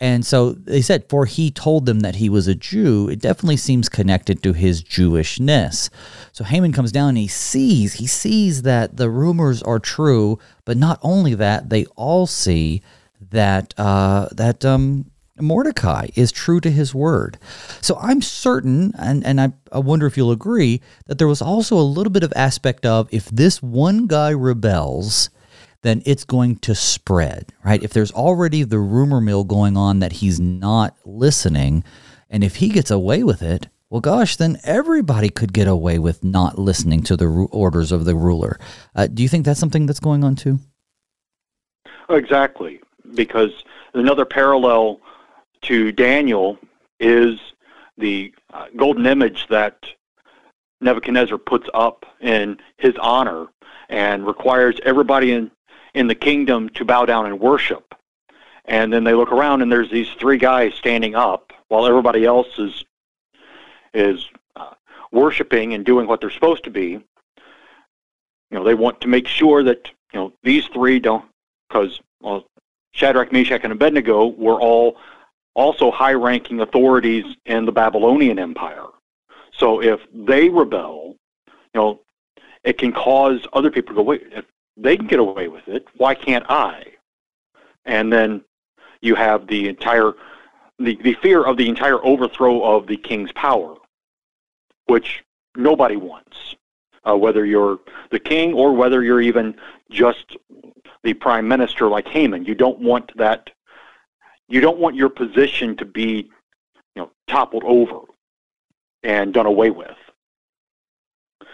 And 0.02 0.26
so 0.26 0.54
they 0.54 0.82
said, 0.82 1.10
for 1.10 1.26
he 1.26 1.52
told 1.52 1.86
them 1.86 2.00
that 2.02 2.16
he 2.16 2.30
was 2.30 2.48
a 2.48 2.56
Jew, 2.56 3.10
it 3.10 3.20
definitely 3.20 3.58
seems 3.58 3.90
connected 3.90 4.42
to 4.44 4.54
his 4.54 4.82
Jewishness. 4.82 5.90
So 6.32 6.46
Haman 6.46 6.72
comes 6.72 6.94
down 6.94 7.10
and 7.10 7.18
he 7.18 7.28
sees, 7.28 7.96
he 7.96 8.08
sees 8.08 8.62
that 8.62 8.96
the 8.96 9.10
rumors 9.10 9.62
are 9.64 9.80
true, 9.80 10.40
but 10.64 10.78
not 10.78 11.00
only 11.02 11.36
that, 11.36 11.70
they 11.70 11.86
all 11.98 12.28
see 12.28 12.82
that 13.32 13.74
uh, 13.78 14.30
that 14.32 14.64
um, 14.64 15.12
Mordecai 15.42 16.08
is 16.16 16.32
true 16.32 16.62
to 16.62 16.72
his 16.72 16.96
word. 16.96 17.38
So 17.82 17.98
I'm 17.98 18.22
certain, 18.22 18.94
and, 18.98 19.26
and 19.26 19.42
I, 19.42 19.52
I 19.72 19.80
wonder 19.80 20.06
if 20.06 20.16
you'll 20.16 20.32
agree, 20.32 20.82
that 21.08 21.18
there 21.18 21.28
was 21.28 21.42
also 21.42 21.78
a 21.78 21.82
little 21.82 22.12
bit 22.12 22.24
of 22.24 22.34
aspect 22.36 22.86
of 22.86 23.10
if 23.12 23.26
this 23.26 23.62
one 23.62 24.08
guy 24.08 24.32
rebels, 24.32 25.30
then 25.82 26.02
it's 26.06 26.26
going 26.26 26.58
to 26.58 26.76
spread, 26.76 27.54
right? 27.64 27.82
If 27.82 27.94
there's 27.94 28.12
already 28.12 28.64
the 28.64 28.80
rumor 28.80 29.22
mill 29.22 29.44
going 29.44 29.78
on 29.78 30.00
that 30.00 30.14
he's 30.14 30.40
not 30.40 30.96
listening, 31.06 31.84
and 32.30 32.44
if 32.44 32.58
he 32.58 32.70
gets 32.70 32.92
away 32.92 33.24
with 33.24 33.42
it, 33.42 33.68
well, 33.90 34.02
gosh, 34.02 34.36
then 34.36 34.60
everybody 34.64 35.30
could 35.30 35.52
get 35.52 35.68
away 35.68 35.98
with 35.98 36.24
not 36.24 36.60
listening 36.60 37.02
to 37.04 37.18
the 37.18 37.28
orders 37.52 37.92
of 37.92 38.06
the 38.06 38.16
ruler. 38.16 38.60
Uh, 38.96 39.08
do 39.08 39.24
you 39.24 39.30
think 39.30 39.46
that's 39.46 39.60
something 39.60 39.86
that's 39.86 40.00
going 40.00 40.24
on 40.24 40.36
too? 40.36 40.60
Exactly, 42.10 42.82
because 43.16 43.52
another 43.94 44.26
parallel 44.26 45.00
to 45.64 45.92
Daniel 45.92 46.58
is 47.00 47.40
the 47.98 48.34
uh, 48.54 48.68
golden 48.76 49.06
image 49.06 49.48
that 49.50 49.86
Nebuchadnezzar 50.82 51.38
puts 51.38 51.68
up 51.74 52.06
in 52.22 52.58
his 52.78 52.94
honor 53.02 53.48
and 53.90 54.26
requires 54.26 54.80
everybody 54.86 55.32
in 55.32 55.52
in 55.94 56.08
the 56.08 56.16
kingdom 56.16 56.70
to 56.70 56.86
bow 56.86 57.06
down 57.06 57.26
and 57.26 57.40
worship. 57.40 57.96
And 58.66 58.94
then 58.94 59.04
they 59.04 59.14
look 59.14 59.32
around 59.32 59.62
and 59.62 59.72
there's 59.72 59.90
these 59.90 60.10
three 60.20 60.38
guys 60.38 60.74
standing 60.76 61.16
up 61.16 61.54
while 61.70 61.86
everybody 61.86 62.26
else 62.26 62.60
is 62.60 62.86
is 63.94 64.30
uh, 64.56 64.74
worshiping 65.12 65.74
and 65.74 65.84
doing 65.84 66.08
what 66.08 66.22
they're 66.22 66.30
supposed 66.30 66.64
to 66.66 66.70
be. 66.70 66.90
You 68.52 68.58
know, 68.58 68.64
they 68.64 68.76
want 68.76 69.02
to 69.02 69.08
make 69.08 69.28
sure 69.28 69.64
that 69.64 69.90
you 70.14 70.20
know 70.20 70.34
these 70.44 70.68
three 70.68 71.00
don't 71.00 71.26
because 71.68 72.00
well, 72.22 72.46
Shadrach, 72.92 73.32
Meshach, 73.32 73.62
and 73.64 73.74
Abednego 73.74 74.28
were 74.28 74.60
all 74.60 74.98
also 75.56 75.92
high-ranking 75.92 76.62
authorities 76.62 77.26
in 77.46 77.66
the 77.66 77.72
Babylonian 77.72 78.40
Empire. 78.40 78.86
So 79.52 79.82
if 79.82 80.00
they 80.14 80.48
rebel, 80.48 81.18
you 81.48 81.82
know, 81.82 82.02
it 82.64 82.78
can 82.78 82.94
cause 82.94 83.46
other 83.52 83.70
people 83.70 83.94
to 83.94 83.96
go, 83.96 84.04
wait, 84.04 84.24
they 84.82 84.98
can 84.98 85.08
get 85.08 85.20
away 85.20 85.48
with 85.48 85.68
it. 85.68 85.86
Why 85.98 86.16
can't 86.16 86.46
I? 86.50 86.86
And 87.86 88.12
then 88.12 88.44
you 89.02 89.16
have 89.16 89.48
the 89.48 89.68
entire 89.68 90.14
the, 90.80 90.98
the 91.04 91.14
fear 91.22 91.44
of 91.44 91.58
the 91.58 91.68
entire 91.68 92.04
overthrow 92.06 92.64
of 92.64 92.88
the 92.88 92.96
king's 92.96 93.32
power, 93.34 93.76
which 94.86 95.26
nobody 95.58 95.98
wants, 95.98 96.56
uh, 97.04 97.18
whether 97.18 97.46
you're 97.46 97.80
the 98.12 98.20
king 98.20 98.54
or 98.54 98.74
whether 98.74 99.04
you're 99.04 99.20
even 99.22 99.56
just 99.92 100.38
the 101.04 101.14
prime 101.14 101.48
minister 101.48 101.88
like 101.88 102.08
Haman. 102.08 102.46
You 102.46 102.56
don't 102.56 102.80
want 102.80 103.12
that. 103.18 103.50
You 104.48 104.62
don't 104.62 104.80
want 104.80 104.96
your 104.96 105.10
position 105.10 105.76
to 105.78 105.86
be, 105.86 106.30
you 106.96 107.02
know, 107.02 107.12
toppled 107.28 107.64
over 107.66 108.00
and 109.04 109.34
done 109.34 109.46
away 109.46 109.70
with 109.70 109.96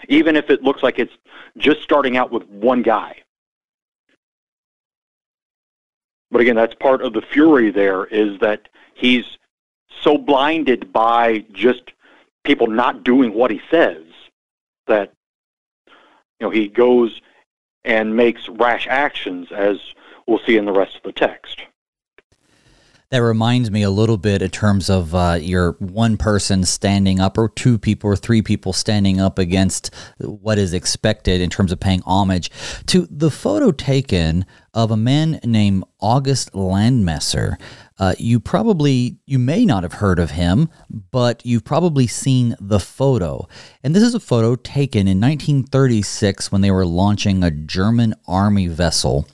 even 0.10 0.36
if 0.36 0.50
it 0.50 0.64
looks 0.64 0.84
like 0.84 1.00
it's 1.00 1.14
just 1.58 1.82
starting 1.82 2.18
out 2.18 2.32
with 2.32 2.48
one 2.50 2.82
guy. 2.82 3.18
But 6.32 6.42
again, 6.42 6.56
that's 6.56 6.76
part 6.76 7.02
of 7.02 7.14
the 7.14 7.22
fury 7.22 7.72
there 7.72 8.06
is 8.06 8.40
that 8.40 8.68
he's 8.94 9.26
so 10.02 10.18
blinded 10.18 10.92
by 10.92 11.46
just 11.52 11.94
people 12.44 12.68
not 12.68 13.04
doing 13.04 13.34
what 13.34 13.52
he 13.52 13.62
says 13.72 14.04
that 14.88 15.12
you 15.88 16.48
know 16.48 16.50
he 16.50 16.68
goes 16.68 17.22
and 17.84 18.16
makes 18.16 18.48
rash 18.50 18.88
actions 18.88 19.52
as 19.52 19.78
we'll 20.28 20.40
see 20.46 20.58
in 20.58 20.66
the 20.66 20.72
rest 20.72 20.96
of 20.96 21.04
the 21.04 21.12
text 21.12 21.62
that 23.16 23.22
reminds 23.22 23.72
me 23.72 23.82
a 23.82 23.90
little 23.90 24.18
bit 24.18 24.42
in 24.42 24.50
terms 24.50 24.90
of 24.90 25.16
uh, 25.16 25.38
your 25.40 25.78
one 25.80 26.18
person 26.18 26.66
standing 26.66 27.22
up 27.22 27.38
or 27.38 27.48
two 27.48 27.78
people 27.78 28.10
or 28.10 28.18
three 28.18 28.42
people 28.42 28.74
standing 28.74 29.22
up 29.22 29.40
against 29.40 29.90
what 30.18 30.58
is 30.58 30.74
expected 30.74 31.40
in 31.40 31.50
terms 31.50 31.72
of 31.72 31.80
paying 31.80 32.02
homage 32.02 32.52
to 32.88 33.08
the 33.10 33.32
photo 33.32 33.72
taken 33.72 34.46
of 34.76 34.92
a 34.92 34.98
man 34.98 35.40
named 35.44 35.86
August 36.00 36.52
Landmesser. 36.52 37.56
Uh, 37.98 38.14
you 38.20 38.42
probably 38.42 39.18
you 39.26 39.40
may 39.40 39.66
not 39.66 39.84
have 39.84 39.94
heard 39.94 40.20
of 40.20 40.32
him, 40.32 40.70
but 40.90 41.44
you've 41.46 41.64
probably 41.64 42.06
seen 42.08 42.56
the 42.60 42.80
photo. 42.80 43.48
And 43.84 43.96
this 43.96 44.04
is 44.04 44.14
a 44.14 44.20
photo 44.20 44.56
taken 44.56 45.08
in 45.08 45.22
1936 45.22 46.52
when 46.52 46.60
they 46.60 46.72
were 46.72 46.86
launching 46.86 47.42
a 47.42 47.52
German 47.52 48.14
army 48.28 48.68
vessel. 48.68 49.26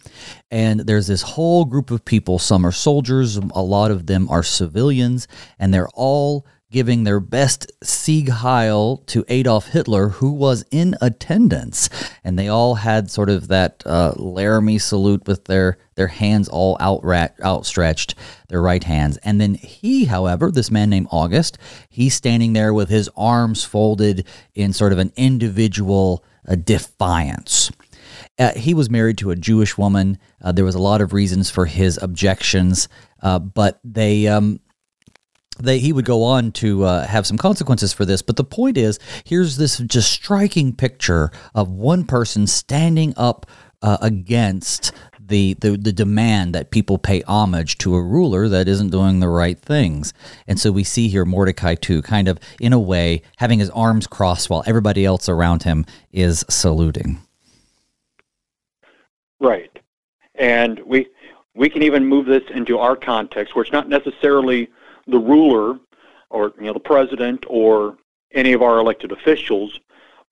And 0.52 0.82
there's 0.82 1.08
this 1.08 1.24
whole 1.24 1.66
group 1.66 1.90
of 1.90 2.06
people. 2.06 2.38
Some 2.38 2.64
are 2.64 2.72
soldiers, 2.72 3.38
a 3.38 3.64
lot 3.64 3.90
of 3.90 4.06
them 4.06 4.30
are 4.30 4.44
civilians, 4.44 5.28
and 5.58 5.74
they're 5.74 5.90
all 5.96 6.46
giving 6.72 7.04
their 7.04 7.20
best 7.20 7.70
Sieg 7.84 8.30
Heil 8.30 8.98
to 9.08 9.26
Adolf 9.28 9.68
Hitler, 9.68 10.08
who 10.08 10.32
was 10.32 10.64
in 10.72 10.96
attendance. 11.02 11.90
And 12.24 12.40
they 12.40 12.48
all 12.48 12.76
had 12.76 13.12
sort 13.12 13.30
of 13.30 13.50
that 13.50 13.84
uh, 13.86 14.14
Laramie 14.16 14.80
salute 14.80 15.28
with 15.28 15.46
their, 15.46 15.78
their 15.96 16.08
hands 16.08 16.48
all 16.48 16.78
outrat, 16.78 17.40
outstretched, 17.42 18.16
their 18.48 18.62
right 18.62 18.84
hands. 18.84 19.18
And 19.18 19.40
then 19.40 19.56
he, 19.56 20.06
however, 20.06 20.50
this 20.50 20.72
man 20.72 20.90
named 20.90 21.08
August, 21.12 21.58
he's 21.90 22.16
standing 22.16 22.54
there 22.54 22.74
with 22.74 22.90
his 22.90 23.10
arms 23.18 23.66
folded 23.66 24.26
in 24.56 24.72
sort 24.72 24.94
of 24.94 25.00
an 25.00 25.12
individual 25.18 26.24
uh, 26.48 26.56
defiance. 26.56 27.70
Uh, 28.40 28.54
he 28.54 28.74
was 28.74 28.90
married 28.90 29.18
to 29.18 29.32
a 29.32 29.36
Jewish 29.36 29.78
woman. 29.78 30.18
Uh, 30.42 30.54
there 30.54 30.66
was 30.66 30.76
a 30.76 30.80
lot 30.80 31.02
of 31.02 31.12
reasons 31.12 31.50
for 31.50 31.66
his 31.66 32.00
objections, 32.02 32.88
uh, 33.22 33.40
but 33.40 33.80
they. 33.84 34.28
Um, 34.28 34.62
he 35.66 35.94
would 35.94 36.06
go 36.06 36.24
on 36.24 36.52
to 36.54 36.84
uh, 36.84 37.08
have 37.08 37.26
some 37.28 37.38
consequences 37.38 37.94
for 37.94 38.06
this, 38.06 38.22
but 38.22 38.36
the 38.36 38.44
point 38.44 38.78
is, 38.78 39.00
here's 39.24 39.58
this 39.58 39.78
just 39.80 40.12
striking 40.12 40.74
picture 40.74 41.32
of 41.56 41.70
one 41.70 42.06
person 42.06 42.48
standing 42.48 43.14
up 43.18 43.46
uh, 43.82 43.98
against 44.02 44.92
the, 45.32 45.54
the 45.56 45.78
the 45.78 45.94
demand 45.94 46.54
that 46.54 46.72
people 46.72 46.98
pay 46.98 47.22
homage 47.22 47.78
to 47.80 47.96
a 47.96 48.04
ruler 48.04 48.50
that 48.50 48.68
isn't 48.68 48.90
doing 48.90 49.22
the 49.22 49.30
right 49.30 49.58
things. 49.58 50.14
And 50.46 50.60
so 50.60 50.72
we 50.72 50.84
see 50.84 51.08
here 51.08 51.26
Mordecai 51.26 51.76
too, 51.76 52.02
kind 52.02 52.28
of 52.28 52.38
in 52.60 52.74
a 52.74 52.80
way 52.80 53.22
having 53.38 53.60
his 53.60 53.70
arms 53.70 54.08
crossed 54.08 54.50
while 54.50 54.64
everybody 54.68 55.06
else 55.06 55.30
around 55.30 55.64
him 55.64 55.86
is 56.12 56.44
saluting. 56.50 57.20
Right. 59.40 59.72
And 60.36 60.80
we 60.86 61.08
we 61.56 61.70
can 61.70 61.82
even 61.82 62.06
move 62.06 62.26
this 62.26 62.44
into 62.54 62.78
our 62.78 62.96
context 62.96 63.56
where 63.56 63.64
it's 63.64 63.72
not 63.72 63.88
necessarily 63.88 64.70
the 65.12 65.20
ruler 65.20 65.80
or 66.30 66.54
you 66.58 66.66
know 66.66 66.74
the 66.74 66.80
president 66.80 67.46
or 67.48 67.98
any 68.34 68.54
of 68.54 68.62
our 68.62 68.80
elected 68.80 69.12
officials, 69.12 69.80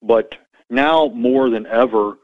but 0.02 0.36
now 0.70 1.08
more 1.08 1.50
than 1.50 1.66
ever, 1.66 2.18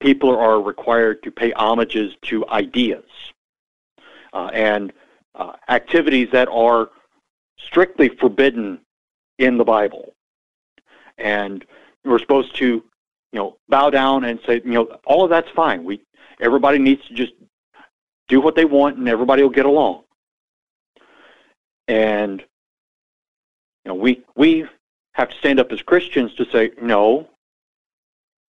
people 0.00 0.34
are 0.36 0.60
required 0.62 1.22
to 1.22 1.30
pay 1.30 1.50
homages 1.50 2.14
to 2.22 2.46
ideas 2.48 3.04
uh, 4.32 4.50
and 4.54 4.92
uh, 5.34 5.52
activities 5.68 6.28
that 6.32 6.48
are 6.48 6.90
strictly 7.58 8.08
forbidden 8.08 8.80
in 9.38 9.58
the 9.58 9.64
Bible. 9.64 10.14
And 11.18 11.66
we're 12.04 12.18
supposed 12.18 12.56
to, 12.56 12.66
you 12.66 12.82
know, 13.38 13.58
bow 13.68 13.90
down 13.90 14.24
and 14.24 14.40
say, 14.46 14.62
you 14.64 14.72
know, 14.72 14.98
all 15.04 15.24
of 15.24 15.30
that's 15.30 15.50
fine. 15.50 15.84
We 15.84 16.00
Everybody 16.40 16.78
needs 16.78 17.06
to 17.08 17.14
just 17.14 17.32
do 18.28 18.40
what 18.40 18.54
they 18.54 18.64
want, 18.64 18.96
and 18.96 19.08
everybody 19.08 19.42
will 19.42 19.50
get 19.50 19.66
along. 19.66 20.04
And 21.90 22.40
you 23.84 23.88
know, 23.88 23.94
we 23.96 24.22
we 24.36 24.64
have 25.14 25.30
to 25.30 25.36
stand 25.38 25.58
up 25.58 25.72
as 25.72 25.82
Christians 25.82 26.32
to 26.36 26.48
say, 26.52 26.70
no, 26.80 27.28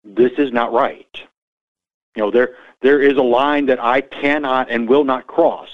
this 0.04 0.30
is 0.38 0.52
not 0.52 0.72
right. 0.72 1.20
You 2.14 2.22
know, 2.22 2.30
there 2.30 2.54
there 2.82 3.02
is 3.02 3.16
a 3.16 3.22
line 3.22 3.66
that 3.66 3.82
I 3.82 4.00
cannot 4.00 4.70
and 4.70 4.88
will 4.88 5.02
not 5.02 5.26
cross. 5.26 5.70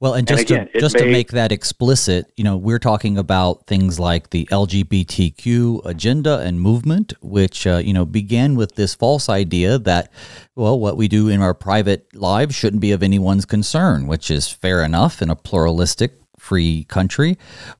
Well, 0.00 0.14
and 0.14 0.26
just 0.26 0.50
and 0.50 0.50
again, 0.50 0.68
to 0.72 0.80
just 0.80 0.94
may, 0.94 1.04
to 1.04 1.12
make 1.12 1.32
that 1.32 1.52
explicit, 1.52 2.32
you 2.34 2.42
know, 2.42 2.56
we're 2.56 2.78
talking 2.78 3.18
about 3.18 3.66
things 3.66 4.00
like 4.00 4.30
the 4.30 4.46
LGBTQ 4.46 5.84
agenda 5.84 6.38
and 6.38 6.58
movement, 6.58 7.12
which 7.20 7.66
uh, 7.66 7.82
you 7.84 7.92
know 7.92 8.06
began 8.06 8.54
with 8.54 8.76
this 8.76 8.94
false 8.94 9.28
idea 9.28 9.78
that, 9.78 10.10
well, 10.56 10.80
what 10.80 10.96
we 10.96 11.06
do 11.06 11.28
in 11.28 11.42
our 11.42 11.52
private 11.52 12.14
lives 12.14 12.54
shouldn't 12.54 12.80
be 12.80 12.92
of 12.92 13.02
anyone's 13.02 13.44
concern, 13.44 14.06
which 14.06 14.30
is 14.30 14.48
fair 14.48 14.82
enough 14.82 15.20
in 15.20 15.28
a 15.28 15.36
pluralistic 15.36 16.14
free 16.40 16.84
country, 16.84 17.36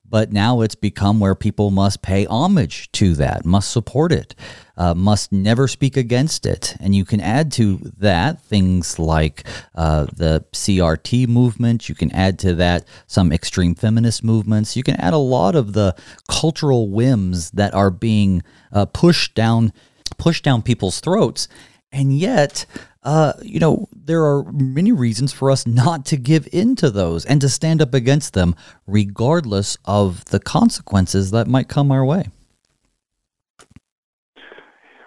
but 0.07 0.31
now 0.31 0.61
it's 0.61 0.75
become 0.75 1.19
where 1.19 1.33
people 1.33 1.71
must 1.71 2.01
pay 2.03 2.25
homage 2.27 2.91
to 2.91 3.15
that, 3.15 3.43
must 3.43 3.71
support 3.71 4.11
it, 4.11 4.35
uh, 4.77 4.93
must 4.93 5.31
never 5.31 5.67
speak 5.67 5.97
against 5.97 6.45
it. 6.45 6.77
And 6.79 6.95
you 6.95 7.03
can 7.03 7.19
add 7.19 7.51
to 7.53 7.77
that 7.97 8.41
things 8.43 8.99
like 8.99 9.45
uh, 9.73 10.05
the 10.15 10.45
CRT 10.53 11.27
movement, 11.27 11.89
you 11.89 11.95
can 11.95 12.11
add 12.11 12.37
to 12.39 12.53
that 12.55 12.85
some 13.07 13.31
extreme 13.31 13.73
feminist 13.73 14.23
movements, 14.23 14.77
you 14.77 14.83
can 14.83 14.95
add 14.97 15.13
a 15.13 15.17
lot 15.17 15.55
of 15.55 15.73
the 15.73 15.95
cultural 16.29 16.87
whims 16.89 17.51
that 17.51 17.73
are 17.73 17.91
being 17.91 18.43
uh, 18.71 18.85
pushed 18.85 19.33
down 19.33 19.73
pushed 20.17 20.43
down 20.43 20.61
people's 20.61 20.99
throats 20.99 21.47
and 21.91 22.17
yet 22.17 22.65
uh, 23.03 23.33
you 23.41 23.59
know, 23.59 23.87
there 23.95 24.23
are 24.23 24.43
many 24.51 24.91
reasons 24.91 25.33
for 25.33 25.49
us 25.49 25.65
not 25.65 26.05
to 26.05 26.17
give 26.17 26.47
in 26.51 26.75
to 26.75 26.91
those 26.91 27.25
and 27.25 27.41
to 27.41 27.49
stand 27.49 27.81
up 27.81 27.93
against 27.93 28.33
them, 28.33 28.55
regardless 28.85 29.77
of 29.85 30.23
the 30.25 30.39
consequences 30.39 31.31
that 31.31 31.47
might 31.47 31.67
come 31.67 31.91
our 31.91 32.05
way. 32.05 32.27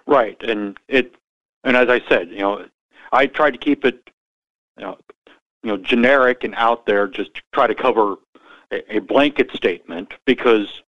Right, 0.07 0.41
and 0.43 0.77
it, 0.87 1.15
and 1.63 1.77
as 1.77 1.89
I 1.89 2.01
said, 2.07 2.29
you 2.29 2.39
know, 2.39 2.65
I 3.11 3.27
tried 3.27 3.51
to 3.51 3.57
keep 3.57 3.85
it, 3.85 4.09
you 4.77 4.83
know, 4.83 4.97
you 5.63 5.71
know, 5.71 5.77
generic 5.77 6.43
and 6.43 6.53
out 6.55 6.85
there, 6.85 7.07
just 7.07 7.33
to 7.35 7.41
try 7.53 7.65
to 7.65 7.73
cover 7.73 8.17
a, 8.71 8.97
a 8.97 8.99
blanket 8.99 9.51
statement 9.51 10.13
because 10.25 10.83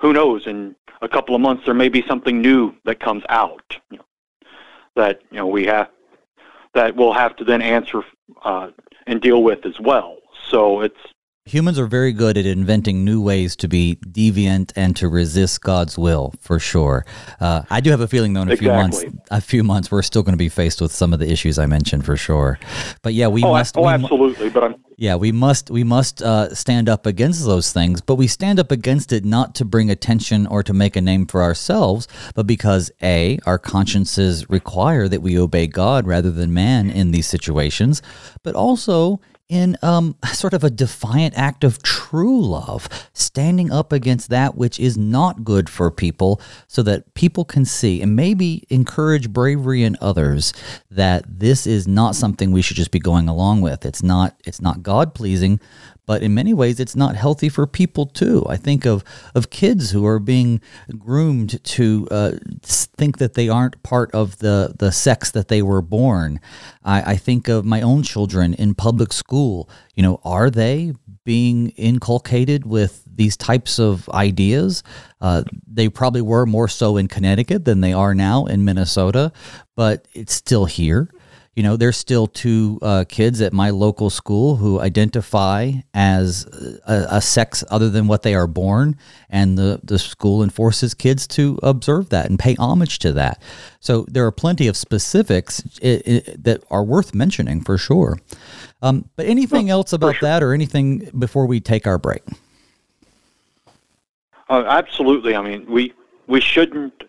who 0.00 0.12
knows? 0.12 0.46
In 0.46 0.76
a 1.02 1.08
couple 1.08 1.34
of 1.34 1.40
months, 1.40 1.64
there 1.66 1.74
may 1.74 1.88
be 1.88 2.02
something 2.06 2.40
new 2.40 2.74
that 2.84 3.00
comes 3.00 3.24
out. 3.28 3.76
You 3.90 3.98
know, 3.98 4.05
that 4.96 5.20
you 5.30 5.38
know 5.38 5.46
we 5.46 5.66
have 5.66 5.88
that 6.74 6.96
we'll 6.96 7.12
have 7.12 7.36
to 7.36 7.44
then 7.44 7.62
answer 7.62 8.02
uh, 8.44 8.70
and 9.06 9.20
deal 9.20 9.42
with 9.42 9.64
as 9.64 9.78
well. 9.80 10.18
So 10.50 10.80
it's 10.80 10.98
humans 11.46 11.78
are 11.78 11.86
very 11.86 12.12
good 12.12 12.36
at 12.36 12.44
inventing 12.44 13.04
new 13.04 13.22
ways 13.22 13.56
to 13.56 13.68
be 13.68 13.96
deviant 14.06 14.72
and 14.76 14.94
to 14.96 15.08
resist 15.08 15.62
God's 15.62 15.96
will, 15.96 16.34
for 16.40 16.58
sure. 16.58 17.06
Uh, 17.40 17.62
I 17.70 17.80
do 17.80 17.90
have 17.90 18.00
a 18.00 18.08
feeling, 18.08 18.34
though, 18.34 18.42
in 18.42 18.48
a 18.48 18.52
exactly. 18.52 18.66
few 18.66 18.76
months, 18.76 19.04
a 19.30 19.40
few 19.40 19.64
months, 19.64 19.90
we're 19.90 20.02
still 20.02 20.22
going 20.22 20.34
to 20.34 20.38
be 20.38 20.48
faced 20.48 20.80
with 20.80 20.92
some 20.92 21.12
of 21.12 21.18
the 21.18 21.30
issues 21.30 21.58
I 21.58 21.66
mentioned, 21.66 22.04
for 22.04 22.16
sure. 22.16 22.58
But 23.02 23.14
yeah, 23.14 23.28
we 23.28 23.42
oh, 23.42 23.52
must. 23.52 23.78
Oh, 23.78 23.82
we 23.82 23.88
absolutely. 23.88 24.50
But 24.50 24.64
I'm 24.64 24.74
yeah, 24.98 25.16
we 25.16 25.30
must 25.30 25.70
we 25.70 25.84
must 25.84 26.22
uh, 26.22 26.54
stand 26.54 26.88
up 26.88 27.04
against 27.04 27.44
those 27.44 27.70
things, 27.70 28.00
but 28.00 28.14
we 28.14 28.26
stand 28.26 28.58
up 28.58 28.70
against 28.70 29.12
it 29.12 29.26
not 29.26 29.54
to 29.56 29.64
bring 29.64 29.90
attention 29.90 30.46
or 30.46 30.62
to 30.62 30.72
make 30.72 30.96
a 30.96 31.02
name 31.02 31.26
for 31.26 31.42
ourselves, 31.42 32.08
but 32.34 32.46
because 32.46 32.90
a 33.02 33.38
our 33.44 33.58
consciences 33.58 34.48
require 34.48 35.06
that 35.06 35.20
we 35.20 35.38
obey 35.38 35.66
God 35.66 36.06
rather 36.06 36.30
than 36.30 36.54
man 36.54 36.88
in 36.88 37.10
these 37.10 37.26
situations, 37.26 38.00
but 38.42 38.54
also 38.54 39.20
in 39.48 39.76
um, 39.82 40.16
sort 40.32 40.54
of 40.54 40.64
a 40.64 40.70
defiant 40.70 41.34
act 41.36 41.62
of 41.62 41.82
true 41.82 42.40
love, 42.40 42.88
standing 43.12 43.70
up 43.70 43.92
against 43.92 44.30
that 44.30 44.56
which 44.56 44.80
is 44.80 44.96
not 44.96 45.44
good 45.44 45.68
for 45.68 45.90
people 45.90 46.40
so 46.66 46.82
that 46.82 47.14
people 47.14 47.44
can 47.44 47.64
see 47.64 48.02
and 48.02 48.16
maybe 48.16 48.64
encourage 48.70 49.32
bravery 49.32 49.84
in 49.84 49.96
others 50.00 50.52
that 50.90 51.24
this 51.26 51.66
is 51.66 51.86
not 51.86 52.14
something 52.14 52.50
we 52.50 52.62
should 52.62 52.76
just 52.76 52.90
be 52.90 52.98
going 52.98 53.28
along 53.28 53.60
with. 53.60 53.86
It's 53.86 54.02
not 54.02 54.36
it's 54.44 54.60
not 54.60 54.82
God 54.82 55.14
pleasing, 55.14 55.60
but 56.06 56.22
in 56.22 56.34
many 56.34 56.54
ways 56.54 56.80
it's 56.80 56.96
not 56.96 57.16
healthy 57.16 57.48
for 57.48 57.66
people 57.66 58.06
too. 58.06 58.44
I 58.48 58.56
think 58.56 58.86
of 58.86 59.04
of 59.34 59.50
kids 59.50 59.90
who 59.90 60.06
are 60.06 60.18
being 60.18 60.60
groomed 60.98 61.62
to 61.64 62.08
uh, 62.10 62.32
think 62.62 63.18
that 63.18 63.34
they 63.34 63.48
aren't 63.48 63.82
part 63.82 64.10
of 64.12 64.38
the 64.38 64.74
the 64.78 64.92
sex 64.92 65.30
that 65.32 65.48
they 65.48 65.62
were 65.62 65.82
born. 65.82 66.40
I, 66.84 67.12
I 67.12 67.16
think 67.16 67.48
of 67.48 67.64
my 67.64 67.82
own 67.82 68.02
children 68.02 68.54
in 68.54 68.74
public 68.74 69.12
school. 69.12 69.68
You 69.94 70.02
know, 70.02 70.20
are 70.24 70.50
they 70.50 70.92
being 71.24 71.70
inculcated 71.70 72.64
with 72.64 73.02
these 73.16 73.36
types 73.36 73.78
of 73.78 74.08
ideas. 74.10 74.82
Uh, 75.20 75.42
they 75.66 75.88
probably 75.88 76.22
were 76.22 76.46
more 76.46 76.68
so 76.68 76.96
in 76.96 77.08
Connecticut 77.08 77.64
than 77.64 77.80
they 77.80 77.92
are 77.92 78.14
now 78.14 78.46
in 78.46 78.64
Minnesota, 78.64 79.32
but 79.74 80.06
it's 80.14 80.32
still 80.32 80.66
here. 80.66 81.10
You 81.56 81.62
know, 81.62 81.76
there's 81.76 81.96
still 81.96 82.26
two 82.26 82.78
uh, 82.82 83.04
kids 83.08 83.40
at 83.40 83.54
my 83.54 83.70
local 83.70 84.10
school 84.10 84.56
who 84.56 84.78
identify 84.78 85.72
as 85.94 86.44
a, 86.86 87.06
a, 87.12 87.22
sex 87.22 87.64
other 87.70 87.88
than 87.88 88.06
what 88.08 88.22
they 88.22 88.34
are 88.34 88.46
born, 88.46 88.98
and 89.30 89.56
the, 89.56 89.80
the 89.82 89.98
school 89.98 90.42
enforces 90.42 90.92
kids 90.92 91.26
to 91.28 91.58
observe 91.62 92.10
that 92.10 92.28
and 92.28 92.38
pay 92.38 92.56
homage 92.56 92.98
to 92.98 93.12
that. 93.14 93.40
So 93.80 94.04
there 94.06 94.26
are 94.26 94.32
plenty 94.32 94.68
of 94.68 94.76
specifics 94.76 95.62
it, 95.80 96.06
it, 96.06 96.44
that 96.44 96.62
are 96.70 96.84
worth 96.84 97.14
mentioning 97.14 97.62
for 97.62 97.78
sure. 97.78 98.18
Um, 98.82 99.08
but 99.16 99.24
anything 99.24 99.68
well, 99.68 99.78
else 99.78 99.94
about 99.94 100.16
sure. 100.16 100.28
that, 100.28 100.42
or 100.42 100.52
anything 100.52 101.10
before 101.18 101.46
we 101.46 101.60
take 101.60 101.86
our 101.86 101.96
break? 101.96 102.22
Uh, 104.50 104.62
absolutely. 104.66 105.34
I 105.34 105.40
mean, 105.40 105.64
we 105.66 105.94
we 106.26 106.42
shouldn't 106.42 107.04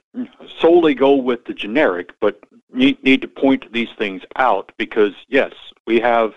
solely 0.59 0.93
go 0.93 1.15
with 1.15 1.43
the 1.45 1.53
generic, 1.53 2.11
but 2.21 2.39
need, 2.71 3.01
need 3.03 3.21
to 3.21 3.27
point 3.27 3.71
these 3.71 3.89
things 3.97 4.21
out 4.35 4.71
because, 4.77 5.13
yes, 5.27 5.53
we 5.85 5.99
have 5.99 6.33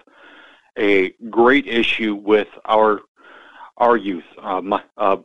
a 0.79 1.11
great 1.31 1.67
issue 1.67 2.15
with 2.15 2.49
our 2.65 3.01
our 3.77 3.97
youth. 3.97 4.25
Uh, 4.39 4.61
my, 4.61 4.83
uh, 4.99 5.17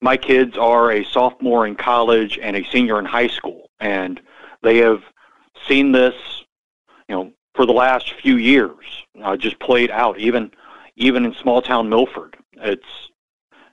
my 0.00 0.16
kids 0.16 0.58
are 0.58 0.90
a 0.90 1.04
sophomore 1.04 1.66
in 1.66 1.76
college 1.76 2.38
and 2.42 2.56
a 2.56 2.64
senior 2.64 2.98
in 2.98 3.04
high 3.04 3.28
school, 3.28 3.70
and 3.78 4.20
they 4.62 4.78
have 4.78 5.02
seen 5.68 5.92
this, 5.92 6.14
you 7.08 7.14
know, 7.14 7.32
for 7.54 7.66
the 7.66 7.72
last 7.72 8.12
few 8.14 8.36
years, 8.36 8.84
uh, 9.22 9.36
just 9.36 9.58
played 9.60 9.90
out. 9.90 10.18
Even 10.18 10.50
even 10.96 11.24
in 11.24 11.34
small 11.34 11.62
town 11.62 11.88
Milford, 11.88 12.36
it's 12.54 13.10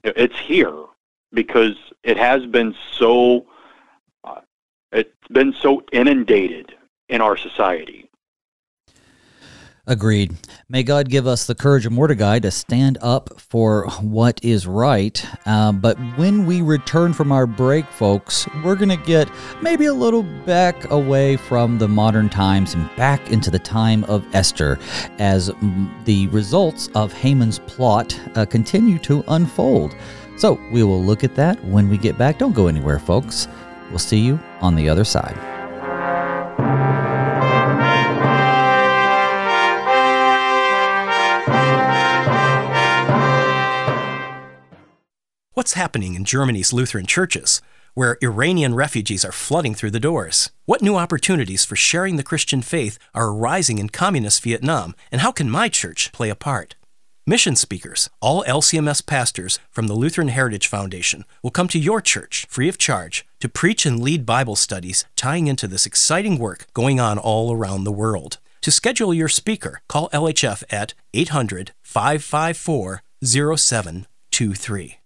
it's 0.03 0.37
here 0.37 0.85
because 1.33 1.75
it 2.03 2.17
has 2.17 2.45
been 2.45 2.75
so 2.93 3.45
it's 4.91 5.27
been 5.29 5.53
so 5.61 5.83
inundated 5.91 6.73
in 7.09 7.21
our 7.21 7.37
society. 7.37 8.09
Agreed. 9.87 10.35
May 10.69 10.83
God 10.83 11.09
give 11.09 11.25
us 11.25 11.47
the 11.47 11.55
courage 11.55 11.87
of 11.87 11.91
Mordecai 11.91 12.37
to 12.39 12.51
stand 12.51 12.99
up 13.01 13.39
for 13.39 13.89
what 13.99 14.39
is 14.43 14.67
right. 14.67 15.25
Uh, 15.47 15.71
but 15.71 15.97
when 16.17 16.45
we 16.45 16.61
return 16.61 17.13
from 17.13 17.31
our 17.31 17.47
break, 17.47 17.85
folks, 17.87 18.47
we're 18.63 18.75
going 18.75 18.89
to 18.89 19.05
get 19.05 19.27
maybe 19.61 19.87
a 19.87 19.93
little 19.93 20.21
back 20.45 20.91
away 20.91 21.35
from 21.35 21.79
the 21.79 21.87
modern 21.87 22.29
times 22.29 22.75
and 22.75 22.95
back 22.95 23.31
into 23.31 23.49
the 23.49 23.59
time 23.59 24.03
of 24.03 24.23
Esther 24.35 24.77
as 25.17 25.51
the 26.05 26.27
results 26.27 26.87
of 26.93 27.11
Haman's 27.11 27.57
plot 27.59 28.17
uh, 28.35 28.45
continue 28.45 28.99
to 28.99 29.23
unfold. 29.29 29.95
So 30.37 30.59
we 30.71 30.83
will 30.83 31.03
look 31.03 31.23
at 31.23 31.35
that 31.35 31.63
when 31.65 31.89
we 31.89 31.97
get 31.97 32.19
back. 32.19 32.37
Don't 32.37 32.53
go 32.53 32.67
anywhere, 32.67 32.99
folks. 32.99 33.47
We'll 33.91 33.99
see 33.99 34.19
you 34.19 34.39
on 34.61 34.75
the 34.75 34.89
other 34.89 35.03
side. 35.03 35.37
What's 45.53 45.73
happening 45.73 46.15
in 46.15 46.25
Germany's 46.25 46.73
Lutheran 46.73 47.05
churches, 47.05 47.61
where 47.93 48.17
Iranian 48.23 48.73
refugees 48.73 49.23
are 49.23 49.31
flooding 49.31 49.75
through 49.75 49.91
the 49.91 49.99
doors? 49.99 50.49
What 50.65 50.81
new 50.81 50.95
opportunities 50.95 51.65
for 51.65 51.75
sharing 51.75 52.15
the 52.15 52.23
Christian 52.23 52.61
faith 52.61 52.97
are 53.13 53.29
arising 53.29 53.77
in 53.77 53.89
communist 53.89 54.41
Vietnam, 54.41 54.95
and 55.11 55.21
how 55.21 55.31
can 55.31 55.51
my 55.51 55.69
church 55.69 56.11
play 56.13 56.29
a 56.29 56.35
part? 56.35 56.75
Mission 57.31 57.55
speakers, 57.55 58.09
all 58.19 58.43
LCMS 58.45 59.05
pastors 59.05 59.57
from 59.69 59.87
the 59.87 59.93
Lutheran 59.93 60.27
Heritage 60.27 60.67
Foundation, 60.67 61.23
will 61.41 61.49
come 61.49 61.69
to 61.69 61.79
your 61.79 62.01
church 62.01 62.45
free 62.49 62.67
of 62.67 62.77
charge 62.77 63.25
to 63.39 63.47
preach 63.47 63.85
and 63.85 64.03
lead 64.03 64.25
Bible 64.25 64.57
studies 64.57 65.05
tying 65.15 65.47
into 65.47 65.65
this 65.65 65.85
exciting 65.85 66.37
work 66.37 66.67
going 66.73 66.99
on 66.99 67.17
all 67.17 67.53
around 67.53 67.85
the 67.85 67.91
world. 67.93 68.37
To 68.59 68.69
schedule 68.69 69.13
your 69.13 69.29
speaker, 69.29 69.79
call 69.87 70.09
LHF 70.09 70.65
at 70.69 70.93
800 71.13 71.71
554 71.81 73.01
0723. 73.23 75.00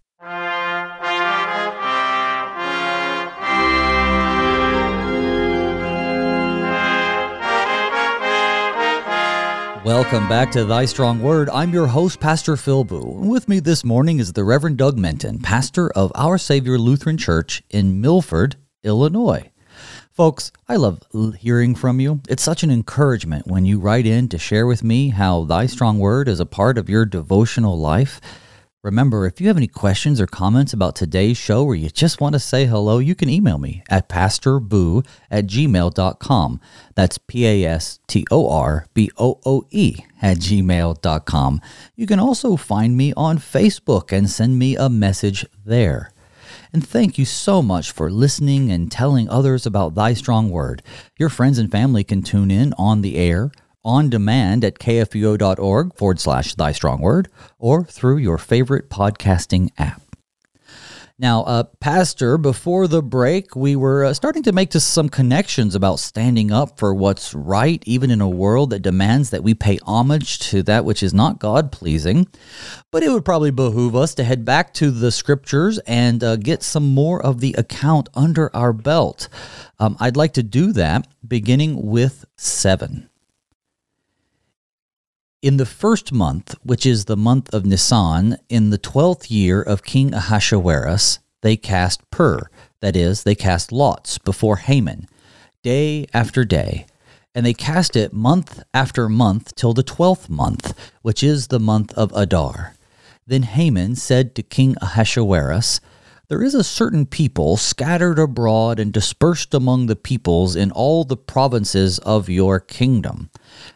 Welcome 9.86 10.28
back 10.28 10.52
to 10.54 10.66
Thy 10.66 10.86
Strong 10.86 11.22
Word. 11.22 11.48
I'm 11.52 11.72
your 11.72 11.86
host, 11.86 12.20
Pastor 12.20 12.58
Phil 12.58 12.84
Booe. 12.84 13.20
With 13.20 13.48
me 13.48 13.60
this 13.60 13.84
morning 13.84 14.18
is 14.18 14.34
the 14.34 14.44
Reverend 14.44 14.78
Doug 14.78 14.98
Menton, 14.98 15.38
pastor 15.38 15.92
of 15.92 16.12
Our 16.16 16.40
Savior 16.40 16.80
Lutheran 16.80 17.20
Church 17.20 17.62
in 17.70 18.02
Milford, 18.02 18.56
Illinois. 18.84 19.52
Folks, 20.10 20.52
I 20.68 20.78
love 20.78 21.04
hearing 21.38 21.76
from 21.76 22.00
you. 22.00 22.20
It's 22.28 22.42
such 22.42 22.64
an 22.64 22.72
encouragement 22.72 23.46
when 23.46 23.66
you 23.66 23.80
write 23.80 24.08
in 24.08 24.28
to 24.30 24.40
share 24.40 24.66
with 24.66 24.84
me 24.84 25.10
how 25.10 25.44
Thy 25.44 25.68
Strong 25.68 26.00
Word 26.00 26.28
is 26.28 26.40
a 26.40 26.48
part 26.48 26.80
of 26.80 26.90
your 26.90 27.06
devotional 27.06 27.78
life. 27.78 28.20
Remember, 28.86 29.26
if 29.26 29.42
you 29.42 29.48
have 29.48 29.58
any 29.58 29.66
questions 29.66 30.22
or 30.22 30.28
comments 30.28 30.72
about 30.72 30.96
today's 30.96 31.38
show 31.38 31.66
or 31.66 31.74
you 31.74 31.90
just 31.90 32.22
want 32.22 32.34
to 32.34 32.40
say 32.40 32.66
hello, 32.66 33.00
you 33.00 33.16
can 33.16 33.30
email 33.30 33.58
me 33.58 33.82
at 33.90 34.08
pastorbooe 34.08 35.04
at 35.32 35.48
gmail.com. 35.48 36.62
That's 36.94 37.18
P 37.18 37.48
A 37.48 37.66
S 37.66 38.00
T 38.06 38.28
O 38.30 38.48
R 38.48 38.86
B 38.94 39.10
O 39.18 39.40
O 39.44 39.66
E 39.72 40.02
at 40.22 40.38
gmail.com. 40.38 41.62
You 41.96 42.06
can 42.06 42.20
also 42.20 42.56
find 42.58 42.96
me 42.96 43.12
on 43.18 43.40
Facebook 43.40 44.16
and 44.16 44.30
send 44.30 44.60
me 44.60 44.76
a 44.76 44.88
message 44.88 45.48
there. 45.66 46.12
And 46.72 46.88
thank 46.88 47.18
you 47.18 47.26
so 47.26 47.64
much 47.64 47.92
for 47.92 48.12
listening 48.12 48.70
and 48.70 48.92
telling 48.92 49.28
others 49.30 49.66
about 49.66 49.96
Thy 49.96 50.14
Strong 50.14 50.52
Word. 50.52 50.84
Your 51.18 51.30
friends 51.30 51.58
and 51.58 51.72
family 51.72 52.04
can 52.04 52.22
tune 52.22 52.52
in 52.52 52.72
on 52.78 53.02
the 53.02 53.16
air 53.16 53.50
on 53.86 54.10
demand 54.10 54.66
at 54.66 54.80
kfuo.org 54.80 55.96
forward 55.96 56.20
slash 56.20 56.56
thy 56.56 56.74
strong 56.74 57.00
word 57.00 57.30
or 57.58 57.86
through 57.86 58.18
your 58.18 58.38
favorite 58.38 58.90
podcasting 58.90 59.70
app. 59.78 60.02
Now, 61.18 61.44
uh, 61.44 61.64
Pastor, 61.80 62.38
before 62.38 62.90
the 62.90 63.02
break, 63.02 63.56
we 63.56 63.78
were 63.78 64.04
uh, 64.04 64.14
starting 64.14 64.44
to 64.44 64.52
make 64.52 64.74
some 64.74 65.08
connections 65.08 65.74
about 65.74 66.00
standing 66.00 66.52
up 66.52 66.78
for 66.78 66.94
what's 66.94 67.34
right, 67.34 67.82
even 67.86 68.12
in 68.12 68.20
a 68.20 68.28
world 68.28 68.72
that 68.72 68.82
demands 68.82 69.30
that 69.30 69.42
we 69.42 69.54
pay 69.54 69.80
homage 69.84 70.40
to 70.50 70.62
that 70.64 70.84
which 70.84 71.02
is 71.02 71.14
not 71.14 71.40
God 71.40 71.72
pleasing. 71.72 72.28
But 72.92 73.02
it 73.02 73.12
would 73.12 73.24
probably 73.24 73.52
behoove 73.52 73.96
us 73.96 74.14
to 74.16 74.26
head 74.26 74.44
back 74.44 74.74
to 74.74 74.92
the 74.92 75.10
scriptures 75.10 75.80
and 75.88 76.22
uh, 76.22 76.36
get 76.36 76.64
some 76.64 76.94
more 76.94 77.26
of 77.26 77.40
the 77.40 77.56
account 77.58 78.10
under 78.14 78.54
our 78.54 78.74
belt. 78.74 79.30
Um, 79.80 79.96
I'd 80.02 80.18
like 80.18 80.34
to 80.34 80.44
do 80.44 80.74
that 80.74 81.08
beginning 81.26 81.82
with 81.86 82.26
7. 82.36 83.10
In 85.46 85.58
the 85.58 85.66
first 85.68 86.12
month, 86.12 86.56
which 86.64 86.88
is 86.88 87.06
the 87.06 87.16
month 87.16 87.54
of 87.54 87.68
Nisan, 87.68 88.40
in 88.50 88.72
the 88.72 88.80
twelfth 88.80 89.30
year 89.30 89.62
of 89.62 89.84
King 89.84 90.12
Ahasuerus, 90.12 91.20
they 91.44 91.56
cast 91.56 92.02
pur, 92.10 92.50
that 92.82 92.96
is, 92.96 93.22
they 93.22 93.36
cast 93.36 93.72
lots 93.72 94.18
before 94.18 94.56
Haman, 94.56 95.08
day 95.62 96.08
after 96.16 96.46
day. 96.46 96.88
And 97.36 97.46
they 97.46 97.54
cast 97.54 97.96
it 97.96 98.12
month 98.12 98.64
after 98.74 99.08
month 99.08 99.54
till 99.54 99.74
the 99.76 99.84
twelfth 99.84 100.32
month, 100.32 100.74
which 101.04 101.22
is 101.24 101.50
the 101.50 101.60
month 101.60 101.94
of 101.94 102.12
Adar. 102.16 102.74
Then 103.28 103.44
Haman 103.44 103.98
said 103.98 104.34
to 104.34 104.42
King 104.42 104.76
Ahasuerus, 104.82 105.80
there 106.28 106.42
is 106.42 106.56
a 106.56 106.64
certain 106.64 107.06
people 107.06 107.56
scattered 107.56 108.18
abroad 108.18 108.80
and 108.80 108.92
dispersed 108.92 109.54
among 109.54 109.86
the 109.86 109.96
peoples 109.96 110.56
in 110.56 110.72
all 110.72 111.04
the 111.04 111.18
provinces 111.18 112.00
of 112.00 112.30
your 112.30 112.60
kingdom. 112.60 113.30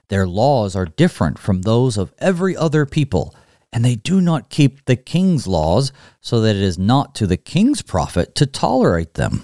Their 0.07 0.27
laws 0.27 0.75
are 0.75 0.85
different 0.85 1.38
from 1.38 1.62
those 1.62 1.97
of 1.97 2.13
every 2.17 2.57
other 2.57 2.85
people, 2.85 3.35
and 3.71 3.85
they 3.85 3.95
do 3.95 4.19
not 4.19 4.49
keep 4.49 4.85
the 4.85 4.95
king's 4.95 5.45
laws, 5.45 5.91
so 6.21 6.41
that 6.41 6.55
it 6.55 6.62
is 6.62 6.79
not 6.79 7.13
to 7.15 7.27
the 7.27 7.38
king's 7.38 7.83
profit 7.83 8.33
to 8.35 8.45
tolerate 8.45 9.13
them. 9.13 9.43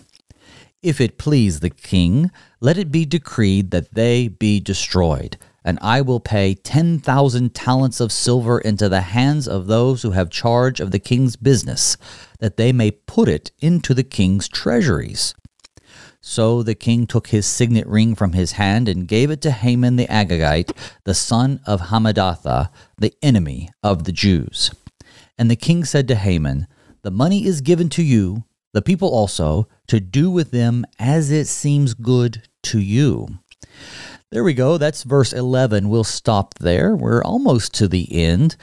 If 0.81 0.99
it 0.99 1.17
please 1.17 1.59
the 1.59 1.69
king, 1.69 2.31
let 2.59 2.77
it 2.77 2.91
be 2.91 3.05
decreed 3.05 3.71
that 3.71 3.93
they 3.93 4.27
be 4.27 4.59
destroyed 4.59 5.37
and 5.65 5.79
I 5.81 6.01
will 6.01 6.19
pay 6.19 6.53
10,000 6.53 7.55
talents 7.55 7.99
of 7.99 8.11
silver 8.11 8.59
into 8.59 8.87
the 8.87 9.01
hands 9.01 9.47
of 9.47 9.65
those 9.65 10.03
who 10.03 10.11
have 10.11 10.29
charge 10.29 10.79
of 10.79 10.91
the 10.91 10.99
king's 10.99 11.35
business, 11.35 11.97
that 12.39 12.57
they 12.57 12.71
may 12.71 12.91
put 12.91 13.29
it 13.29 13.51
into 13.59 13.93
the 13.93 14.03
king's 14.03 14.47
treasuries. 14.47 15.33
So 16.21 16.63
the 16.63 16.73
king 16.73 17.05
took 17.05 17.27
his 17.27 17.45
signet 17.45 17.85
ring 17.85 18.15
from 18.15 18.33
his 18.33 18.53
hand 18.53 18.89
and 18.89 19.07
gave 19.07 19.29
it 19.29 19.41
to 19.41 19.51
Haman 19.51 19.95
the 19.95 20.07
Agagite, 20.07 20.75
the 21.03 21.13
son 21.13 21.59
of 21.67 21.81
Hammedatha, 21.81 22.71
the 22.97 23.13
enemy 23.21 23.69
of 23.83 24.05
the 24.05 24.11
Jews. 24.11 24.71
And 25.37 25.51
the 25.51 25.55
king 25.55 25.85
said 25.85 26.07
to 26.07 26.15
Haman, 26.15 26.65
The 27.03 27.11
money 27.11 27.45
is 27.45 27.61
given 27.61 27.89
to 27.89 28.01
you, 28.01 28.43
the 28.73 28.81
people 28.81 29.09
also, 29.09 29.67
to 29.85 29.99
do 29.99 30.31
with 30.31 30.49
them 30.49 30.83
as 30.97 31.29
it 31.29 31.45
seems 31.45 31.93
good 31.93 32.41
to 32.63 32.79
you. 32.79 33.27
There 34.35 34.43
we 34.43 34.53
go. 34.53 34.77
That's 34.77 35.03
verse 35.03 35.31
11. 35.31 35.87
We'll 35.87 36.03
stop 36.03 36.55
there. 36.55 36.93
We're 36.93 37.23
almost 37.23 37.73
to 37.75 37.87
the 37.87 38.05
end. 38.11 38.57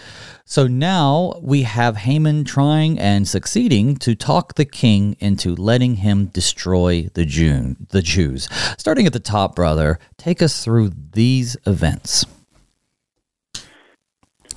So 0.44 0.66
now 0.66 1.40
we 1.40 1.62
have 1.62 1.96
Haman 1.96 2.44
trying 2.44 2.98
and 2.98 3.26
succeeding 3.26 3.96
to 3.96 4.14
talk 4.14 4.56
the 4.56 4.66
king 4.66 5.16
into 5.18 5.56
letting 5.56 5.94
him 5.94 6.26
destroy 6.26 7.08
the 7.14 7.24
Jew, 7.24 7.76
the 7.88 8.02
Jews. 8.02 8.50
Starting 8.76 9.07
at 9.07 9.14
the 9.14 9.18
top, 9.18 9.57
brother, 9.57 9.99
take 10.18 10.42
us 10.42 10.62
through 10.62 10.90
these 11.14 11.57
events. 11.64 12.26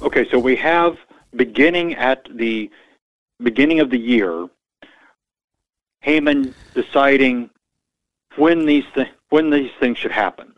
Okay, 0.01 0.29
so 0.29 0.37
we 0.37 0.57
have 0.57 0.97
beginning 1.33 1.95
at 1.95 2.27
the 2.29 2.69
beginning 3.41 3.79
of 3.79 3.89
the 3.89 3.99
year, 3.99 4.49
Haman 6.01 6.53
deciding 6.73 7.51
when 8.35 8.65
these 8.65 8.83
th- 8.93 9.07
when 9.29 9.49
these 9.49 9.71
things 9.79 9.97
should 9.97 10.11
happen. 10.11 10.54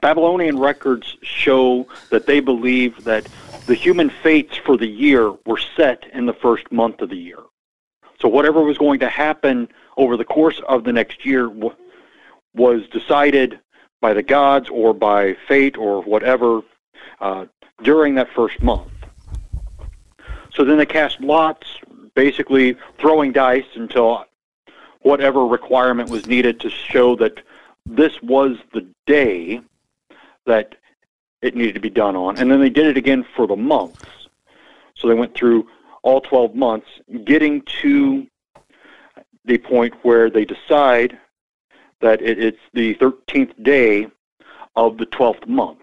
Babylonian 0.00 0.58
records 0.58 1.16
show 1.22 1.86
that 2.10 2.26
they 2.26 2.40
believe 2.40 3.04
that 3.04 3.28
the 3.66 3.74
human 3.74 4.10
fates 4.10 4.56
for 4.56 4.76
the 4.76 4.86
year 4.86 5.32
were 5.46 5.60
set 5.76 6.06
in 6.12 6.26
the 6.26 6.32
first 6.32 6.70
month 6.72 7.00
of 7.00 7.10
the 7.10 7.16
year. 7.16 7.38
So 8.20 8.28
whatever 8.28 8.62
was 8.62 8.78
going 8.78 9.00
to 9.00 9.08
happen 9.08 9.68
over 9.96 10.16
the 10.16 10.24
course 10.24 10.60
of 10.68 10.84
the 10.84 10.92
next 10.92 11.26
year 11.26 11.44
w- 11.46 11.74
was 12.54 12.86
decided 12.88 13.60
by 14.00 14.14
the 14.14 14.22
gods 14.22 14.68
or 14.68 14.94
by 14.94 15.34
fate 15.46 15.76
or 15.76 16.02
whatever 16.02 16.62
uh, 17.20 17.46
during 17.82 18.14
that 18.16 18.28
first 18.32 18.62
month. 18.62 18.90
So 20.54 20.64
then 20.64 20.78
they 20.78 20.86
cast 20.86 21.20
lots, 21.20 21.66
basically 22.14 22.76
throwing 22.98 23.32
dice 23.32 23.64
until 23.74 24.24
whatever 25.00 25.46
requirement 25.46 26.10
was 26.10 26.26
needed 26.26 26.60
to 26.60 26.70
show 26.70 27.16
that 27.16 27.40
this 27.86 28.20
was 28.22 28.56
the 28.72 28.86
day 29.06 29.60
that 30.46 30.74
it 31.42 31.56
needed 31.56 31.74
to 31.74 31.80
be 31.80 31.90
done 31.90 32.16
on. 32.16 32.38
And 32.38 32.50
then 32.50 32.60
they 32.60 32.70
did 32.70 32.86
it 32.86 32.96
again 32.96 33.26
for 33.36 33.46
the 33.46 33.56
months. 33.56 34.04
So 34.94 35.08
they 35.08 35.14
went 35.14 35.34
through 35.34 35.68
all 36.02 36.20
12 36.20 36.54
months, 36.54 36.86
getting 37.24 37.62
to 37.82 38.26
the 39.44 39.58
point 39.58 39.94
where 40.02 40.30
they 40.30 40.44
decide 40.44 41.18
that 42.00 42.22
it, 42.22 42.38
it's 42.38 42.60
the 42.72 42.94
13th 42.96 43.62
day 43.62 44.08
of 44.76 44.98
the 44.98 45.06
12th 45.06 45.46
month. 45.46 45.80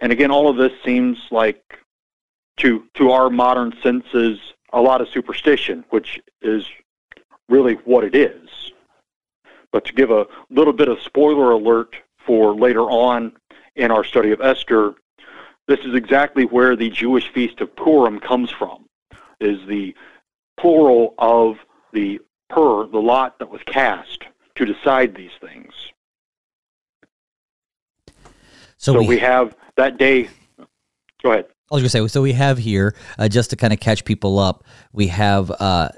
And 0.00 0.12
again, 0.12 0.30
all 0.30 0.48
of 0.48 0.56
this 0.56 0.72
seems 0.84 1.18
like, 1.30 1.62
to, 2.58 2.84
to 2.94 3.10
our 3.12 3.30
modern 3.30 3.72
senses, 3.82 4.38
a 4.72 4.80
lot 4.80 5.00
of 5.00 5.08
superstition, 5.08 5.84
which 5.90 6.20
is 6.42 6.66
really 7.48 7.74
what 7.84 8.04
it 8.04 8.14
is. 8.14 8.72
But 9.70 9.84
to 9.86 9.92
give 9.92 10.10
a 10.10 10.26
little 10.50 10.72
bit 10.72 10.88
of 10.88 11.00
spoiler 11.00 11.52
alert 11.52 11.96
for 12.26 12.54
later 12.54 12.82
on 12.82 13.32
in 13.76 13.90
our 13.90 14.04
study 14.04 14.30
of 14.32 14.40
Esther, 14.40 14.94
this 15.68 15.80
is 15.80 15.94
exactly 15.94 16.44
where 16.44 16.76
the 16.76 16.90
Jewish 16.90 17.32
feast 17.32 17.60
of 17.60 17.74
Purim 17.76 18.20
comes 18.20 18.50
from, 18.50 18.86
is 19.40 19.58
the 19.66 19.94
plural 20.58 21.14
of 21.18 21.56
the 21.92 22.20
pur, 22.48 22.86
the 22.86 22.98
lot 22.98 23.38
that 23.38 23.50
was 23.50 23.60
cast 23.66 24.24
to 24.56 24.64
decide 24.64 25.14
these 25.14 25.30
things. 25.40 25.72
So, 28.76 28.94
so 28.94 28.98
we, 29.00 29.06
we, 29.06 29.18
have 29.18 29.56
that 29.76 29.96
day. 29.96 30.28
Go 31.22 31.32
ahead. 31.32 31.46
I 31.70 31.74
was 31.74 31.82
going 31.82 31.84
to 31.84 31.88
say, 31.88 32.06
so 32.08 32.20
we 32.20 32.32
have 32.32 32.58
here, 32.58 32.94
uh, 33.18 33.28
just 33.28 33.50
to 33.50 33.56
kind 33.56 33.72
of 33.72 33.80
catch 33.80 34.04
people 34.04 34.38
up, 34.38 34.64
we 34.92 35.06
have 35.06 35.50
uh, 35.52 35.90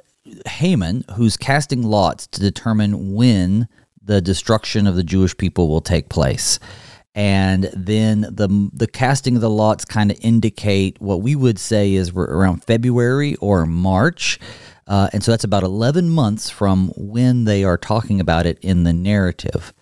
Haman 0.47 1.05
who's 1.17 1.37
casting 1.37 1.83
lots 1.83 2.27
to 2.29 2.41
determine 2.41 3.15
when 3.15 3.69
the 4.05 4.21
destruction 4.21 4.87
of 4.87 4.97
the 4.97 5.05
Jewish 5.05 5.37
people 5.37 5.69
will 5.69 5.81
take 5.81 6.09
place. 6.09 6.59
And 7.15 7.71
then 7.75 8.23
the 8.23 8.71
the 8.73 8.89
casting 8.89 9.37
of 9.37 9.41
the 9.41 9.51
lots 9.51 9.85
kind 9.85 10.11
of 10.11 10.19
indicate 10.21 11.01
what 11.01 11.23
we 11.23 11.37
would 11.37 11.61
say 11.61 11.95
is 11.95 12.13
we're 12.13 12.25
around 12.25 12.65
February 12.65 13.37
or 13.37 13.67
March. 13.67 14.41
Uh, 14.87 15.09
and 15.13 15.23
so 15.23 15.31
that's 15.31 15.45
about 15.45 15.63
11 15.63 16.11
months 16.11 16.51
from 16.51 16.89
when 16.97 17.45
they 17.45 17.65
are 17.65 17.79
talking 17.79 18.21
about 18.21 18.45
it 18.45 18.59
in 18.61 18.85
the 18.85 18.93
narrative. 18.93 19.73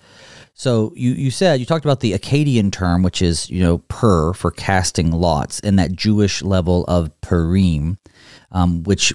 So 0.54 0.92
you, 0.94 1.12
you 1.12 1.30
said 1.30 1.58
you 1.58 1.66
talked 1.66 1.84
about 1.84 2.00
the 2.00 2.12
Akkadian 2.12 2.70
term, 2.70 3.02
which 3.02 3.22
is 3.22 3.48
you 3.48 3.62
know 3.62 3.78
pur 3.88 4.34
for 4.34 4.50
casting 4.50 5.10
lots, 5.10 5.58
and 5.60 5.78
that 5.78 5.92
Jewish 5.92 6.42
level 6.42 6.84
of 6.84 7.18
Purim, 7.22 7.98
um, 8.52 8.82
which 8.84 9.14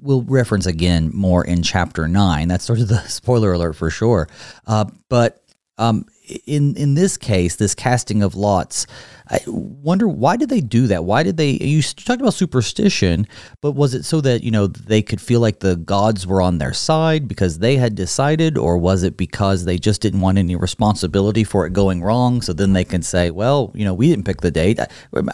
we'll 0.00 0.22
reference 0.22 0.66
again 0.66 1.10
more 1.14 1.44
in 1.44 1.62
chapter 1.62 2.08
nine. 2.08 2.48
That's 2.48 2.64
sort 2.64 2.80
of 2.80 2.88
the 2.88 2.98
spoiler 3.08 3.52
alert 3.52 3.74
for 3.74 3.90
sure. 3.90 4.28
Uh, 4.66 4.86
but 5.08 5.42
um, 5.78 6.06
in 6.46 6.76
in 6.76 6.94
this 6.94 7.16
case, 7.16 7.56
this 7.56 7.74
casting 7.74 8.22
of 8.22 8.34
lots, 8.34 8.86
I 9.28 9.40
wonder 9.46 10.06
why 10.06 10.36
did 10.36 10.50
they 10.50 10.60
do 10.60 10.86
that? 10.86 11.04
Why 11.04 11.24
did 11.24 11.36
they? 11.36 11.50
You 11.50 11.82
talked 11.82 12.20
about 12.20 12.34
superstition, 12.34 13.26
but 13.60 13.72
was 13.72 13.92
it 13.92 14.04
so 14.04 14.20
that 14.20 14.44
you 14.44 14.52
know 14.52 14.68
they 14.68 15.02
could 15.02 15.20
feel 15.20 15.40
like 15.40 15.58
the 15.58 15.76
gods 15.76 16.26
were 16.26 16.40
on 16.40 16.58
their 16.58 16.72
side 16.72 17.26
because 17.26 17.58
they 17.58 17.76
had 17.76 17.96
decided, 17.96 18.56
or 18.56 18.78
was 18.78 19.02
it 19.02 19.16
because 19.16 19.64
they 19.64 19.78
just 19.78 20.00
didn't 20.00 20.20
want 20.20 20.38
any 20.38 20.54
responsibility 20.54 21.42
for 21.42 21.66
it 21.66 21.72
going 21.72 22.02
wrong? 22.02 22.40
So 22.40 22.52
then 22.52 22.72
they 22.72 22.84
can 22.84 23.02
say, 23.02 23.30
well, 23.30 23.72
you 23.74 23.84
know, 23.84 23.94
we 23.94 24.08
didn't 24.08 24.26
pick 24.26 24.42
the 24.42 24.52
date. 24.52 24.78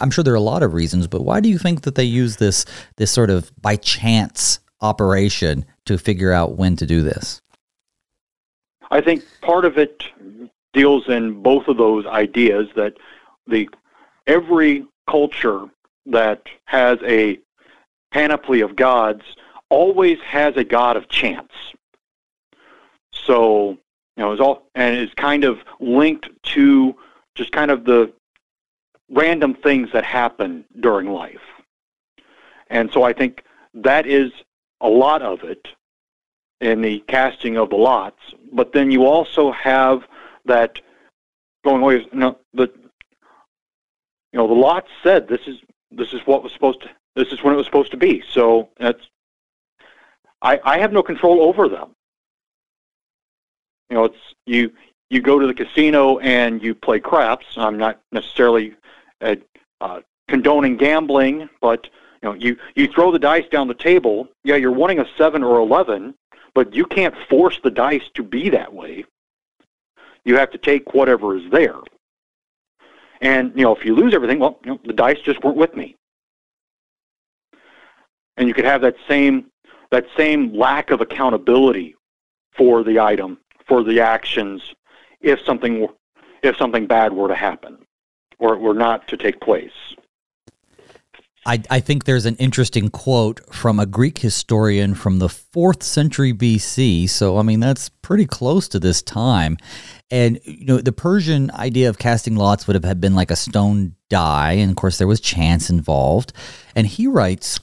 I'm 0.01 0.11
sure 0.11 0.25
there 0.25 0.33
are 0.33 0.37
a 0.37 0.41
lot 0.41 0.63
of 0.63 0.73
reasons, 0.73 1.07
but 1.07 1.23
why 1.23 1.41
do 1.41 1.51
you 1.51 1.59
think 1.59 1.83
that 1.83 1.95
they 1.95 2.05
use 2.05 2.37
this 2.37 2.65
this 2.97 3.11
sort 3.11 3.29
of 3.29 3.53
by 3.61 3.77
chance 3.77 4.61
operation 4.81 5.67
to 5.85 5.99
figure 5.99 6.33
out 6.33 6.57
when 6.57 6.77
to 6.77 6.87
do 6.87 7.03
this? 7.03 7.43
I 8.91 9.03
think 9.03 9.23
part 9.43 9.67
of 9.67 9.77
it 9.77 10.05
deals 10.73 11.09
in 11.09 11.43
both 11.43 11.69
of 11.69 11.77
those 11.77 12.07
ideas 12.07 12.69
that 12.77 12.95
the 13.47 13.69
every 14.27 14.87
culture 15.09 15.69
that 16.07 16.43
has 16.67 16.99
a 17.05 17.39
panoply 18.13 18.61
of 18.61 18.77
gods 18.77 19.23
always 19.69 20.19
has 20.21 20.57
a 20.57 20.65
god 20.65 20.97
of 20.97 21.09
chance. 21.09 21.53
So, 23.13 23.71
you 24.17 24.23
know, 24.23 24.33
it's 24.33 24.41
all 24.41 24.63
and 24.75 24.97
it's 24.97 25.15
kind 25.15 25.45
of 25.45 25.59
linked 25.81 26.29
to 26.55 26.95
just 27.35 27.53
kind 27.53 27.71
of 27.71 27.85
the 27.85 28.13
random 29.11 29.55
things 29.55 29.91
that 29.93 30.05
happen 30.05 30.65
during 30.81 31.11
life. 31.11 31.41
And 32.69 32.91
so 32.91 33.03
I 33.03 33.13
think 33.13 33.45
that 33.75 34.07
is 34.07 34.33
a 34.81 34.89
lot 34.89 35.23
of 35.23 35.45
it 35.45 35.69
in 36.61 36.81
the 36.81 37.01
casting 37.09 37.57
of 37.57 37.71
the 37.71 37.77
lots. 37.77 38.21
But 38.53 38.73
then 38.73 38.91
you 38.91 39.05
also 39.05 39.53
have 39.53 40.03
that 40.47 40.81
going 41.65 41.83
away. 41.83 42.07
You 42.13 42.19
know, 42.19 42.39
the 42.55 42.71
you 44.33 44.39
know 44.39 44.47
the 44.47 44.55
lot 44.55 44.87
said 45.03 45.29
this 45.29 45.43
is 45.47 45.59
this 45.91 46.13
is 46.13 46.21
what 46.27 46.43
was 46.43 46.53
supposed 46.53 46.81
to 46.83 46.91
this 47.15 47.29
is 47.29 47.43
when 47.43 47.55
it 47.55 47.57
was 47.57 47.67
supposed 47.67 47.91
to 47.91 47.97
be. 47.97 48.23
So 48.31 48.69
that's 48.79 49.03
I 50.41 50.61
I 50.65 50.79
have 50.79 50.93
no 50.93 51.03
control 51.03 51.43
over 51.43 51.69
them. 51.69 51.95
You 53.91 53.97
know, 53.97 54.05
it's 54.05 54.35
you 54.47 54.73
you 55.11 55.21
go 55.21 55.39
to 55.39 55.47
the 55.47 55.55
casino 55.55 56.19
and 56.19 56.63
you 56.63 56.75
play 56.75 57.01
craps. 57.01 57.47
I'm 57.57 57.77
not 57.77 58.01
necessarily 58.13 58.75
uh, 59.21 59.37
uh, 59.81 60.01
condoning 60.29 60.79
gambling, 60.79 61.51
but 61.61 61.89
you 62.23 62.29
know, 62.29 62.35
you 62.35 62.57
you 62.75 62.89
throw 62.89 63.13
the 63.13 63.19
dice 63.19 63.47
down 63.49 63.69
the 63.69 63.75
table. 63.75 64.29
Yeah, 64.45 64.57
you're 64.57 64.73
wanting 64.73 65.01
a 65.01 65.07
seven 65.19 65.43
or 65.43 65.59
eleven, 65.59 66.15
but 66.55 66.75
you 66.75 66.87
can't 66.87 67.15
force 67.29 67.61
the 67.63 67.71
dice 67.71 68.09
to 68.15 68.23
be 68.23 68.49
that 68.49 68.73
way. 68.73 69.05
You 70.25 70.37
have 70.37 70.51
to 70.53 70.59
take 70.59 70.95
whatever 70.95 71.37
is 71.37 71.51
there. 71.51 71.77
And 73.23 73.53
you 73.57 73.63
know, 73.63 73.75
if 73.75 73.85
you 73.85 73.95
lose 73.95 74.15
everything, 74.15 74.41
well, 74.41 74.59
you 74.65 74.73
know, 74.73 74.81
the 74.85 74.93
dice 74.93 75.21
just 75.21 75.43
weren't 75.43 75.57
with 75.57 75.75
me. 75.75 75.97
And 78.37 78.49
you 78.49 78.55
could 78.55 78.65
have 78.65 78.83
that 78.83 78.97
same 79.09 79.47
that 79.91 80.07
same 80.17 80.53
lack 80.55 80.91
of 80.91 81.01
accountability 81.01 81.95
for 82.57 82.83
the 82.83 82.99
item, 82.99 83.39
for 83.67 83.85
the 83.85 84.01
actions, 84.01 84.75
if 85.21 85.41
something 85.45 85.87
if 86.43 86.57
something 86.57 86.87
bad 86.87 87.13
were 87.13 87.29
to 87.29 87.35
happen 87.35 87.79
or 88.39 88.55
it 88.55 88.61
were 88.61 88.75
not 88.75 89.07
to 89.07 89.17
take 89.17 89.41
place. 89.41 89.95
I, 91.45 91.61
I 91.71 91.81
think 91.81 92.05
there's 92.05 92.27
an 92.27 92.37
interesting 92.37 92.89
quote 92.89 93.41
from 93.53 93.81
a 93.81 93.87
Greek 93.87 94.19
historian 94.19 94.95
from 94.95 95.19
the 95.19 95.29
fourth 95.29 95.83
century 95.83 96.33
BC. 96.33 97.09
So, 97.09 97.37
I 97.37 97.43
mean, 97.43 97.59
that's 97.59 97.89
pretty 97.89 98.27
close 98.27 98.69
to 98.69 98.79
this 98.79 99.03
time. 99.03 99.57
And, 100.11 100.39
you 100.45 100.67
know, 100.67 100.79
the 100.79 100.93
Persian 100.93 101.51
idea 101.53 101.89
of 101.89 101.99
casting 101.99 102.37
lots 102.37 102.67
would 102.67 102.83
have 102.83 103.01
been 103.01 103.15
like 103.15 103.33
a 103.33 103.37
stone 103.37 103.97
die. 104.09 104.53
And 104.53 104.71
of 104.71 104.77
course, 104.77 104.99
there 104.99 105.09
was 105.09 105.21
chance 105.21 105.69
involved. 105.69 106.33
And 106.77 106.87
he 106.87 107.09
writes 107.09 107.59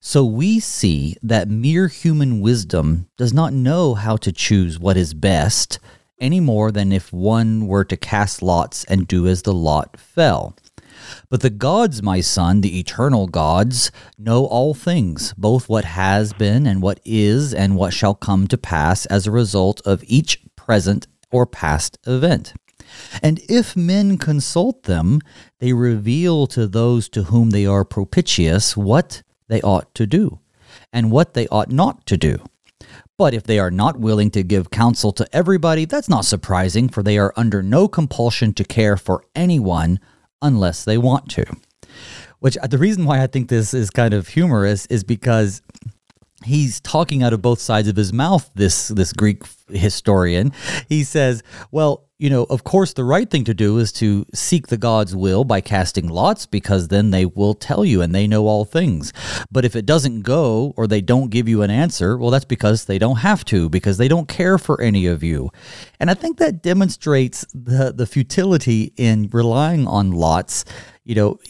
So 0.00 0.24
we 0.24 0.58
see 0.58 1.16
that 1.22 1.48
mere 1.48 1.86
human 1.86 2.40
wisdom 2.40 3.08
does 3.16 3.32
not 3.32 3.52
know 3.52 3.94
how 3.94 4.16
to 4.16 4.32
choose 4.32 4.80
what 4.80 4.96
is 4.96 5.14
best 5.14 5.78
any 6.18 6.40
more 6.40 6.72
than 6.72 6.92
if 6.92 7.12
one 7.12 7.68
were 7.68 7.84
to 7.84 7.96
cast 7.96 8.42
lots 8.42 8.84
and 8.84 9.06
do 9.06 9.28
as 9.28 9.42
the 9.42 9.54
lot 9.54 9.98
fell. 9.98 10.56
But 11.28 11.40
the 11.40 11.50
gods, 11.50 12.02
my 12.02 12.20
son, 12.20 12.60
the 12.60 12.78
eternal 12.78 13.26
gods, 13.26 13.90
know 14.18 14.44
all 14.46 14.74
things, 14.74 15.34
both 15.36 15.68
what 15.68 15.84
has 15.84 16.32
been 16.32 16.66
and 16.66 16.82
what 16.82 17.00
is 17.04 17.52
and 17.54 17.76
what 17.76 17.92
shall 17.92 18.14
come 18.14 18.46
to 18.48 18.58
pass 18.58 19.06
as 19.06 19.26
a 19.26 19.30
result 19.32 19.80
of 19.86 20.04
each 20.06 20.42
present 20.56 21.06
or 21.30 21.46
past 21.46 21.98
event. 22.06 22.54
And 23.22 23.40
if 23.48 23.74
men 23.74 24.18
consult 24.18 24.84
them, 24.84 25.20
they 25.60 25.72
reveal 25.72 26.46
to 26.48 26.66
those 26.66 27.08
to 27.10 27.24
whom 27.24 27.50
they 27.50 27.66
are 27.66 27.84
propitious 27.84 28.76
what 28.76 29.22
they 29.48 29.60
ought 29.62 29.94
to 29.94 30.06
do, 30.06 30.40
and 30.92 31.10
what 31.10 31.34
they 31.34 31.48
ought 31.48 31.70
not 31.70 32.06
to 32.06 32.16
do. 32.16 32.38
But 33.18 33.34
if 33.34 33.44
they 33.44 33.58
are 33.58 33.70
not 33.70 34.00
willing 34.00 34.30
to 34.32 34.42
give 34.42 34.70
counsel 34.70 35.12
to 35.12 35.28
everybody, 35.32 35.84
that's 35.84 36.08
not 36.08 36.24
surprising, 36.24 36.88
for 36.88 37.02
they 37.02 37.18
are 37.18 37.32
under 37.36 37.62
no 37.62 37.86
compulsion 37.86 38.52
to 38.54 38.64
care 38.64 38.96
for 38.96 39.24
anyone 39.34 40.00
unless 40.42 40.84
they 40.84 40.98
want 40.98 41.30
to. 41.30 41.46
Which 42.40 42.58
uh, 42.58 42.66
the 42.66 42.78
reason 42.78 43.04
why 43.04 43.22
I 43.22 43.28
think 43.28 43.48
this 43.48 43.72
is 43.72 43.88
kind 43.90 44.12
of 44.12 44.28
humorous 44.28 44.86
is 44.86 45.04
because 45.04 45.62
he's 46.44 46.80
talking 46.80 47.22
out 47.22 47.32
of 47.32 47.40
both 47.40 47.60
sides 47.60 47.88
of 47.88 47.96
his 47.96 48.12
mouth 48.12 48.50
this 48.56 48.88
this 48.88 49.12
greek 49.12 49.44
historian 49.68 50.52
he 50.88 51.04
says 51.04 51.40
well 51.70 52.08
you 52.22 52.30
know 52.30 52.44
of 52.44 52.62
course 52.62 52.92
the 52.92 53.02
right 53.02 53.28
thing 53.28 53.42
to 53.42 53.52
do 53.52 53.78
is 53.78 53.90
to 53.90 54.24
seek 54.32 54.68
the 54.68 54.76
god's 54.76 55.14
will 55.16 55.42
by 55.42 55.60
casting 55.60 56.06
lots 56.06 56.46
because 56.46 56.86
then 56.86 57.10
they 57.10 57.26
will 57.26 57.52
tell 57.52 57.84
you 57.84 58.00
and 58.00 58.14
they 58.14 58.28
know 58.28 58.46
all 58.46 58.64
things. 58.64 59.12
But 59.50 59.64
if 59.64 59.74
it 59.74 59.86
doesn't 59.86 60.22
go 60.22 60.72
or 60.76 60.86
they 60.86 61.00
don't 61.00 61.30
give 61.30 61.48
you 61.48 61.62
an 61.62 61.70
answer 61.70 62.16
well 62.16 62.30
that's 62.30 62.44
because 62.44 62.84
they 62.84 62.98
don't 62.98 63.16
have 63.16 63.44
to 63.46 63.68
because 63.68 63.98
they 63.98 64.06
don't 64.06 64.28
care 64.28 64.56
for 64.56 64.80
any 64.80 65.06
of 65.06 65.24
you. 65.24 65.50
And 65.98 66.10
i 66.10 66.14
think 66.14 66.38
that 66.38 66.62
demonstrates 66.62 67.44
the 67.52 67.92
the 67.92 68.06
futility 68.06 68.92
in 68.96 69.28
relying 69.32 69.88
on 69.88 70.12
lots 70.12 70.64
you 71.04 71.16
know, 71.16 71.40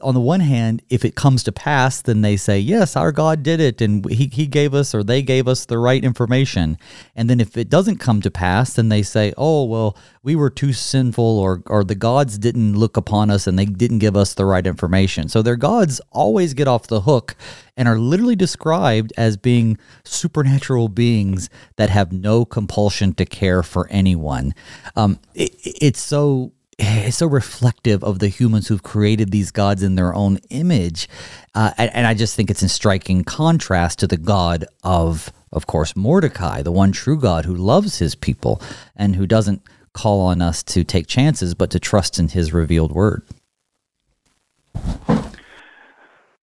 on 0.00 0.14
the 0.14 0.20
one 0.20 0.40
hand, 0.40 0.82
if 0.88 1.04
it 1.04 1.14
comes 1.14 1.44
to 1.44 1.52
pass, 1.52 2.02
then 2.02 2.22
they 2.22 2.36
say, 2.36 2.58
yes, 2.58 2.96
our 2.96 3.12
God 3.12 3.44
did 3.44 3.60
it 3.60 3.80
and 3.80 4.04
he, 4.10 4.26
he 4.26 4.48
gave 4.48 4.74
us 4.74 4.96
or 4.96 5.04
they 5.04 5.22
gave 5.22 5.46
us 5.46 5.64
the 5.64 5.78
right 5.78 6.02
information. 6.02 6.76
And 7.14 7.30
then 7.30 7.38
if 7.38 7.56
it 7.56 7.68
doesn't 7.68 7.98
come 7.98 8.20
to 8.22 8.32
pass, 8.32 8.74
then 8.74 8.88
they 8.88 9.02
say, 9.02 9.32
oh, 9.36 9.62
well, 9.64 9.96
we 10.24 10.34
were 10.34 10.50
too 10.50 10.72
sinful 10.72 11.38
or 11.38 11.62
or 11.66 11.84
the 11.84 11.94
gods 11.94 12.36
didn't 12.36 12.76
look 12.76 12.96
upon 12.96 13.30
us 13.30 13.46
and 13.46 13.56
they 13.56 13.64
didn't 13.64 14.00
give 14.00 14.16
us 14.16 14.34
the 14.34 14.44
right 14.44 14.66
information. 14.66 15.28
So 15.28 15.40
their 15.40 15.54
gods 15.54 16.00
always 16.10 16.52
get 16.52 16.66
off 16.66 16.88
the 16.88 17.02
hook 17.02 17.36
and 17.76 17.86
are 17.86 17.98
literally 17.98 18.34
described 18.34 19.12
as 19.16 19.36
being 19.36 19.78
supernatural 20.04 20.88
beings 20.88 21.48
that 21.76 21.90
have 21.90 22.10
no 22.10 22.44
compulsion 22.44 23.12
to 23.14 23.24
care 23.24 23.62
for 23.62 23.86
anyone. 23.88 24.52
Um, 24.96 25.20
it, 25.32 25.54
it's 25.62 26.00
so 26.00 26.50
it's 26.78 27.16
so 27.16 27.26
reflective 27.26 28.04
of 28.04 28.18
the 28.18 28.28
humans 28.28 28.68
who've 28.68 28.82
created 28.82 29.30
these 29.30 29.50
gods 29.50 29.82
in 29.82 29.94
their 29.94 30.14
own 30.14 30.38
image, 30.50 31.08
uh, 31.54 31.72
and, 31.78 31.90
and 31.94 32.06
I 32.06 32.14
just 32.14 32.36
think 32.36 32.50
it's 32.50 32.62
in 32.62 32.68
striking 32.68 33.24
contrast 33.24 34.00
to 34.00 34.06
the 34.06 34.16
God 34.16 34.64
of 34.82 35.32
of 35.52 35.66
course 35.66 35.96
Mordecai, 35.96 36.62
the 36.62 36.72
one 36.72 36.92
true 36.92 37.18
God 37.18 37.44
who 37.44 37.54
loves 37.54 37.98
his 37.98 38.14
people 38.14 38.60
and 38.94 39.16
who 39.16 39.26
doesn't 39.26 39.62
call 39.96 40.20
on 40.20 40.42
us 40.42 40.62
to 40.62 40.84
take 40.84 41.08
chances, 41.08 41.54
but 41.54 41.70
to 41.70 41.80
trust 41.80 42.18
in 42.18 42.28
His 42.28 42.52
revealed 42.52 42.92
Word. 42.92 43.22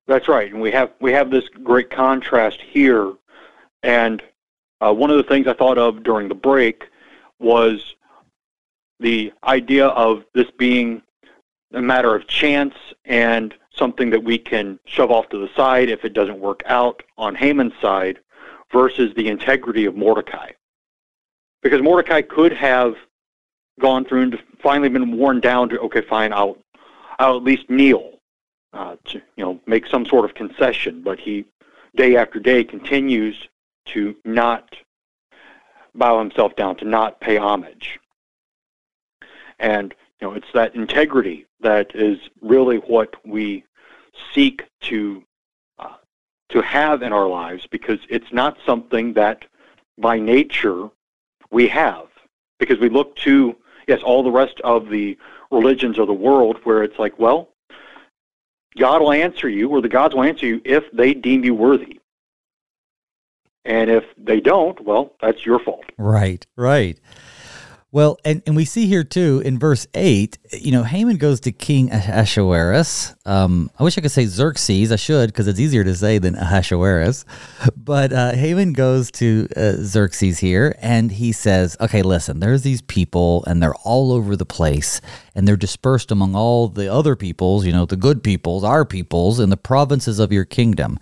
That's 0.08 0.28
right, 0.28 0.52
and 0.52 0.62
we 0.62 0.72
have 0.72 0.92
we 1.00 1.12
have 1.12 1.30
this 1.30 1.48
great 1.64 1.92
contrast 1.92 2.62
here. 2.62 3.14
And 3.84 4.24
uh, 4.80 4.94
one 4.94 5.12
of 5.12 5.18
the 5.18 5.24
things 5.24 5.48
I 5.48 5.54
thought 5.54 5.78
of 5.78 6.04
during 6.04 6.28
the 6.28 6.36
break 6.36 6.86
was 7.40 7.96
the 9.02 9.34
idea 9.44 9.88
of 9.88 10.24
this 10.34 10.50
being 10.58 11.02
a 11.74 11.82
matter 11.82 12.16
of 12.16 12.28
chance 12.28 12.76
and 13.06 13.54
something 13.74 14.10
that 14.10 14.24
we 14.24 14.38
can 14.38 14.80
shove 14.86 15.12
off 15.12 15.30
to 15.30 15.38
the 15.38 15.50
side 15.56 15.90
if 15.90 16.06
it 16.06 16.14
doesn't 16.14 16.40
work 16.40 16.62
out 16.66 17.04
on 17.18 17.36
Haman's 17.36 17.74
side 17.82 18.20
versus 18.72 19.14
the 19.16 19.28
integrity 19.28 19.86
of 19.86 19.96
Mordecai. 19.96 20.52
Because 21.64 21.82
Mordecai 21.82 22.22
could 22.22 22.54
have 22.54 22.96
gone 23.80 24.06
through 24.06 24.24
and 24.24 24.40
finally 24.62 24.90
been 24.90 25.18
worn 25.18 25.40
down 25.40 25.70
to 25.70 25.80
okay, 25.80 26.02
fine, 26.02 26.34
I'll 26.34 26.58
I'll 27.20 27.38
at 27.38 27.44
least 27.44 27.70
kneel 27.70 28.20
uh, 28.74 28.96
to 29.06 29.22
you 29.36 29.44
know 29.44 29.60
make 29.66 29.88
some 29.88 30.06
sort 30.06 30.26
of 30.26 30.34
concession. 30.34 31.02
But 31.02 31.20
he 31.20 31.46
day 31.96 32.16
after 32.16 32.40
day 32.40 32.64
continues 32.64 33.48
to 33.88 34.16
not 34.26 34.76
bow 35.96 36.20
himself 36.20 36.56
down, 36.56 36.76
to 36.78 36.86
not 36.86 37.20
pay 37.20 37.38
homage. 37.38 38.00
And 39.62 39.94
you 40.20 40.28
know, 40.28 40.34
it's 40.34 40.52
that 40.54 40.76
integrity 40.76 41.46
that 41.62 41.96
is 41.96 42.18
really 42.42 42.78
what 42.78 43.16
we 43.26 43.64
seek 44.34 44.66
to 44.82 45.24
uh, 45.80 45.94
to 46.50 46.62
have 46.62 47.02
in 47.04 47.14
our 47.14 47.28
lives, 47.28 47.66
because 47.68 48.00
it's 48.10 48.34
not 48.34 48.58
something 48.66 49.14
that 49.14 49.46
by 49.98 50.20
nature 50.20 50.90
we 51.52 51.68
have, 51.70 52.08
because 52.60 52.80
we 52.80 52.90
look 52.90 53.16
to 53.18 53.56
yes, 53.88 54.02
all 54.04 54.24
the 54.24 54.32
rest 54.32 54.60
of 54.62 54.90
the 54.90 55.18
religions 55.52 56.00
of 56.00 56.08
the 56.08 56.14
world 56.14 56.58
where 56.64 56.84
it's 56.84 56.98
like, 56.98 57.18
well, 57.20 57.50
God 58.78 59.02
will 59.02 59.12
answer 59.12 59.50
you, 59.50 59.70
or 59.70 59.82
the 59.82 59.90
gods 59.90 60.16
will 60.16 60.24
answer 60.24 60.46
you 60.46 60.62
if 60.64 60.90
they 60.92 61.14
deem 61.14 61.44
you 61.44 61.54
worthy. 61.54 62.00
And 63.66 63.92
if 63.92 64.06
they 64.18 64.40
don't, 64.40 64.80
well, 64.84 65.14
that's 65.22 65.46
your 65.46 65.60
fault. 65.60 65.86
Right, 65.98 66.46
right. 66.56 66.98
Well, 67.94 68.18
and, 68.24 68.42
and 68.48 68.56
we 68.56 68.64
see 68.64 68.88
here 68.88 69.04
too 69.04 69.42
in 69.44 69.60
verse 69.60 69.86
8, 69.94 70.38
you 70.54 70.72
know, 70.72 70.84
Haman 70.84 71.18
goes 71.18 71.42
to 71.42 71.52
King 71.52 71.92
Ahasuerus. 71.92 73.14
Um, 73.26 73.70
I 73.78 73.84
wish 73.84 73.98
I 73.98 74.02
could 74.02 74.12
say 74.12 74.26
Xerxes. 74.26 74.94
I 74.94 74.96
should 74.96 75.28
because 75.28 75.46
it's 75.50 75.60
easier 75.60 75.84
to 75.84 75.94
say 75.94 76.18
than 76.18 76.36
Ahasuerus. 76.36 77.26
But 77.76 78.14
uh, 78.14 78.32
Haman 78.32 78.72
goes 78.74 79.12
to 79.12 79.46
uh, 79.58 79.74
Xerxes 79.80 80.40
here 80.40 80.74
and 80.80 81.12
he 81.12 81.34
says, 81.34 81.76
okay, 81.82 82.02
listen, 82.02 82.40
there's 82.40 82.62
these 82.62 82.82
people 82.82 83.44
and 83.46 83.62
they're 83.62 83.76
all 83.84 84.14
over 84.14 84.38
the 84.38 84.46
place 84.46 85.02
and 85.36 85.46
they're 85.46 85.58
dispersed 85.58 86.12
among 86.12 86.34
all 86.34 86.70
the 86.70 86.92
other 86.92 87.18
peoples, 87.18 87.66
you 87.66 87.74
know, 87.74 87.86
the 87.86 87.98
good 87.98 88.24
peoples, 88.24 88.64
our 88.64 88.86
peoples 88.86 89.40
in 89.42 89.50
the 89.50 89.58
provinces 89.58 90.18
of 90.18 90.32
your 90.32 90.46
kingdom. 90.46 90.98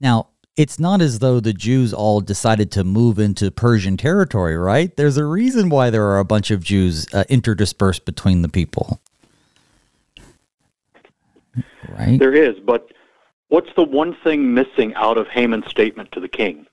Now, 0.00 0.28
it's 0.56 0.78
not 0.78 1.00
as 1.00 1.20
though 1.20 1.40
the 1.40 1.52
Jews 1.52 1.94
all 1.94 2.20
decided 2.20 2.70
to 2.72 2.84
move 2.84 3.18
into 3.18 3.50
Persian 3.50 3.96
territory, 3.96 4.56
right? 4.56 4.94
There's 4.96 5.16
a 5.16 5.24
reason 5.24 5.70
why 5.70 5.90
there 5.90 6.04
are 6.04 6.18
a 6.18 6.24
bunch 6.24 6.50
of 6.50 6.62
Jews 6.62 7.12
uh, 7.14 7.24
interdispersed 7.30 8.04
between 8.04 8.42
the 8.42 8.48
people. 8.48 9.00
Right? 11.88 12.18
There 12.18 12.34
is, 12.34 12.58
but 12.60 12.90
what's 13.48 13.72
the 13.76 13.82
one 13.82 14.14
thing 14.22 14.54
missing 14.54 14.94
out 14.94 15.18
of 15.18 15.26
Haman's 15.28 15.68
statement 15.68 16.12
to 16.12 16.20
the 16.20 16.28
king? 16.28 16.66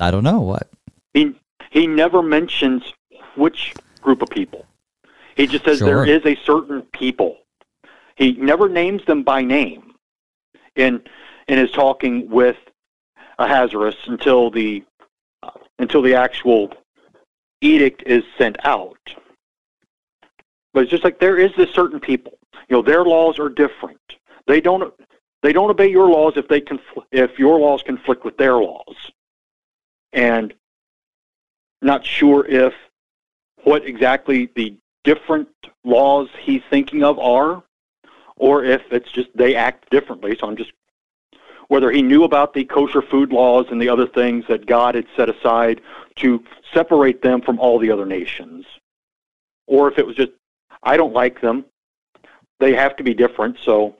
I 0.00 0.10
don't 0.10 0.24
know 0.24 0.40
what. 0.40 0.68
He 1.14 1.34
he 1.70 1.86
never 1.86 2.22
mentions 2.22 2.82
which 3.36 3.74
group 4.00 4.22
of 4.22 4.28
people. 4.30 4.66
He 5.36 5.46
just 5.46 5.64
says 5.64 5.78
sure. 5.78 5.86
there 5.86 6.04
is 6.04 6.24
a 6.26 6.36
certain 6.44 6.82
people. 6.92 7.38
He 8.16 8.32
never 8.32 8.68
names 8.68 9.04
them 9.06 9.22
by 9.22 9.42
name. 9.42 9.94
And 10.76 11.08
and 11.48 11.58
is 11.58 11.70
talking 11.70 12.28
with 12.28 12.56
Ahasuerus 13.38 13.96
until 14.06 14.50
the 14.50 14.84
until 15.78 16.02
the 16.02 16.14
actual 16.14 16.72
edict 17.60 18.02
is 18.06 18.22
sent 18.38 18.56
out. 18.64 18.98
But 20.72 20.84
it's 20.84 20.90
just 20.90 21.04
like 21.04 21.18
there 21.18 21.38
is 21.38 21.50
this 21.56 21.70
certain 21.70 22.00
people. 22.00 22.38
You 22.68 22.76
know, 22.76 22.82
their 22.82 23.04
laws 23.04 23.38
are 23.38 23.48
different. 23.48 23.98
They 24.46 24.60
don't 24.60 24.92
they 25.42 25.52
don't 25.52 25.70
obey 25.70 25.88
your 25.88 26.08
laws 26.08 26.34
if 26.36 26.48
they 26.48 26.60
confl- 26.60 27.04
if 27.10 27.38
your 27.38 27.58
laws 27.58 27.82
conflict 27.82 28.24
with 28.24 28.36
their 28.36 28.54
laws. 28.54 29.10
And 30.12 30.54
not 31.80 32.06
sure 32.06 32.46
if 32.46 32.74
what 33.64 33.84
exactly 33.84 34.50
the 34.54 34.76
different 35.04 35.48
laws 35.84 36.28
he's 36.40 36.62
thinking 36.70 37.02
of 37.02 37.18
are, 37.18 37.62
or 38.36 38.64
if 38.64 38.82
it's 38.90 39.10
just 39.10 39.28
they 39.34 39.54
act 39.54 39.90
differently. 39.90 40.36
So 40.38 40.46
I'm 40.46 40.56
just 40.56 40.72
whether 41.68 41.90
he 41.90 42.02
knew 42.02 42.24
about 42.24 42.54
the 42.54 42.64
kosher 42.64 43.02
food 43.02 43.32
laws 43.32 43.66
and 43.70 43.80
the 43.80 43.88
other 43.88 44.06
things 44.06 44.44
that 44.48 44.66
God 44.66 44.94
had 44.94 45.06
set 45.16 45.28
aside 45.28 45.80
to 46.16 46.42
separate 46.72 47.22
them 47.22 47.40
from 47.40 47.58
all 47.58 47.78
the 47.78 47.90
other 47.90 48.06
nations, 48.06 48.66
or 49.66 49.90
if 49.90 49.98
it 49.98 50.06
was 50.06 50.16
just, 50.16 50.32
I 50.82 50.96
don't 50.96 51.12
like 51.12 51.40
them, 51.40 51.64
they 52.60 52.74
have 52.74 52.96
to 52.96 53.02
be 53.02 53.14
different, 53.14 53.56
so 53.62 53.96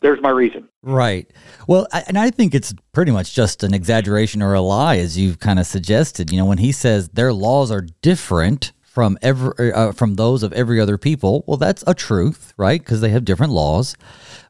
there's 0.00 0.20
my 0.20 0.30
reason. 0.30 0.68
Right. 0.82 1.30
Well, 1.66 1.86
and 2.06 2.18
I 2.18 2.30
think 2.30 2.54
it's 2.54 2.74
pretty 2.92 3.10
much 3.10 3.34
just 3.34 3.62
an 3.62 3.74
exaggeration 3.74 4.42
or 4.42 4.54
a 4.54 4.60
lie, 4.60 4.98
as 4.98 5.18
you've 5.18 5.40
kind 5.40 5.58
of 5.58 5.66
suggested. 5.66 6.30
You 6.30 6.38
know, 6.38 6.44
when 6.44 6.58
he 6.58 6.72
says 6.72 7.08
their 7.08 7.32
laws 7.32 7.70
are 7.70 7.86
different 8.02 8.72
from 8.98 9.16
every 9.22 9.72
uh, 9.72 9.92
from 9.92 10.16
those 10.16 10.42
of 10.42 10.52
every 10.54 10.80
other 10.80 10.98
people, 10.98 11.44
well, 11.46 11.56
that's 11.56 11.84
a 11.86 11.94
truth, 11.94 12.52
right? 12.56 12.80
Because 12.80 13.00
they 13.00 13.10
have 13.10 13.24
different 13.24 13.52
laws. 13.52 13.94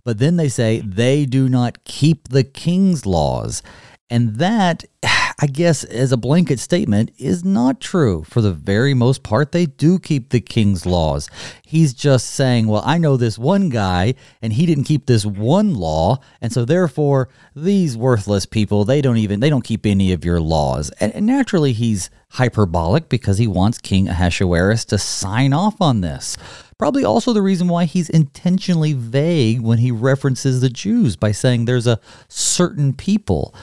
But 0.05 0.17
then 0.17 0.37
they 0.37 0.49
say 0.49 0.81
they 0.81 1.27
do 1.27 1.51
not 1.51 1.85
keep 1.85 2.29
the 2.29 2.45
king's 2.45 3.05
laws. 3.05 3.63
And 4.09 4.37
that, 4.37 4.87
I 5.03 5.47
guess, 5.53 5.85
as 5.85 6.13
a 6.13 6.17
blanket 6.17 6.61
statement, 6.61 7.11
is 7.19 7.45
not 7.45 7.79
true. 7.79 8.25
For 8.25 8.41
the 8.41 8.55
very 8.55 8.95
most 8.95 9.23
part, 9.23 9.53
they 9.53 9.67
do 9.67 9.99
keep 9.99 10.31
the 10.31 10.41
king's 10.41 10.87
laws. 10.87 11.29
He's 11.63 11.93
just 11.93 12.31
saying, 12.31 12.69
well, 12.69 12.83
I 12.87 12.97
know 12.97 13.19
this 13.19 13.39
one 13.39 13.69
guy, 13.69 14.15
and 14.41 14.55
he 14.55 14.65
didn't 14.65 14.85
keep 14.85 15.05
this 15.05 15.27
one 15.27 15.75
law, 15.75 16.21
and 16.41 16.55
so 16.55 16.65
therefore, 16.65 17.29
these 17.55 17.99
worthless 17.99 18.47
people, 18.47 18.87
they 18.87 19.03
don't 19.03 19.19
even 19.19 19.41
they 19.41 19.51
don't 19.51 19.63
keep 19.63 19.85
any 19.85 20.11
of 20.15 20.25
your 20.25 20.41
laws. 20.41 20.89
And, 21.01 21.15
and 21.15 21.27
naturally, 21.27 21.75
he's 21.75 22.09
hyperbolic 22.33 23.09
because 23.09 23.39
he 23.39 23.47
wants 23.47 23.79
King 23.79 24.09
Ahasuerus 24.09 24.85
to 24.87 24.99
sign 24.99 25.53
off 25.53 25.81
on 25.81 26.01
this. 26.01 26.37
Probably 26.79 27.05
also 27.05 27.33
the 27.33 27.43
reason 27.43 27.69
why 27.69 27.87
he's 27.87 28.09
intentionally 28.09 28.93
vague 28.93 29.61
when 29.61 29.79
he 29.79 29.91
references 29.91 30.61
the 30.61 30.69
Jews 30.69 31.17
by 31.17 31.33
saying 31.33 31.65
there's 31.65 31.87
a 31.87 32.01
certain 32.29 32.93
people. 32.93 33.55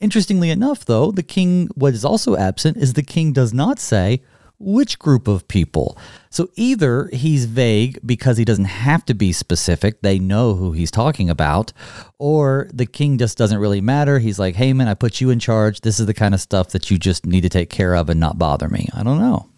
Interestingly 0.00 0.50
enough, 0.50 0.84
though, 0.84 1.10
the 1.10 1.22
king, 1.22 1.68
what 1.74 1.94
is 1.94 2.04
also 2.04 2.36
absent 2.36 2.76
is 2.76 2.92
the 2.92 3.02
king 3.02 3.32
does 3.32 3.54
not 3.54 3.78
say 3.78 4.20
which 4.58 4.98
group 4.98 5.28
of 5.28 5.48
people. 5.48 5.96
So 6.30 6.48
either 6.56 7.08
he's 7.12 7.46
vague 7.46 7.98
because 8.04 8.36
he 8.36 8.44
doesn't 8.44 8.66
have 8.66 9.04
to 9.06 9.14
be 9.14 9.32
specific, 9.32 10.02
they 10.02 10.18
know 10.18 10.54
who 10.54 10.72
he's 10.72 10.90
talking 10.90 11.30
about, 11.30 11.72
or 12.18 12.68
the 12.72 12.86
king 12.86 13.18
just 13.18 13.38
doesn't 13.38 13.58
really 13.58 13.80
matter. 13.80 14.18
He's 14.18 14.38
like, 14.38 14.54
hey 14.54 14.72
man, 14.72 14.88
I 14.88 14.94
put 14.94 15.20
you 15.20 15.30
in 15.30 15.38
charge. 15.38 15.80
This 15.80 15.98
is 16.00 16.06
the 16.06 16.14
kind 16.14 16.34
of 16.34 16.40
stuff 16.40 16.70
that 16.70 16.90
you 16.90 16.98
just 16.98 17.24
need 17.24 17.42
to 17.42 17.48
take 17.48 17.70
care 17.70 17.94
of 17.94 18.08
and 18.10 18.20
not 18.20 18.38
bother 18.38 18.68
me. 18.68 18.88
I 18.94 19.02
don't 19.02 19.18
know. 19.18 19.48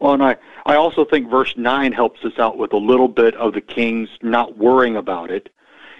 Well, 0.00 0.14
and 0.14 0.22
I, 0.22 0.36
I 0.66 0.74
also 0.74 1.04
think 1.04 1.30
verse 1.30 1.56
9 1.56 1.92
helps 1.92 2.24
us 2.24 2.38
out 2.38 2.58
with 2.58 2.72
a 2.72 2.78
little 2.78 3.08
bit 3.08 3.36
of 3.36 3.54
the 3.54 3.60
king's 3.60 4.08
not 4.20 4.58
worrying 4.58 4.96
about 4.96 5.30
it. 5.30 5.48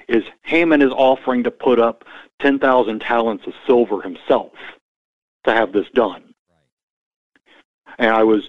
Is 0.08 0.24
Haman 0.42 0.82
is 0.82 0.90
offering 0.90 1.44
to 1.44 1.52
put 1.52 1.78
up 1.78 2.04
10,000 2.40 3.00
talents 3.00 3.46
of 3.46 3.52
silver 3.64 4.02
himself 4.02 4.52
to 5.44 5.52
have 5.52 5.72
this 5.72 5.86
done. 5.94 6.34
And 7.98 8.10
I 8.10 8.24
was 8.24 8.48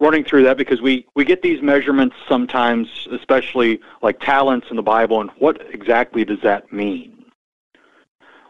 running 0.00 0.24
through 0.24 0.44
that 0.44 0.56
because 0.56 0.80
we, 0.80 1.06
we 1.14 1.24
get 1.24 1.42
these 1.42 1.62
measurements 1.62 2.16
sometimes, 2.28 3.06
especially 3.12 3.80
like 4.02 4.18
talents 4.20 4.68
in 4.70 4.76
the 4.76 4.82
Bible, 4.82 5.20
and 5.20 5.30
what 5.38 5.62
exactly 5.72 6.24
does 6.24 6.40
that 6.42 6.72
mean? 6.72 7.24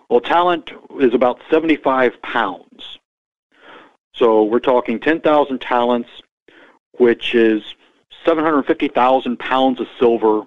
Well, 0.09 0.21
talent 0.21 0.71
is 0.99 1.13
about 1.13 1.41
75 1.51 2.21
pounds. 2.23 2.99
So 4.15 4.45
we're 4.45 4.61
talking 4.61 4.99
10,000 5.01 5.61
talents, 5.61 6.09
which 6.99 7.35
is 7.35 7.63
750,000 8.25 9.39
pounds 9.39 9.81
of 9.81 9.87
silver. 9.99 10.43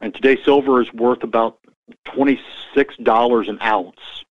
And 0.00 0.14
today 0.14 0.36
silver 0.42 0.80
is 0.82 0.92
worth 0.92 1.22
about 1.22 1.58
$26 2.08 3.48
an 3.48 3.58
ounce, 3.62 4.24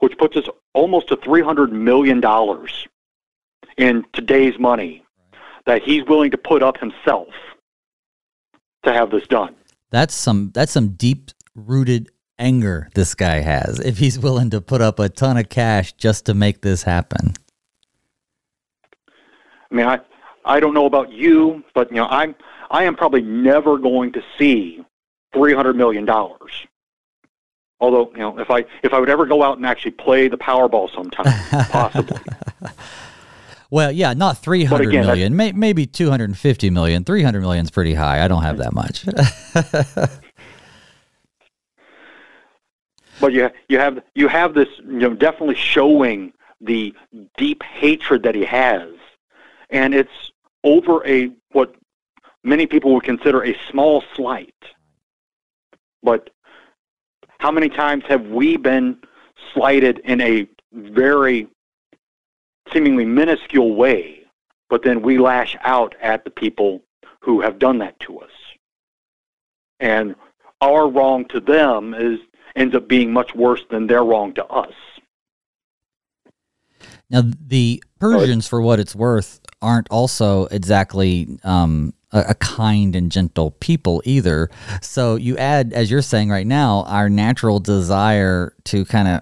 which 0.00 0.16
puts 0.18 0.36
us 0.36 0.46
almost 0.74 1.08
to 1.08 1.16
$300 1.16 1.70
million 1.70 2.20
in 3.76 4.04
today's 4.12 4.58
money 4.58 5.04
that 5.66 5.82
he's 5.82 6.04
willing 6.04 6.30
to 6.30 6.38
put 6.38 6.62
up 6.62 6.78
himself 6.78 7.28
to 8.84 8.92
have 8.92 9.10
this 9.10 9.26
done. 9.26 9.54
That's 9.90 10.14
some 10.14 10.50
that's 10.52 10.72
some 10.72 10.90
deep 10.90 11.30
rooted 11.54 12.10
anger 12.38 12.88
this 12.94 13.14
guy 13.14 13.40
has 13.40 13.78
if 13.80 13.98
he's 13.98 14.18
willing 14.18 14.50
to 14.50 14.60
put 14.60 14.80
up 14.80 14.98
a 14.98 15.08
ton 15.08 15.36
of 15.36 15.48
cash 15.48 15.92
just 15.92 16.26
to 16.26 16.34
make 16.34 16.62
this 16.62 16.82
happen. 16.82 17.32
I 19.70 19.74
mean, 19.74 19.86
I 19.86 20.00
I 20.44 20.60
don't 20.60 20.74
know 20.74 20.86
about 20.86 21.12
you, 21.12 21.64
but 21.74 21.90
you 21.90 21.96
know, 21.96 22.06
I'm 22.06 22.34
I 22.70 22.84
am 22.84 22.96
probably 22.96 23.22
never 23.22 23.78
going 23.78 24.12
to 24.12 24.22
see 24.38 24.84
three 25.32 25.54
hundred 25.54 25.76
million 25.76 26.04
dollars. 26.04 26.52
Although, 27.80 28.10
you 28.12 28.18
know, 28.18 28.38
if 28.38 28.50
I 28.50 28.64
if 28.82 28.92
I 28.92 29.00
would 29.00 29.10
ever 29.10 29.26
go 29.26 29.42
out 29.42 29.56
and 29.56 29.66
actually 29.66 29.90
play 29.92 30.28
the 30.28 30.38
Powerball 30.38 30.92
sometime, 30.94 31.26
possibly. 31.70 32.20
Well, 33.74 33.90
yeah, 33.90 34.12
not 34.12 34.38
three 34.38 34.62
hundred 34.62 34.90
million, 34.92 35.34
may, 35.34 35.50
maybe 35.50 35.84
250 35.84 36.70
million. 36.70 37.02
300 37.02 37.40
million 37.40 37.64
is 37.64 37.72
pretty 37.72 37.92
high. 37.92 38.24
I 38.24 38.28
don't 38.28 38.44
have 38.44 38.58
that 38.58 38.72
much. 38.72 39.04
but 43.20 43.32
you 43.32 43.50
you 43.68 43.80
have 43.80 44.00
you 44.14 44.28
have 44.28 44.54
this 44.54 44.68
you 44.78 45.00
know 45.00 45.14
definitely 45.14 45.56
showing 45.56 46.32
the 46.60 46.94
deep 47.36 47.64
hatred 47.64 48.22
that 48.22 48.36
he 48.36 48.44
has, 48.44 48.90
and 49.70 49.92
it's 49.92 50.30
over 50.62 51.04
a 51.04 51.32
what 51.50 51.74
many 52.44 52.66
people 52.66 52.94
would 52.94 53.02
consider 53.02 53.44
a 53.44 53.56
small 53.72 54.04
slight. 54.14 54.54
But 56.00 56.30
how 57.40 57.50
many 57.50 57.70
times 57.70 58.04
have 58.06 58.24
we 58.26 58.56
been 58.56 58.98
slighted 59.52 59.98
in 60.04 60.20
a 60.20 60.46
very 60.72 61.48
seemingly 62.72 63.04
minuscule 63.04 63.74
way, 63.74 64.20
but 64.70 64.82
then 64.82 65.02
we 65.02 65.18
lash 65.18 65.56
out 65.62 65.94
at 66.00 66.24
the 66.24 66.30
people 66.30 66.82
who 67.20 67.40
have 67.40 67.58
done 67.58 67.78
that 67.78 67.98
to 68.00 68.18
us? 68.18 68.30
And 69.80 70.14
our 70.60 70.88
wrong 70.88 71.26
to 71.26 71.40
them 71.40 71.94
is 71.94 72.18
ends 72.56 72.74
up 72.74 72.88
being 72.88 73.12
much 73.12 73.34
worse 73.34 73.62
than 73.70 73.86
their 73.86 74.04
wrong 74.04 74.32
to 74.34 74.44
us. 74.46 74.72
Now, 77.10 77.22
the 77.24 77.82
Persians, 77.98 78.46
for 78.46 78.60
what 78.62 78.80
it's 78.80 78.94
worth, 78.94 79.40
aren't 79.60 79.88
also 79.90 80.46
exactly 80.46 81.38
um, 81.44 81.92
a, 82.12 82.24
a 82.28 82.34
kind 82.34 82.96
and 82.96 83.12
gentle 83.12 83.50
people 83.50 84.02
either. 84.04 84.50
So 84.80 85.16
you 85.16 85.36
add, 85.36 85.72
as 85.72 85.90
you're 85.90 86.02
saying 86.02 86.30
right 86.30 86.46
now, 86.46 86.84
our 86.86 87.10
natural 87.10 87.60
desire 87.60 88.54
to 88.64 88.84
kind 88.86 89.08
of 89.08 89.20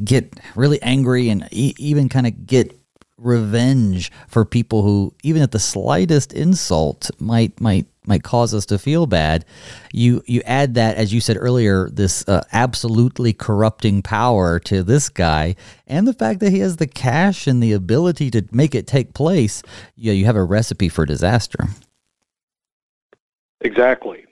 get 0.04 0.38
really 0.54 0.80
angry 0.82 1.28
and 1.28 1.48
e- 1.50 1.74
even 1.78 2.08
kind 2.08 2.26
of 2.26 2.46
get 2.46 2.78
revenge 3.24 4.12
for 4.28 4.44
people 4.44 4.82
who 4.82 5.14
even 5.22 5.42
at 5.42 5.50
the 5.50 5.58
slightest 5.58 6.32
insult 6.32 7.10
might 7.18 7.60
might 7.60 7.86
might 8.06 8.22
cause 8.22 8.52
us 8.52 8.66
to 8.66 8.78
feel 8.78 9.06
bad. 9.06 9.44
You 9.92 10.22
you 10.26 10.42
add 10.44 10.74
that 10.74 10.96
as 10.96 11.12
you 11.12 11.20
said 11.20 11.36
earlier 11.40 11.88
this 11.88 12.26
uh, 12.28 12.44
absolutely 12.52 13.32
corrupting 13.32 14.02
power 14.02 14.60
to 14.60 14.82
this 14.82 15.08
guy 15.08 15.56
and 15.86 16.06
the 16.06 16.12
fact 16.12 16.40
that 16.40 16.50
he 16.50 16.58
has 16.58 16.76
the 16.76 16.86
cash 16.86 17.46
and 17.46 17.62
the 17.62 17.72
ability 17.72 18.30
to 18.32 18.46
make 18.52 18.74
it 18.74 18.86
take 18.86 19.14
place. 19.14 19.62
Yeah 19.96 20.12
you 20.12 20.26
have 20.26 20.36
a 20.36 20.44
recipe 20.44 20.88
for 20.88 21.06
disaster. 21.06 21.68
Exactly 23.62 24.23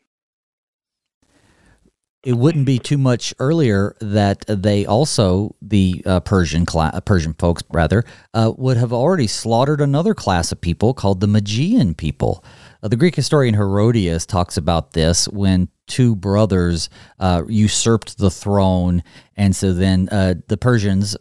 it 2.24 2.34
wouldn't 2.34 2.66
be 2.66 2.78
too 2.78 2.98
much 2.98 3.34
earlier 3.40 3.96
that 4.00 4.44
they 4.46 4.86
also 4.86 5.54
the 5.60 6.02
uh, 6.06 6.20
Persian 6.20 6.64
cla- 6.64 7.02
Persian 7.04 7.34
folks 7.34 7.62
rather 7.70 8.04
uh, 8.32 8.52
would 8.56 8.76
have 8.76 8.92
already 8.92 9.26
slaughtered 9.26 9.80
another 9.80 10.14
class 10.14 10.52
of 10.52 10.60
people 10.60 10.94
called 10.94 11.20
the 11.20 11.26
Magian 11.26 11.94
people. 11.94 12.44
Uh, 12.82 12.88
the 12.88 12.96
Greek 12.96 13.16
historian 13.16 13.54
Herodotus 13.54 14.24
talks 14.24 14.56
about 14.56 14.92
this 14.92 15.28
when 15.28 15.68
two 15.88 16.14
brothers 16.14 16.88
uh, 17.18 17.42
usurped 17.48 18.18
the 18.18 18.30
throne, 18.30 19.02
and 19.36 19.54
so 19.54 19.72
then 19.72 20.08
uh, 20.10 20.34
the 20.46 20.56
Persians, 20.56 21.16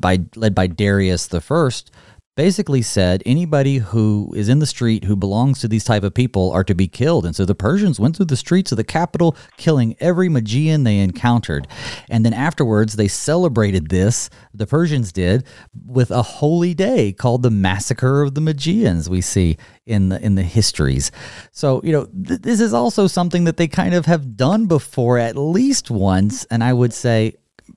by 0.00 0.20
led 0.36 0.54
by 0.54 0.68
Darius 0.68 1.26
the 1.26 1.40
First, 1.40 1.90
basically 2.36 2.82
said 2.82 3.22
anybody 3.24 3.78
who 3.78 4.32
is 4.36 4.48
in 4.48 4.58
the 4.58 4.66
street 4.66 5.04
who 5.04 5.14
belongs 5.14 5.60
to 5.60 5.68
these 5.68 5.84
type 5.84 6.02
of 6.02 6.14
people 6.14 6.50
are 6.50 6.64
to 6.64 6.74
be 6.74 6.88
killed. 6.88 7.24
And 7.24 7.34
so 7.34 7.44
the 7.44 7.54
persians 7.54 8.00
went 8.00 8.16
through 8.16 8.26
the 8.26 8.36
streets 8.36 8.72
of 8.72 8.76
the 8.76 8.84
capital 8.84 9.36
killing 9.56 9.96
every 10.00 10.28
magian 10.28 10.84
they 10.84 10.98
encountered. 10.98 11.68
And 12.08 12.24
then 12.24 12.32
afterwards 12.32 12.96
they 12.96 13.08
celebrated 13.08 13.88
this 13.88 14.30
the 14.52 14.66
persians 14.66 15.12
did 15.12 15.44
with 15.86 16.10
a 16.10 16.22
holy 16.22 16.74
day 16.74 17.12
called 17.12 17.42
the 17.42 17.50
massacre 17.50 18.22
of 18.22 18.34
the 18.34 18.40
magians 18.40 19.08
we 19.08 19.20
see 19.20 19.56
in 19.86 20.08
the 20.08 20.20
in 20.20 20.34
the 20.34 20.42
histories. 20.42 21.12
So 21.52 21.80
you 21.84 21.92
know 21.92 22.06
th- 22.06 22.40
this 22.40 22.60
is 22.60 22.74
also 22.74 23.06
something 23.06 23.44
that 23.44 23.56
they 23.56 23.68
kind 23.68 23.94
of 23.94 24.06
have 24.06 24.36
done 24.36 24.66
before 24.66 25.18
at 25.18 25.36
least 25.36 25.90
once. 25.90 26.44
And 26.46 26.64
i 26.64 26.72
would 26.72 26.92
say 26.92 27.34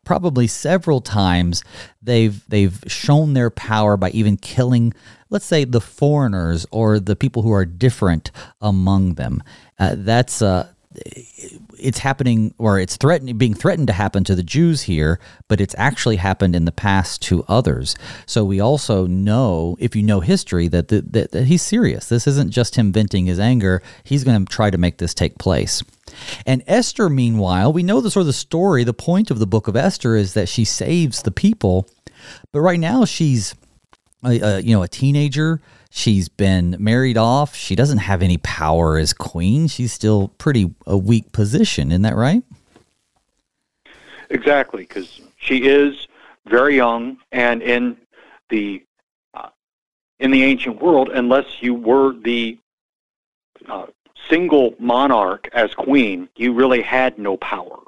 probably 0.08 0.48
several 0.48 1.02
times 1.02 1.66
they've 2.02 2.48
they've 2.48 2.82
shown 2.88 3.34
their 3.34 3.50
power 3.50 3.98
by 3.98 4.10
even 4.12 4.38
killing 4.38 4.94
let's 5.30 5.46
say 5.46 5.66
the 5.66 5.82
foreigners 5.82 6.66
or 6.72 6.98
the 6.98 7.14
people 7.14 7.42
who 7.42 7.52
are 7.52 7.66
different 7.66 8.32
among 8.62 9.16
them 9.16 9.44
uh, 9.80 9.96
that's 9.98 10.42
uh, 10.42 10.66
it's 11.78 12.00
happening 12.00 12.54
or 12.58 12.80
it's 12.80 12.96
threatening 12.96 13.38
being 13.38 13.54
threatened 13.54 13.88
to 13.88 13.94
happen 13.94 14.24
to 14.24 14.34
the 14.34 14.42
Jews 14.42 14.84
here, 14.84 15.20
but 15.48 15.62
it's 15.62 15.76
actually 15.78 16.16
happened 16.16 16.56
in 16.56 16.66
the 16.66 16.72
past 16.72 17.22
to 17.24 17.44
others. 17.48 17.96
So 18.26 18.44
we 18.44 18.60
also 18.60 19.06
know, 19.06 19.76
if 19.80 19.96
you 19.96 20.02
know 20.02 20.22
history, 20.22 20.68
that, 20.70 20.88
the, 20.88 21.02
that, 21.02 21.34
that 21.34 21.46
he's 21.46 21.62
serious. 21.62 22.10
This 22.10 22.26
isn't 22.26 22.52
just 22.52 22.78
him 22.78 22.92
venting 22.92 23.28
his 23.28 23.40
anger. 23.40 23.84
He's 24.04 24.24
going 24.24 24.44
to 24.44 24.52
try 24.52 24.72
to 24.72 24.78
make 24.78 24.98
this 24.98 25.14
take 25.14 25.38
place. 25.38 25.84
And 26.46 26.64
Esther, 26.68 27.10
meanwhile, 27.10 27.72
we 27.74 27.84
know 27.84 28.02
the 28.02 28.12
sort 28.12 28.22
of 28.22 28.28
the 28.28 28.34
story. 28.34 28.84
The 28.84 28.94
point 28.94 29.32
of 29.32 29.40
the 29.40 29.48
book 29.48 29.68
of 29.68 29.76
Esther 29.76 30.16
is 30.16 30.34
that 30.34 30.50
she 30.50 30.66
saves 30.66 31.22
the 31.22 31.32
people, 31.32 31.90
but 32.52 32.62
right 32.62 32.80
now 32.80 33.06
she's, 33.06 33.56
a, 34.24 34.40
a 34.40 34.60
you 34.60 34.76
know, 34.76 34.84
a 34.84 34.88
teenager. 34.88 35.62
She's 35.90 36.30
been 36.30 36.76
married 36.80 37.18
off. 37.18 37.56
She 37.56 37.76
doesn't 37.76 38.00
have 38.00 38.22
any 38.22 38.38
power 38.38 38.98
as 38.98 39.14
queen. 39.14 39.68
She's 39.68 39.94
still 39.94 40.30
pretty 40.38 40.74
a 40.86 40.98
weak 40.98 41.32
position. 41.32 41.92
Isn't 41.92 42.02
that 42.04 42.16
right? 42.16 42.44
Exactly, 44.30 44.84
because 44.84 45.22
she 45.38 45.66
is 45.68 46.08
very 46.46 46.76
young, 46.76 47.18
and 47.32 47.62
in 47.62 47.98
the 48.50 48.84
uh, 49.34 49.50
in 50.20 50.32
the 50.32 50.44
ancient 50.44 50.82
world, 50.82 51.10
unless 51.10 51.46
you 51.62 51.74
were 51.74 52.14
the 52.14 52.58
uh, 53.70 53.86
single 54.30 54.76
monarch 54.80 55.50
as 55.54 55.74
queen, 55.74 56.30
you 56.36 56.54
really 56.54 56.82
had 56.82 57.18
no 57.18 57.38
power. 57.38 57.80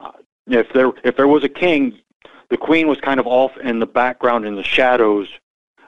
Uh, 0.00 0.12
if 0.46 0.72
there 0.72 0.92
if 1.04 1.16
there 1.16 1.28
was 1.28 1.44
a 1.44 1.48
king, 1.48 1.98
the 2.50 2.56
queen 2.56 2.88
was 2.88 3.00
kind 3.00 3.20
of 3.20 3.26
off 3.26 3.56
in 3.58 3.78
the 3.78 3.86
background 3.86 4.44
in 4.44 4.56
the 4.56 4.62
shadows, 4.62 5.28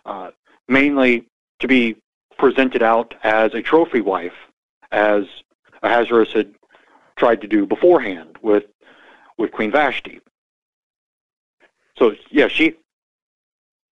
uh, 0.06 0.30
mainly 0.68 1.26
to 1.60 1.68
be 1.68 1.96
presented 2.38 2.82
out 2.82 3.14
as 3.22 3.54
a 3.54 3.62
trophy 3.62 4.00
wife, 4.00 4.34
as 4.92 5.24
Ahasuerus 5.82 6.32
had 6.32 6.54
tried 7.16 7.40
to 7.40 7.48
do 7.48 7.66
beforehand 7.66 8.36
with 8.42 8.64
with 9.38 9.52
Queen 9.52 9.70
Vashti. 9.70 10.20
So 11.98 12.14
yeah, 12.30 12.48
she 12.48 12.76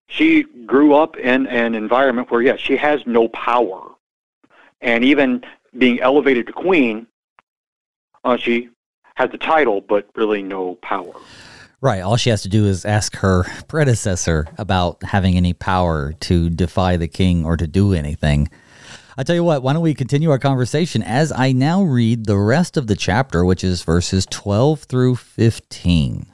she 0.08 0.44
grew 0.66 0.94
up 0.94 1.16
in 1.16 1.46
an 1.46 1.74
environment 1.74 2.30
where 2.30 2.42
yes, 2.42 2.60
she 2.60 2.76
has 2.76 3.06
no 3.06 3.28
power, 3.28 3.91
and 4.82 5.04
even 5.04 5.42
being 5.78 6.00
elevated 6.00 6.46
to 6.48 6.52
queen, 6.52 7.06
uh, 8.24 8.36
she 8.36 8.68
has 9.14 9.30
the 9.30 9.38
title 9.38 9.80
but 9.80 10.08
really 10.14 10.42
no 10.42 10.74
power. 10.76 11.12
Right. 11.80 12.00
All 12.00 12.16
she 12.16 12.30
has 12.30 12.42
to 12.42 12.48
do 12.48 12.66
is 12.66 12.84
ask 12.84 13.16
her 13.16 13.44
predecessor 13.68 14.46
about 14.58 15.02
having 15.02 15.36
any 15.36 15.52
power 15.52 16.12
to 16.20 16.50
defy 16.50 16.96
the 16.96 17.08
king 17.08 17.44
or 17.44 17.56
to 17.56 17.66
do 17.66 17.92
anything. 17.92 18.48
I 19.16 19.24
tell 19.24 19.34
you 19.34 19.44
what, 19.44 19.62
why 19.62 19.72
don't 19.72 19.82
we 19.82 19.94
continue 19.94 20.30
our 20.30 20.38
conversation 20.38 21.02
as 21.02 21.32
I 21.32 21.52
now 21.52 21.82
read 21.82 22.24
the 22.24 22.38
rest 22.38 22.76
of 22.76 22.86
the 22.86 22.96
chapter, 22.96 23.44
which 23.44 23.62
is 23.62 23.82
verses 23.82 24.26
12 24.30 24.84
through 24.84 25.16
15. 25.16 26.31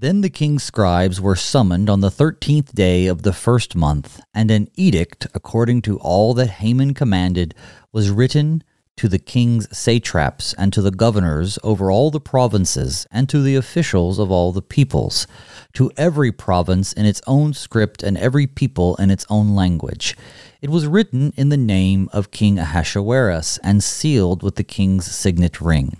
Then 0.00 0.20
the 0.20 0.30
king's 0.30 0.62
scribes 0.62 1.20
were 1.20 1.34
summoned 1.34 1.90
on 1.90 2.02
the 2.02 2.10
thirteenth 2.10 2.72
day 2.72 3.08
of 3.08 3.22
the 3.22 3.32
first 3.32 3.74
month, 3.74 4.20
and 4.32 4.48
an 4.48 4.68
edict, 4.76 5.26
according 5.34 5.82
to 5.82 5.98
all 5.98 6.34
that 6.34 6.62
Haman 6.62 6.94
commanded, 6.94 7.52
was 7.90 8.08
written 8.08 8.62
to 8.94 9.08
the 9.08 9.18
king's 9.18 9.76
satraps 9.76 10.54
and 10.54 10.72
to 10.72 10.82
the 10.82 10.92
governors 10.92 11.58
over 11.64 11.90
all 11.90 12.12
the 12.12 12.20
provinces 12.20 13.08
and 13.10 13.28
to 13.28 13.42
the 13.42 13.56
officials 13.56 14.20
of 14.20 14.30
all 14.30 14.52
the 14.52 14.62
peoples, 14.62 15.26
to 15.72 15.90
every 15.96 16.30
province 16.30 16.92
in 16.92 17.04
its 17.04 17.20
own 17.26 17.52
script 17.52 18.04
and 18.04 18.16
every 18.18 18.46
people 18.46 18.94
in 18.96 19.10
its 19.10 19.26
own 19.28 19.56
language. 19.56 20.16
It 20.62 20.70
was 20.70 20.86
written 20.86 21.32
in 21.36 21.48
the 21.48 21.56
name 21.56 22.08
of 22.12 22.30
King 22.30 22.56
Ahasuerus 22.60 23.58
and 23.64 23.82
sealed 23.82 24.44
with 24.44 24.54
the 24.54 24.62
king's 24.62 25.06
signet 25.06 25.60
ring. 25.60 25.96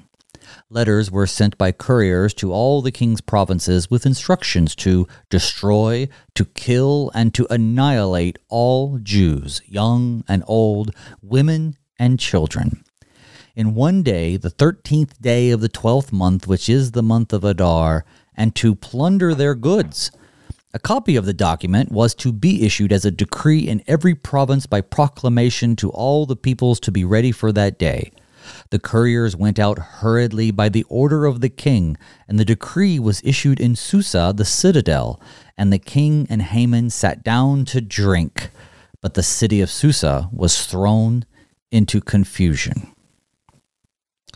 Letters 0.71 1.11
were 1.11 1.27
sent 1.27 1.57
by 1.57 1.73
couriers 1.73 2.35
to 2.35 2.53
all 2.53 2.83
the 2.83 2.93
king's 2.93 3.23
provinces 3.23 3.91
with 3.91 4.05
instructions 4.05 4.77
to 4.77 5.09
destroy, 5.31 6.09
to 6.35 6.45
kill, 6.45 7.11
and 7.14 7.33
to 7.33 7.47
annihilate 7.49 8.39
all 8.51 8.99
Jews, 8.99 9.62
young 9.64 10.25
and 10.29 10.45
old, 10.47 10.95
women 11.23 11.79
and 11.99 12.21
children. 12.21 12.85
In 13.57 13.75
one 13.75 14.03
day, 14.03 14.37
the 14.37 14.51
thirteenth 14.51 15.19
day 15.23 15.49
of 15.49 15.62
the 15.62 15.71
twelfth 15.71 16.12
month, 16.12 16.47
which 16.47 16.69
is 16.69 16.91
the 16.91 17.03
month 17.03 17.33
of 17.33 17.45
Adar, 17.45 18.05
and 18.35 18.55
to 18.57 18.75
plunder 18.75 19.35
their 19.35 19.55
goods. 19.55 20.11
A 20.75 20.79
copy 20.79 21.16
of 21.16 21.25
the 21.25 21.33
document 21.33 21.91
was 21.91 22.14
to 22.16 22.31
be 22.31 22.66
issued 22.66 22.93
as 22.93 23.07
a 23.07 23.11
decree 23.11 23.66
in 23.66 23.83
every 23.87 24.14
province 24.14 24.66
by 24.66 24.83
proclamation 24.83 25.77
to 25.77 25.89
all 25.89 26.27
the 26.27 26.37
peoples 26.37 26.79
to 26.81 26.93
be 26.93 27.07
ready 27.07 27.33
for 27.33 27.53
that 27.53 27.79
day. 27.79 28.12
The 28.70 28.78
couriers 28.78 29.36
went 29.36 29.59
out 29.59 29.78
hurriedly 29.78 30.51
by 30.51 30.68
the 30.68 30.84
order 30.88 31.26
of 31.26 31.40
the 31.40 31.49
king, 31.49 31.96
and 32.26 32.38
the 32.38 32.44
decree 32.44 32.99
was 32.99 33.22
issued 33.24 33.61
in 33.61 33.76
Susa, 33.76 34.32
the 34.36 34.44
citadel. 34.44 35.20
And 35.57 35.72
the 35.72 35.78
king 35.78 36.26
and 36.30 36.42
Haman 36.42 36.90
sat 36.90 37.24
down 37.24 37.64
to 37.66 37.80
drink, 37.80 38.51
but 39.01 39.14
the 39.14 39.22
city 39.22 39.61
of 39.61 39.70
Susa 39.70 40.28
was 40.32 40.66
thrown 40.66 41.24
into 41.70 42.01
confusion. 42.01 42.92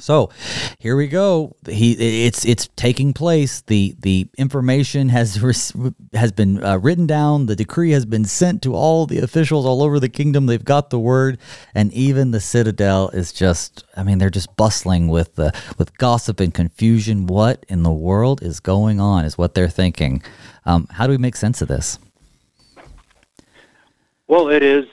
So 0.02 0.30
here 0.80 0.96
we 0.96 1.06
go. 1.06 1.54
He 1.64 2.26
it's 2.26 2.44
it's 2.44 2.68
taking 2.74 3.12
place. 3.12 3.60
The 3.60 3.94
the 4.00 4.26
information 4.36 5.10
has 5.10 5.36
has 6.12 6.32
been 6.32 6.62
uh, 6.64 6.78
written 6.78 7.06
down. 7.06 7.46
The 7.46 7.54
decree 7.54 7.92
has 7.92 8.04
been 8.04 8.24
sent 8.24 8.62
to 8.62 8.74
all 8.74 9.06
the 9.06 9.18
officials 9.18 9.64
all 9.64 9.80
over 9.80 10.00
the 10.00 10.08
kingdom. 10.08 10.46
They've 10.46 10.64
got 10.64 10.90
the 10.90 10.98
word, 10.98 11.38
and 11.72 11.92
even 11.92 12.32
the 12.32 12.40
citadel 12.40 13.10
is 13.10 13.32
just. 13.32 13.84
I 13.96 14.02
mean, 14.02 14.18
they're 14.18 14.28
just 14.28 14.56
bustling 14.56 15.06
with 15.06 15.36
the 15.36 15.52
with 15.78 15.96
gossip 15.98 16.40
and 16.40 16.52
confusion. 16.52 17.28
What 17.28 17.64
in 17.68 17.84
the 17.84 17.92
world 17.92 18.42
is 18.42 18.58
going 18.58 18.98
on? 18.98 19.24
Is 19.24 19.38
what 19.38 19.54
they're 19.54 19.68
thinking. 19.68 20.20
Um, 20.66 20.88
how 20.90 21.06
do 21.06 21.12
we 21.12 21.18
make 21.18 21.36
sense 21.36 21.62
of 21.62 21.68
this? 21.68 22.00
Well, 24.26 24.48
it 24.48 24.64
is 24.64 24.86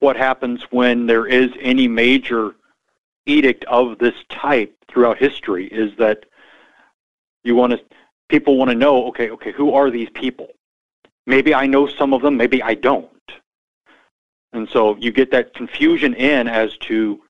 what 0.00 0.16
happens 0.16 0.64
when 0.70 1.06
there 1.06 1.26
is 1.26 1.50
any 1.60 1.86
major 1.86 2.56
edict 3.28 3.64
of 3.66 3.98
this 3.98 4.14
type 4.30 4.74
throughout 4.90 5.18
history 5.18 5.66
is 5.66 5.92
that 5.98 6.24
you 7.44 7.54
want 7.54 7.72
to 7.72 7.80
people 8.28 8.56
want 8.56 8.70
to 8.70 8.76
know 8.76 9.06
okay 9.06 9.30
okay 9.30 9.52
who 9.52 9.72
are 9.74 9.90
these 9.90 10.08
people? 10.14 10.48
Maybe 11.26 11.54
i 11.54 11.66
know 11.66 11.86
some 11.86 12.12
of 12.12 12.22
them 12.22 12.36
maybe 12.36 12.62
i 12.62 12.74
don't. 12.74 13.08
And 14.52 14.68
so 14.70 14.96
you 14.96 15.12
get 15.12 15.30
that 15.32 15.54
confusion 15.54 16.14
in 16.14 16.48
as 16.48 16.76
to 16.88 17.20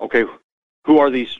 okay 0.00 0.24
who 0.84 0.98
are 0.98 1.10
these 1.10 1.36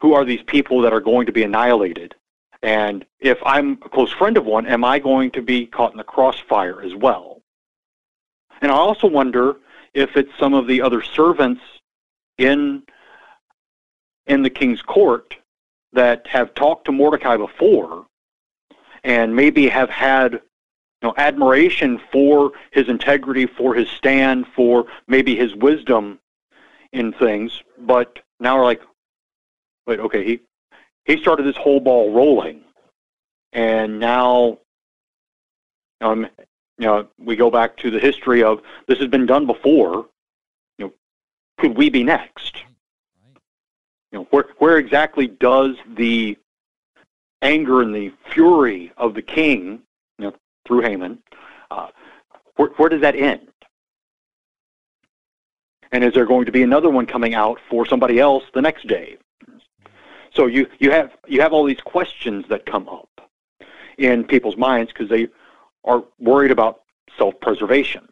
who 0.00 0.14
are 0.14 0.24
these 0.24 0.42
people 0.42 0.80
that 0.82 0.92
are 0.92 1.00
going 1.00 1.26
to 1.26 1.32
be 1.32 1.42
annihilated? 1.42 2.14
And 2.62 3.04
if 3.18 3.38
i'm 3.44 3.72
a 3.84 3.88
close 3.88 4.12
friend 4.12 4.36
of 4.36 4.46
one 4.46 4.66
am 4.66 4.84
i 4.84 4.98
going 4.98 5.32
to 5.32 5.42
be 5.42 5.66
caught 5.66 5.92
in 5.92 5.98
the 5.98 6.04
crossfire 6.04 6.82
as 6.82 6.94
well? 6.94 7.42
And 8.62 8.70
i 8.70 8.76
also 8.76 9.08
wonder 9.08 9.56
if 9.92 10.16
it's 10.16 10.30
some 10.38 10.54
of 10.54 10.68
the 10.68 10.80
other 10.80 11.02
servants 11.02 11.62
in 12.40 12.82
in 14.26 14.42
the 14.42 14.50
king's 14.50 14.82
court 14.82 15.36
that 15.92 16.26
have 16.26 16.54
talked 16.54 16.86
to 16.86 16.92
Mordecai 16.92 17.36
before 17.36 18.06
and 19.04 19.34
maybe 19.34 19.68
have 19.68 19.90
had 19.90 20.32
you 20.32 20.40
know 21.02 21.14
admiration 21.16 22.00
for 22.12 22.52
his 22.72 22.88
integrity, 22.88 23.46
for 23.46 23.74
his 23.74 23.88
stand, 23.88 24.46
for 24.54 24.86
maybe 25.06 25.34
his 25.34 25.54
wisdom 25.54 26.18
in 26.92 27.12
things, 27.12 27.62
but 27.78 28.18
now 28.40 28.56
we're 28.56 28.64
like, 28.64 28.82
wait, 29.86 30.00
okay, 30.00 30.24
he 30.24 30.40
he 31.04 31.20
started 31.20 31.44
this 31.44 31.56
whole 31.56 31.80
ball 31.80 32.12
rolling, 32.12 32.62
and 33.52 33.98
now 33.98 34.58
um, 36.00 36.26
you 36.78 36.86
know 36.86 37.06
we 37.18 37.36
go 37.36 37.50
back 37.50 37.76
to 37.78 37.90
the 37.90 37.98
history 37.98 38.42
of 38.42 38.60
this 38.86 38.98
has 38.98 39.08
been 39.08 39.26
done 39.26 39.46
before 39.46 40.06
could 41.60 41.76
we 41.76 41.90
be 41.90 42.02
next? 42.02 42.64
You 44.10 44.20
know, 44.20 44.26
where 44.30 44.46
where 44.58 44.78
exactly 44.78 45.26
does 45.28 45.76
the 45.94 46.36
anger 47.42 47.82
and 47.82 47.94
the 47.94 48.12
fury 48.32 48.92
of 48.96 49.14
the 49.14 49.22
king, 49.22 49.82
you 50.18 50.24
know, 50.24 50.34
through 50.66 50.80
Haman, 50.80 51.18
uh, 51.70 51.88
where, 52.56 52.70
where 52.70 52.88
does 52.88 53.02
that 53.02 53.14
end? 53.14 53.48
And 55.92 56.02
is 56.04 56.12
there 56.14 56.26
going 56.26 56.46
to 56.46 56.52
be 56.52 56.62
another 56.62 56.90
one 56.90 57.06
coming 57.06 57.34
out 57.34 57.58
for 57.68 57.86
somebody 57.86 58.18
else 58.18 58.44
the 58.54 58.62
next 58.62 58.86
day? 58.86 59.16
So 60.34 60.46
you, 60.46 60.66
you 60.78 60.90
have 60.90 61.12
you 61.26 61.40
have 61.40 61.52
all 61.52 61.64
these 61.64 61.80
questions 61.80 62.46
that 62.48 62.64
come 62.64 62.88
up 62.88 63.08
in 63.98 64.24
people's 64.24 64.56
minds 64.56 64.92
because 64.92 65.08
they 65.08 65.28
are 65.84 66.04
worried 66.18 66.50
about 66.52 66.82
self-preservation. 67.18 68.09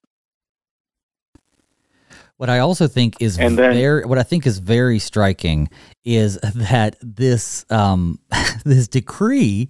What 2.39 2.49
I 2.49 2.61
also 2.61 2.87
think 2.87 3.17
is 3.21 3.37
then, 3.37 3.57
very, 3.57 4.05
what 4.05 4.17
I 4.17 4.23
think 4.23 4.47
is 4.47 4.59
very 4.59 4.99
striking 4.99 5.69
is 6.05 6.39
that 6.55 6.97
this 7.03 7.67
um, 7.69 8.21
this 8.65 8.89
decree 8.89 9.69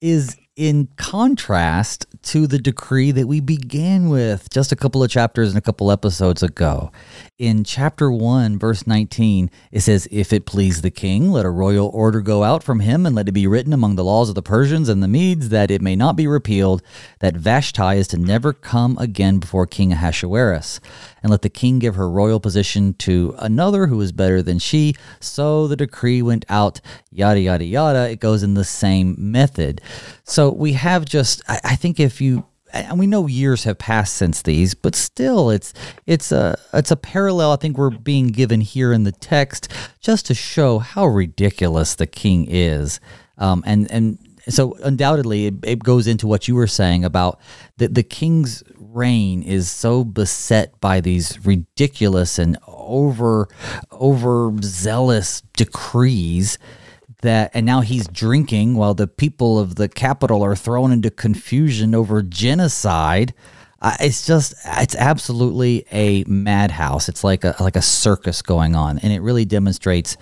is 0.00 0.36
in 0.56 0.88
contrast 0.96 2.06
to 2.22 2.46
the 2.46 2.58
decree 2.58 3.10
that 3.10 3.26
we 3.26 3.40
began 3.40 4.08
with 4.08 4.48
just 4.48 4.72
a 4.72 4.76
couple 4.76 5.02
of 5.04 5.10
chapters 5.10 5.50
and 5.50 5.58
a 5.58 5.60
couple 5.60 5.92
episodes 5.92 6.42
ago. 6.42 6.90
In 7.38 7.62
chapter 7.62 8.10
1, 8.10 8.58
verse 8.58 8.86
19, 8.86 9.50
it 9.70 9.80
says, 9.80 10.08
If 10.10 10.32
it 10.32 10.46
please 10.46 10.80
the 10.80 10.90
king, 10.90 11.30
let 11.30 11.44
a 11.44 11.50
royal 11.50 11.88
order 11.88 12.22
go 12.22 12.42
out 12.42 12.62
from 12.62 12.80
him, 12.80 13.04
and 13.04 13.14
let 13.14 13.28
it 13.28 13.32
be 13.32 13.46
written 13.46 13.74
among 13.74 13.96
the 13.96 14.04
laws 14.04 14.30
of 14.30 14.34
the 14.34 14.42
Persians 14.42 14.88
and 14.88 15.02
the 15.02 15.08
Medes 15.08 15.50
that 15.50 15.70
it 15.70 15.82
may 15.82 15.94
not 15.94 16.16
be 16.16 16.26
repealed, 16.26 16.82
that 17.20 17.36
Vashti 17.36 17.98
is 17.98 18.08
to 18.08 18.16
never 18.16 18.54
come 18.54 18.96
again 18.98 19.38
before 19.38 19.66
King 19.66 19.92
Ahasuerus. 19.92 20.80
And 21.26 21.32
let 21.32 21.42
the 21.42 21.50
king 21.50 21.80
give 21.80 21.96
her 21.96 22.08
royal 22.08 22.38
position 22.38 22.94
to 22.98 23.34
another 23.38 23.88
who 23.88 24.00
is 24.00 24.12
better 24.12 24.42
than 24.42 24.60
she. 24.60 24.94
So 25.18 25.66
the 25.66 25.74
decree 25.74 26.22
went 26.22 26.44
out, 26.48 26.80
yada, 27.10 27.40
yada, 27.40 27.64
yada. 27.64 28.08
It 28.08 28.20
goes 28.20 28.44
in 28.44 28.54
the 28.54 28.62
same 28.62 29.16
method. 29.18 29.80
So 30.22 30.52
we 30.52 30.74
have 30.74 31.04
just, 31.04 31.42
I, 31.48 31.58
I 31.64 31.74
think 31.74 31.98
if 31.98 32.20
you 32.20 32.44
and 32.72 32.96
we 32.96 33.08
know 33.08 33.26
years 33.26 33.64
have 33.64 33.76
passed 33.76 34.14
since 34.14 34.40
these, 34.40 34.74
but 34.74 34.94
still, 34.94 35.50
it's 35.50 35.74
it's 36.06 36.30
a 36.30 36.56
it's 36.72 36.92
a 36.92 36.96
parallel. 36.96 37.50
I 37.50 37.56
think 37.56 37.76
we're 37.76 37.90
being 37.90 38.28
given 38.28 38.60
here 38.60 38.92
in 38.92 39.02
the 39.02 39.10
text 39.10 39.68
just 39.98 40.26
to 40.26 40.34
show 40.34 40.78
how 40.78 41.06
ridiculous 41.06 41.96
the 41.96 42.06
king 42.06 42.46
is, 42.48 43.00
um, 43.36 43.64
and 43.66 43.90
and 43.90 44.18
so 44.48 44.74
undoubtedly 44.84 45.46
it, 45.46 45.54
it, 45.64 45.78
goes 45.80 46.06
into 46.06 46.26
what 46.26 46.46
you 46.46 46.54
were 46.54 46.66
saying 46.66 47.04
about 47.04 47.40
the 47.78 47.88
the 47.88 48.02
king's 48.02 48.62
reign 48.96 49.42
is 49.42 49.70
so 49.70 50.02
beset 50.02 50.80
by 50.80 51.00
these 51.00 51.44
ridiculous 51.44 52.38
and 52.38 52.58
over 52.66 53.48
overzealous 53.92 55.42
decrees 55.56 56.58
that 57.22 57.50
and 57.54 57.66
now 57.66 57.80
he's 57.80 58.08
drinking 58.08 58.74
while 58.74 58.94
the 58.94 59.06
people 59.06 59.58
of 59.58 59.76
the 59.76 59.88
capital 59.88 60.42
are 60.42 60.56
thrown 60.56 60.92
into 60.92 61.10
confusion 61.10 61.94
over 61.94 62.22
genocide. 62.22 63.34
Uh, 63.82 63.94
it's 64.00 64.26
just 64.26 64.54
it's 64.78 64.94
absolutely 64.94 65.84
a 65.92 66.24
madhouse. 66.24 67.08
It's 67.08 67.22
like 67.22 67.44
a 67.44 67.54
like 67.60 67.76
a 67.76 67.82
circus 67.82 68.42
going 68.42 68.74
on 68.74 68.98
and 68.98 69.12
it 69.12 69.20
really 69.20 69.44
demonstrates 69.44 70.16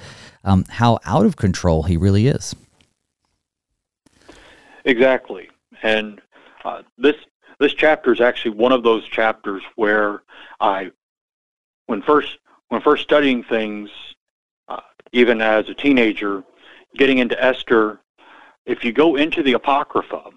um, 0.45 0.65
how 0.69 0.99
out 1.05 1.25
of 1.25 1.37
control 1.37 1.85
he 1.85 1.97
really 1.97 2.27
is. 2.27 2.55
Exactly. 4.85 5.49
And 5.83 6.21
uh, 6.65 6.83
this 6.99 7.15
this 7.61 7.75
chapter 7.75 8.13
is 8.13 8.21
actually 8.21 8.53
one 8.53 8.73
of 8.73 8.83
those 8.83 9.07
chapters 9.09 9.63
where 9.77 10.23
i 10.61 10.91
when 11.87 12.03
first 12.03 12.39
when 12.69 12.81
first 12.81 13.03
studying 13.03 13.43
things 13.43 13.91
uh, 14.69 14.81
even 15.13 15.41
as 15.41 15.69
a 15.69 15.75
teenager 15.75 16.43
getting 16.97 17.19
into 17.19 17.43
Esther, 17.43 18.01
if 18.67 18.85
you 18.85 18.93
go 18.93 19.17
into 19.17 19.43
the 19.43 19.53
Apocrypha, 19.53 20.31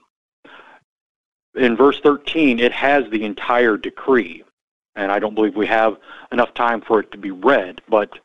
in 1.55 1.75
verse 1.75 1.99
13, 2.01 2.59
it 2.59 2.71
has 2.71 3.09
the 3.09 3.23
entire 3.23 3.77
decree. 3.77 4.43
And 4.95 5.11
I 5.11 5.19
don't 5.19 5.35
believe 5.35 5.55
we 5.55 5.67
have 5.67 5.97
enough 6.31 6.53
time 6.53 6.81
for 6.81 6.99
it 6.99 7.11
to 7.11 7.17
be 7.17 7.31
read. 7.31 7.81
But 7.87 8.19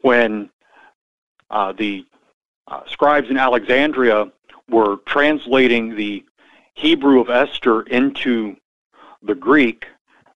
when 0.00 0.50
uh, 1.50 1.72
the 1.72 2.04
uh, 2.66 2.82
scribes 2.86 3.30
in 3.30 3.38
Alexandria 3.38 4.30
were 4.68 4.96
translating 5.06 5.94
the 5.96 6.24
Hebrew 6.78 7.20
of 7.20 7.28
Esther 7.28 7.82
into 7.82 8.56
the 9.20 9.34
Greek, 9.34 9.86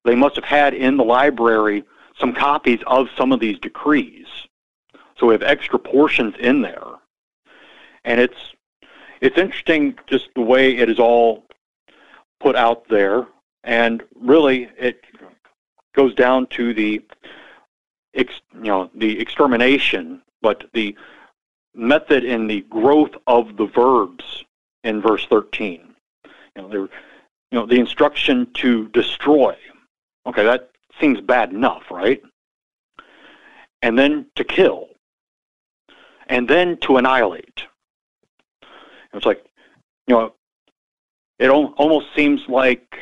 they 0.04 0.16
must 0.16 0.34
have 0.34 0.44
had 0.44 0.74
in 0.74 0.96
the 0.96 1.04
library 1.04 1.84
some 2.18 2.34
copies 2.34 2.80
of 2.88 3.06
some 3.16 3.30
of 3.30 3.38
these 3.38 3.60
decrees. 3.60 4.26
So 5.16 5.28
we 5.28 5.34
have 5.34 5.44
extra 5.44 5.78
portions 5.78 6.34
in 6.40 6.60
there. 6.60 6.98
And 8.04 8.20
it's 8.20 8.54
it's 9.20 9.38
interesting 9.38 9.96
just 10.08 10.30
the 10.34 10.40
way 10.40 10.76
it 10.76 10.90
is 10.90 10.98
all 10.98 11.44
put 12.40 12.56
out 12.56 12.88
there 12.88 13.28
and 13.62 14.02
really 14.20 14.68
it 14.76 15.04
goes 15.94 16.12
down 16.12 16.48
to 16.48 16.74
the 16.74 17.00
ex, 18.16 18.34
you 18.52 18.64
know 18.64 18.90
the 18.96 19.20
extermination 19.20 20.20
but 20.40 20.64
the 20.72 20.96
method 21.72 22.24
in 22.24 22.48
the 22.48 22.62
growth 22.62 23.14
of 23.28 23.56
the 23.56 23.66
verbs 23.66 24.44
in 24.82 25.00
verse 25.00 25.24
13 25.30 25.91
you 26.56 26.62
know 26.62 26.68
there 26.68 26.80
you 26.80 27.58
know 27.58 27.66
the 27.66 27.78
instruction 27.78 28.46
to 28.54 28.88
destroy. 28.88 29.56
Okay 30.26 30.44
that 30.44 30.70
seems 31.00 31.20
bad 31.20 31.52
enough 31.52 31.90
right? 31.90 32.22
And 33.80 33.98
then 33.98 34.26
to 34.36 34.44
kill. 34.44 34.88
And 36.28 36.48
then 36.48 36.78
to 36.78 36.96
annihilate. 36.96 37.64
It's 39.12 39.26
like 39.26 39.44
you 40.06 40.14
know 40.14 40.34
it 41.38 41.50
almost 41.50 42.06
seems 42.14 42.40
like 42.48 42.96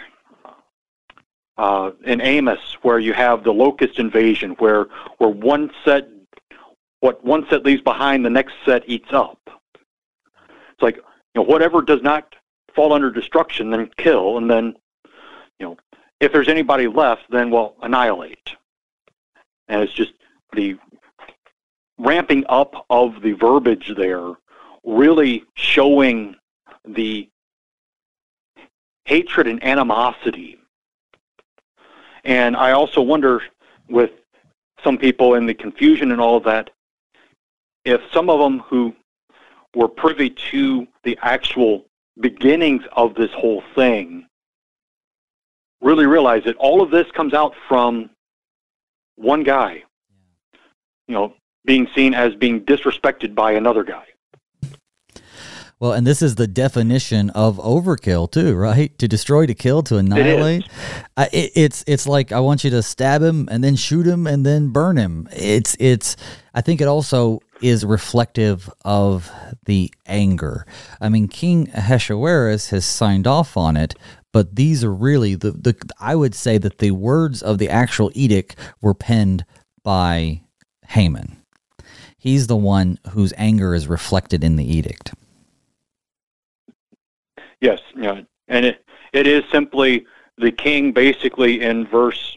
uh, 1.61 1.91
in 2.05 2.23
Amos, 2.23 2.79
where 2.81 2.99
you 2.99 3.13
have 3.13 3.45
the 3.45 3.53
locust 3.53 3.99
invasion, 3.99 4.53
where 4.61 4.87
where 5.19 5.29
one 5.29 5.71
set 5.85 6.09
what 7.01 7.23
one 7.23 7.47
set 7.51 7.65
leaves 7.65 7.83
behind, 7.83 8.25
the 8.25 8.31
next 8.31 8.55
set 8.65 8.83
eats 8.89 9.13
up. 9.13 9.39
It's 9.47 10.81
like 10.81 10.97
you 10.97 11.03
know 11.37 11.43
whatever 11.43 11.83
does 11.83 12.01
not 12.01 12.35
fall 12.75 12.93
under 12.93 13.11
destruction, 13.11 13.71
then 13.71 13.91
kill, 13.97 14.39
and 14.39 14.51
then 14.51 14.75
you 15.59 15.67
know 15.67 15.77
if 16.21 16.33
there's 16.33 16.49
anybody 16.49 16.87
left, 16.87 17.31
then 17.31 17.51
we'll 17.51 17.75
annihilate. 17.83 18.55
And 19.69 19.83
it's 19.83 19.93
just 19.93 20.13
the 20.53 20.77
ramping 21.99 22.45
up 22.49 22.87
of 22.91 23.23
the 23.23 23.33
verbiage 23.33 23.93
there, 23.97 24.33
really 24.85 25.45
showing 25.55 26.35
the 26.85 27.29
hatred 29.05 29.47
and 29.47 29.63
animosity 29.65 30.61
and 32.25 32.57
I 32.57 32.73
also 32.73 33.01
wonder 33.01 33.43
with 33.89 34.11
some 34.85 34.99
people 34.99 35.35
in 35.35 35.47
the 35.47 35.55
confusion 35.55 36.13
and 36.13 36.21
all 36.21 36.37
of 36.37 36.45
that, 36.45 36.71
if 37.85 38.01
some 38.13 38.29
of 38.29 38.39
them 38.41 38.61
who 38.61 38.95
were 39.75 39.89
privy 39.89 40.31
to 40.31 40.87
the 41.05 41.19
actual 41.23 41.87
beginnings 42.21 42.83
of 42.93 43.15
this 43.15 43.31
whole 43.33 43.63
thing 43.75 44.27
really 45.81 46.07
realize 46.07 46.45
that 46.45 46.57
all 46.57 46.83
of 46.83 46.91
this 46.91 47.11
comes 47.13 47.33
out 47.33 47.55
from 47.69 48.11
one 49.17 49.43
guy, 49.43 49.83
you 51.09 51.15
know, 51.15 51.35
being 51.65 51.89
seen 51.95 52.15
as 52.15 52.35
being 52.35 52.61
disrespected 52.65 53.35
by 53.35 53.53
another 53.53 53.85
guy. 53.85 54.05
Well, 55.79 55.93
and 55.95 56.07
this 56.07 56.21
is 56.21 56.35
the 56.35 56.47
definition 56.47 57.31
of 57.31 57.57
overkill 57.57 58.31
too, 58.31 58.55
right? 58.55 58.97
To 58.99 59.09
destroy, 59.09 59.47
to 59.47 59.55
kill, 59.55 59.83
to 59.85 59.97
annihilate. 59.97 60.65
It 61.17 61.29
it, 61.33 61.53
it's 61.57 61.85
it's 61.87 62.07
like 62.07 62.33
I 62.33 62.41
want 62.41 62.65
you 62.65 62.71
to 62.71 62.83
stab 62.83 63.23
him 63.23 63.49
and 63.51 63.65
then 63.65 63.77
shoot 63.77 64.07
him 64.07 64.27
and 64.27 64.45
then 64.45 64.69
burn 64.69 64.99
him. 64.99 65.27
It's 65.33 65.79
it's. 65.81 66.17
I 66.53 66.61
think 66.61 66.83
it 66.83 66.89
also 66.89 67.41
is 67.61 67.85
reflective 67.85 68.71
of 68.85 69.31
the 69.65 69.93
anger. 70.07 70.67
I 71.01 71.09
mean, 71.09 71.29
King 71.29 71.71
Ahasuerus 71.75 72.71
has 72.71 72.85
signed 72.85 73.27
off 73.27 73.57
on 73.57 73.77
it, 73.77 73.95
but 74.33 74.57
these 74.57 74.85
are 74.85 74.93
really 74.93 75.35
the 75.35 75.53
the. 75.53 75.77
I 75.99 76.15
would 76.15 76.35
say 76.35 76.59
that 76.59 76.79
the 76.79 76.93
words 76.93 77.43
of 77.43 77.59
the 77.59 77.69
actual 77.69 78.11
edict 78.15 78.57
were 78.81 78.95
penned 78.95 79.45
by 79.83 80.43
Haman. 80.89 81.37
He's 82.17 82.47
the 82.47 82.57
one 82.57 82.99
whose 83.11 83.33
anger 83.37 83.75
is 83.75 83.89
reflected 83.89 84.45
in 84.45 84.57
the 84.57 84.77
edict. 84.77 85.15
Yes, 87.61 87.81
yeah, 87.97 88.21
and 88.49 88.67
it 88.67 88.85
it 89.13 89.27
is 89.27 89.45
simply 89.51 90.07
the 90.39 90.53
king 90.53 90.93
basically 90.93 91.61
in 91.61 91.87
verse 91.87 92.37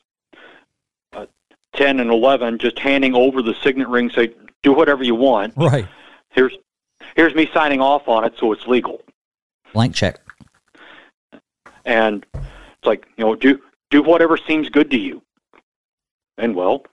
uh, 1.13 1.25
ten 1.73 1.99
and 1.99 2.09
eleven, 2.09 2.57
just 2.57 2.79
handing 2.79 3.13
over 3.13 3.41
the 3.41 3.53
signet 3.55 3.87
ring, 3.87 4.09
say, 4.09 4.33
"Do 4.63 4.73
whatever 4.73 5.03
you 5.03 5.15
want." 5.15 5.53
Right. 5.55 5.87
Here's 6.31 6.57
here's 7.15 7.35
me 7.35 7.49
signing 7.53 7.81
off 7.81 8.07
on 8.07 8.23
it, 8.23 8.33
so 8.39 8.51
it's 8.51 8.65
legal. 8.67 9.01
Blank 9.73 9.95
check. 9.95 10.19
And 11.85 12.25
it's 12.33 12.85
like 12.85 13.05
you 13.17 13.25
know, 13.25 13.35
do 13.35 13.59
do 13.89 14.01
whatever 14.01 14.37
seems 14.37 14.69
good 14.69 14.89
to 14.91 14.97
you. 14.97 15.21
And 16.37 16.55
well, 16.55 16.85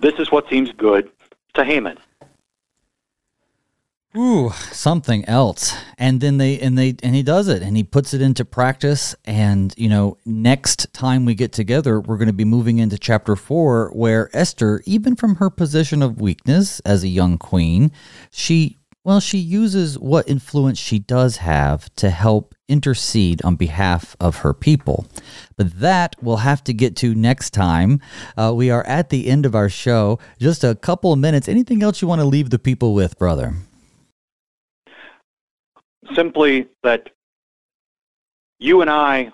this 0.00 0.14
is 0.18 0.32
what 0.32 0.48
seems 0.48 0.72
good 0.72 1.10
to 1.54 1.64
Haman. 1.64 1.98
Ooh, 4.16 4.50
something 4.72 5.24
else. 5.26 5.76
And 5.98 6.20
then 6.20 6.38
they 6.38 6.58
and 6.58 6.78
they 6.78 6.96
and 7.02 7.14
he 7.14 7.22
does 7.22 7.46
it 7.48 7.62
and 7.62 7.76
he 7.76 7.84
puts 7.84 8.14
it 8.14 8.22
into 8.22 8.44
practice 8.44 9.14
and 9.26 9.74
you 9.76 9.88
know, 9.88 10.16
next 10.24 10.92
time 10.94 11.24
we 11.24 11.34
get 11.34 11.52
together, 11.52 12.00
we're 12.00 12.16
going 12.16 12.28
to 12.28 12.32
be 12.32 12.44
moving 12.44 12.78
into 12.78 12.98
chapter 12.98 13.36
4 13.36 13.90
where 13.90 14.30
Esther, 14.32 14.82
even 14.86 15.14
from 15.14 15.36
her 15.36 15.50
position 15.50 16.02
of 16.02 16.20
weakness 16.20 16.80
as 16.80 17.04
a 17.04 17.08
young 17.08 17.36
queen, 17.36 17.92
she 18.30 18.78
well, 19.04 19.20
she 19.20 19.38
uses 19.38 19.98
what 19.98 20.28
influence 20.28 20.78
she 20.78 20.98
does 20.98 21.38
have 21.38 21.94
to 21.96 22.10
help 22.10 22.54
intercede 22.68 23.42
on 23.42 23.56
behalf 23.56 24.16
of 24.20 24.38
her 24.38 24.52
people. 24.52 25.06
But 25.56 25.80
that 25.80 26.16
we'll 26.20 26.38
have 26.38 26.62
to 26.64 26.74
get 26.74 26.96
to 26.96 27.14
next 27.14 27.50
time. 27.50 28.00
Uh, 28.36 28.52
we 28.54 28.70
are 28.70 28.86
at 28.86 29.08
the 29.08 29.28
end 29.28 29.46
of 29.46 29.54
our 29.54 29.70
show. 29.70 30.18
Just 30.38 30.64
a 30.64 30.74
couple 30.74 31.12
of 31.12 31.18
minutes. 31.18 31.48
Anything 31.48 31.82
else 31.82 32.02
you 32.02 32.08
want 32.08 32.20
to 32.20 32.26
leave 32.26 32.50
the 32.50 32.58
people 32.58 32.92
with, 32.92 33.18
brother? 33.18 33.54
Simply 36.14 36.66
that 36.82 37.10
you 38.58 38.80
and 38.80 38.90
I 38.90 39.32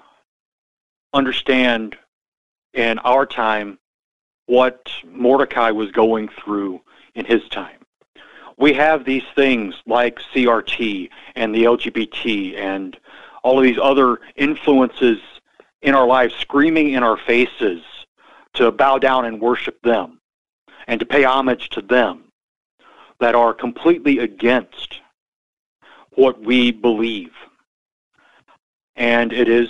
understand 1.13 1.97
in 2.73 2.99
our 3.01 3.25
time 3.25 3.79
what 4.47 4.91
Mordecai 5.07 5.71
was 5.71 5.91
going 5.91 6.29
through 6.29 6.81
in 7.15 7.25
his 7.25 7.49
time. 7.49 7.79
We 8.57 8.73
have 8.75 9.05
these 9.05 9.25
things 9.35 9.75
like 9.87 10.21
CRT 10.35 11.09
and 11.35 11.55
the 11.55 11.65
LGBT 11.65 12.59
and 12.59 12.97
all 13.43 13.59
of 13.59 13.65
these 13.65 13.79
other 13.81 14.21
influences 14.37 15.19
in 15.83 15.95
our 15.95 16.07
lives 16.07 16.35
screaming 16.37 16.93
in 16.93 17.03
our 17.03 17.17
faces 17.17 17.83
to 18.55 18.71
bow 18.71 18.99
down 18.99 19.25
and 19.25 19.41
worship 19.41 19.81
them 19.83 20.21
and 20.87 21.01
to 21.01 21.07
pay 21.07 21.25
homage 21.25 21.69
to 21.71 21.83
them 21.83 22.25
that 23.21 23.35
are 23.35 23.53
completely 23.53 24.19
against 24.19 25.01
what 26.17 26.41
we 26.41 26.71
believe. 26.71 27.33
And 28.97 29.33
it 29.33 29.49
is 29.49 29.69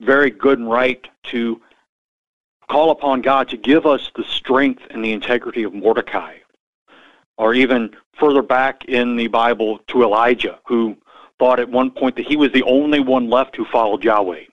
very 0.00 0.30
good 0.30 0.58
and 0.58 0.70
right 0.70 1.06
to 1.24 1.60
call 2.68 2.90
upon 2.90 3.20
God 3.20 3.48
to 3.50 3.56
give 3.56 3.86
us 3.86 4.10
the 4.16 4.24
strength 4.24 4.82
and 4.90 5.04
the 5.04 5.12
integrity 5.12 5.62
of 5.62 5.74
Mordecai. 5.74 6.36
Or 7.38 7.54
even 7.54 7.96
further 8.14 8.42
back 8.42 8.84
in 8.86 9.16
the 9.16 9.28
Bible 9.28 9.78
to 9.88 10.02
Elijah, 10.02 10.58
who 10.66 10.96
thought 11.38 11.58
at 11.58 11.68
one 11.68 11.90
point 11.90 12.16
that 12.16 12.26
he 12.26 12.36
was 12.36 12.52
the 12.52 12.62
only 12.62 13.00
one 13.00 13.28
left 13.28 13.56
who 13.56 13.64
followed 13.64 14.04
Yahweh. 14.04 14.44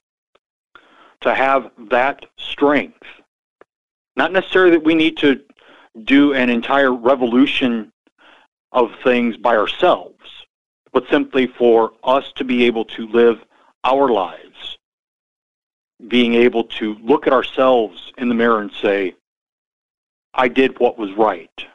To 1.22 1.36
have 1.36 1.72
that 1.90 2.26
strength. 2.38 3.04
Not 4.16 4.32
necessarily 4.32 4.72
that 4.72 4.84
we 4.84 4.96
need 4.96 5.18
to 5.18 5.42
do 6.04 6.34
an 6.34 6.50
entire 6.50 6.94
revolution 6.94 7.92
of 8.72 8.92
things 9.04 9.38
by 9.38 9.56
ourselves, 9.56 10.19
but 10.92 11.08
simply 11.10 11.48
for 11.48 11.94
us 12.04 12.32
to 12.36 12.44
be 12.44 12.66
able 12.66 12.86
to 12.86 13.08
live 13.08 13.44
our 13.84 14.10
lives, 14.10 14.78
being 16.08 16.34
able 16.34 16.64
to 16.64 16.96
look 17.02 17.28
at 17.28 17.34
ourselves 17.34 18.12
in 18.18 18.30
the 18.30 18.36
mirror 18.36 18.62
and 18.62 18.72
say, 18.72 19.16
I 20.34 20.48
did 20.48 20.80
what 20.80 20.98
was 20.98 21.12
right. 21.14 21.66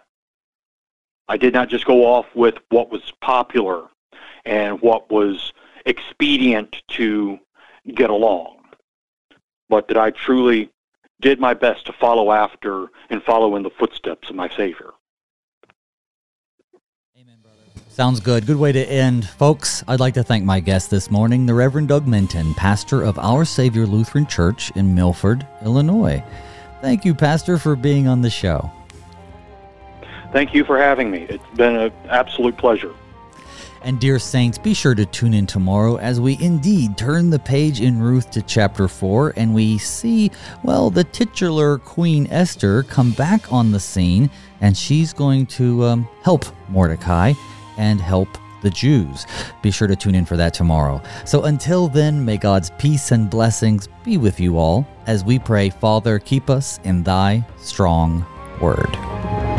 I 1.28 1.36
did 1.36 1.54
not 1.54 1.68
just 1.68 1.86
go 1.86 2.04
off 2.04 2.26
with 2.34 2.56
what 2.68 2.90
was 2.90 3.12
popular 3.20 3.88
and 4.44 4.80
what 4.80 5.10
was 5.10 5.52
expedient 5.86 6.82
to 6.88 7.38
get 7.94 8.10
along, 8.10 8.58
but 9.68 9.88
that 9.88 9.96
I 9.96 10.10
truly 10.10 10.70
did 11.20 11.40
my 11.40 11.54
best 11.54 11.86
to 11.86 11.92
follow 11.92 12.32
after 12.32 12.88
and 13.08 13.22
follow 13.22 13.56
in 13.56 13.62
the 13.62 13.70
footsteps 13.70 14.28
of 14.28 14.36
my 14.36 14.48
Savior. 14.50 14.90
Sounds 17.94 18.18
good. 18.18 18.44
Good 18.44 18.56
way 18.56 18.72
to 18.72 18.84
end. 18.90 19.28
Folks, 19.28 19.84
I'd 19.86 20.00
like 20.00 20.14
to 20.14 20.24
thank 20.24 20.44
my 20.44 20.58
guest 20.58 20.90
this 20.90 21.12
morning, 21.12 21.46
the 21.46 21.54
Reverend 21.54 21.86
Doug 21.86 22.08
Minton, 22.08 22.52
pastor 22.54 23.04
of 23.04 23.16
Our 23.20 23.44
Savior 23.44 23.86
Lutheran 23.86 24.26
Church 24.26 24.72
in 24.72 24.96
Milford, 24.96 25.46
Illinois. 25.64 26.20
Thank 26.80 27.04
you, 27.04 27.14
Pastor, 27.14 27.56
for 27.56 27.76
being 27.76 28.08
on 28.08 28.20
the 28.20 28.30
show. 28.30 28.68
Thank 30.32 30.54
you 30.54 30.64
for 30.64 30.76
having 30.76 31.08
me. 31.08 31.24
It's 31.30 31.46
been 31.54 31.76
an 31.76 31.92
absolute 32.08 32.56
pleasure. 32.56 32.92
And 33.82 34.00
dear 34.00 34.18
saints, 34.18 34.58
be 34.58 34.74
sure 34.74 34.96
to 34.96 35.06
tune 35.06 35.32
in 35.32 35.46
tomorrow 35.46 35.94
as 35.94 36.20
we 36.20 36.36
indeed 36.40 36.98
turn 36.98 37.30
the 37.30 37.38
page 37.38 37.80
in 37.80 38.00
Ruth 38.00 38.28
to 38.32 38.42
chapter 38.42 38.88
4 38.88 39.34
and 39.36 39.54
we 39.54 39.78
see, 39.78 40.32
well, 40.64 40.90
the 40.90 41.04
titular 41.04 41.78
Queen 41.78 42.26
Esther 42.28 42.82
come 42.82 43.12
back 43.12 43.52
on 43.52 43.70
the 43.70 43.78
scene 43.78 44.30
and 44.60 44.76
she's 44.76 45.12
going 45.12 45.46
to 45.46 45.84
um, 45.84 46.08
help 46.24 46.44
Mordecai 46.68 47.34
and 47.76 48.00
help 48.00 48.28
the 48.62 48.70
Jews. 48.70 49.26
Be 49.62 49.70
sure 49.70 49.86
to 49.86 49.94
tune 49.94 50.14
in 50.14 50.24
for 50.24 50.36
that 50.36 50.54
tomorrow. 50.54 51.00
So 51.24 51.42
until 51.44 51.86
then, 51.86 52.24
may 52.24 52.36
God's 52.36 52.70
peace 52.78 53.12
and 53.12 53.30
blessings 53.30 53.88
be 54.02 54.16
with 54.16 54.40
you 54.40 54.58
all 54.58 54.86
as 55.06 55.22
we 55.22 55.38
pray, 55.38 55.70
Father, 55.70 56.18
keep 56.18 56.50
us 56.50 56.80
in 56.84 57.02
thy 57.02 57.46
strong 57.58 58.26
word. 58.60 59.53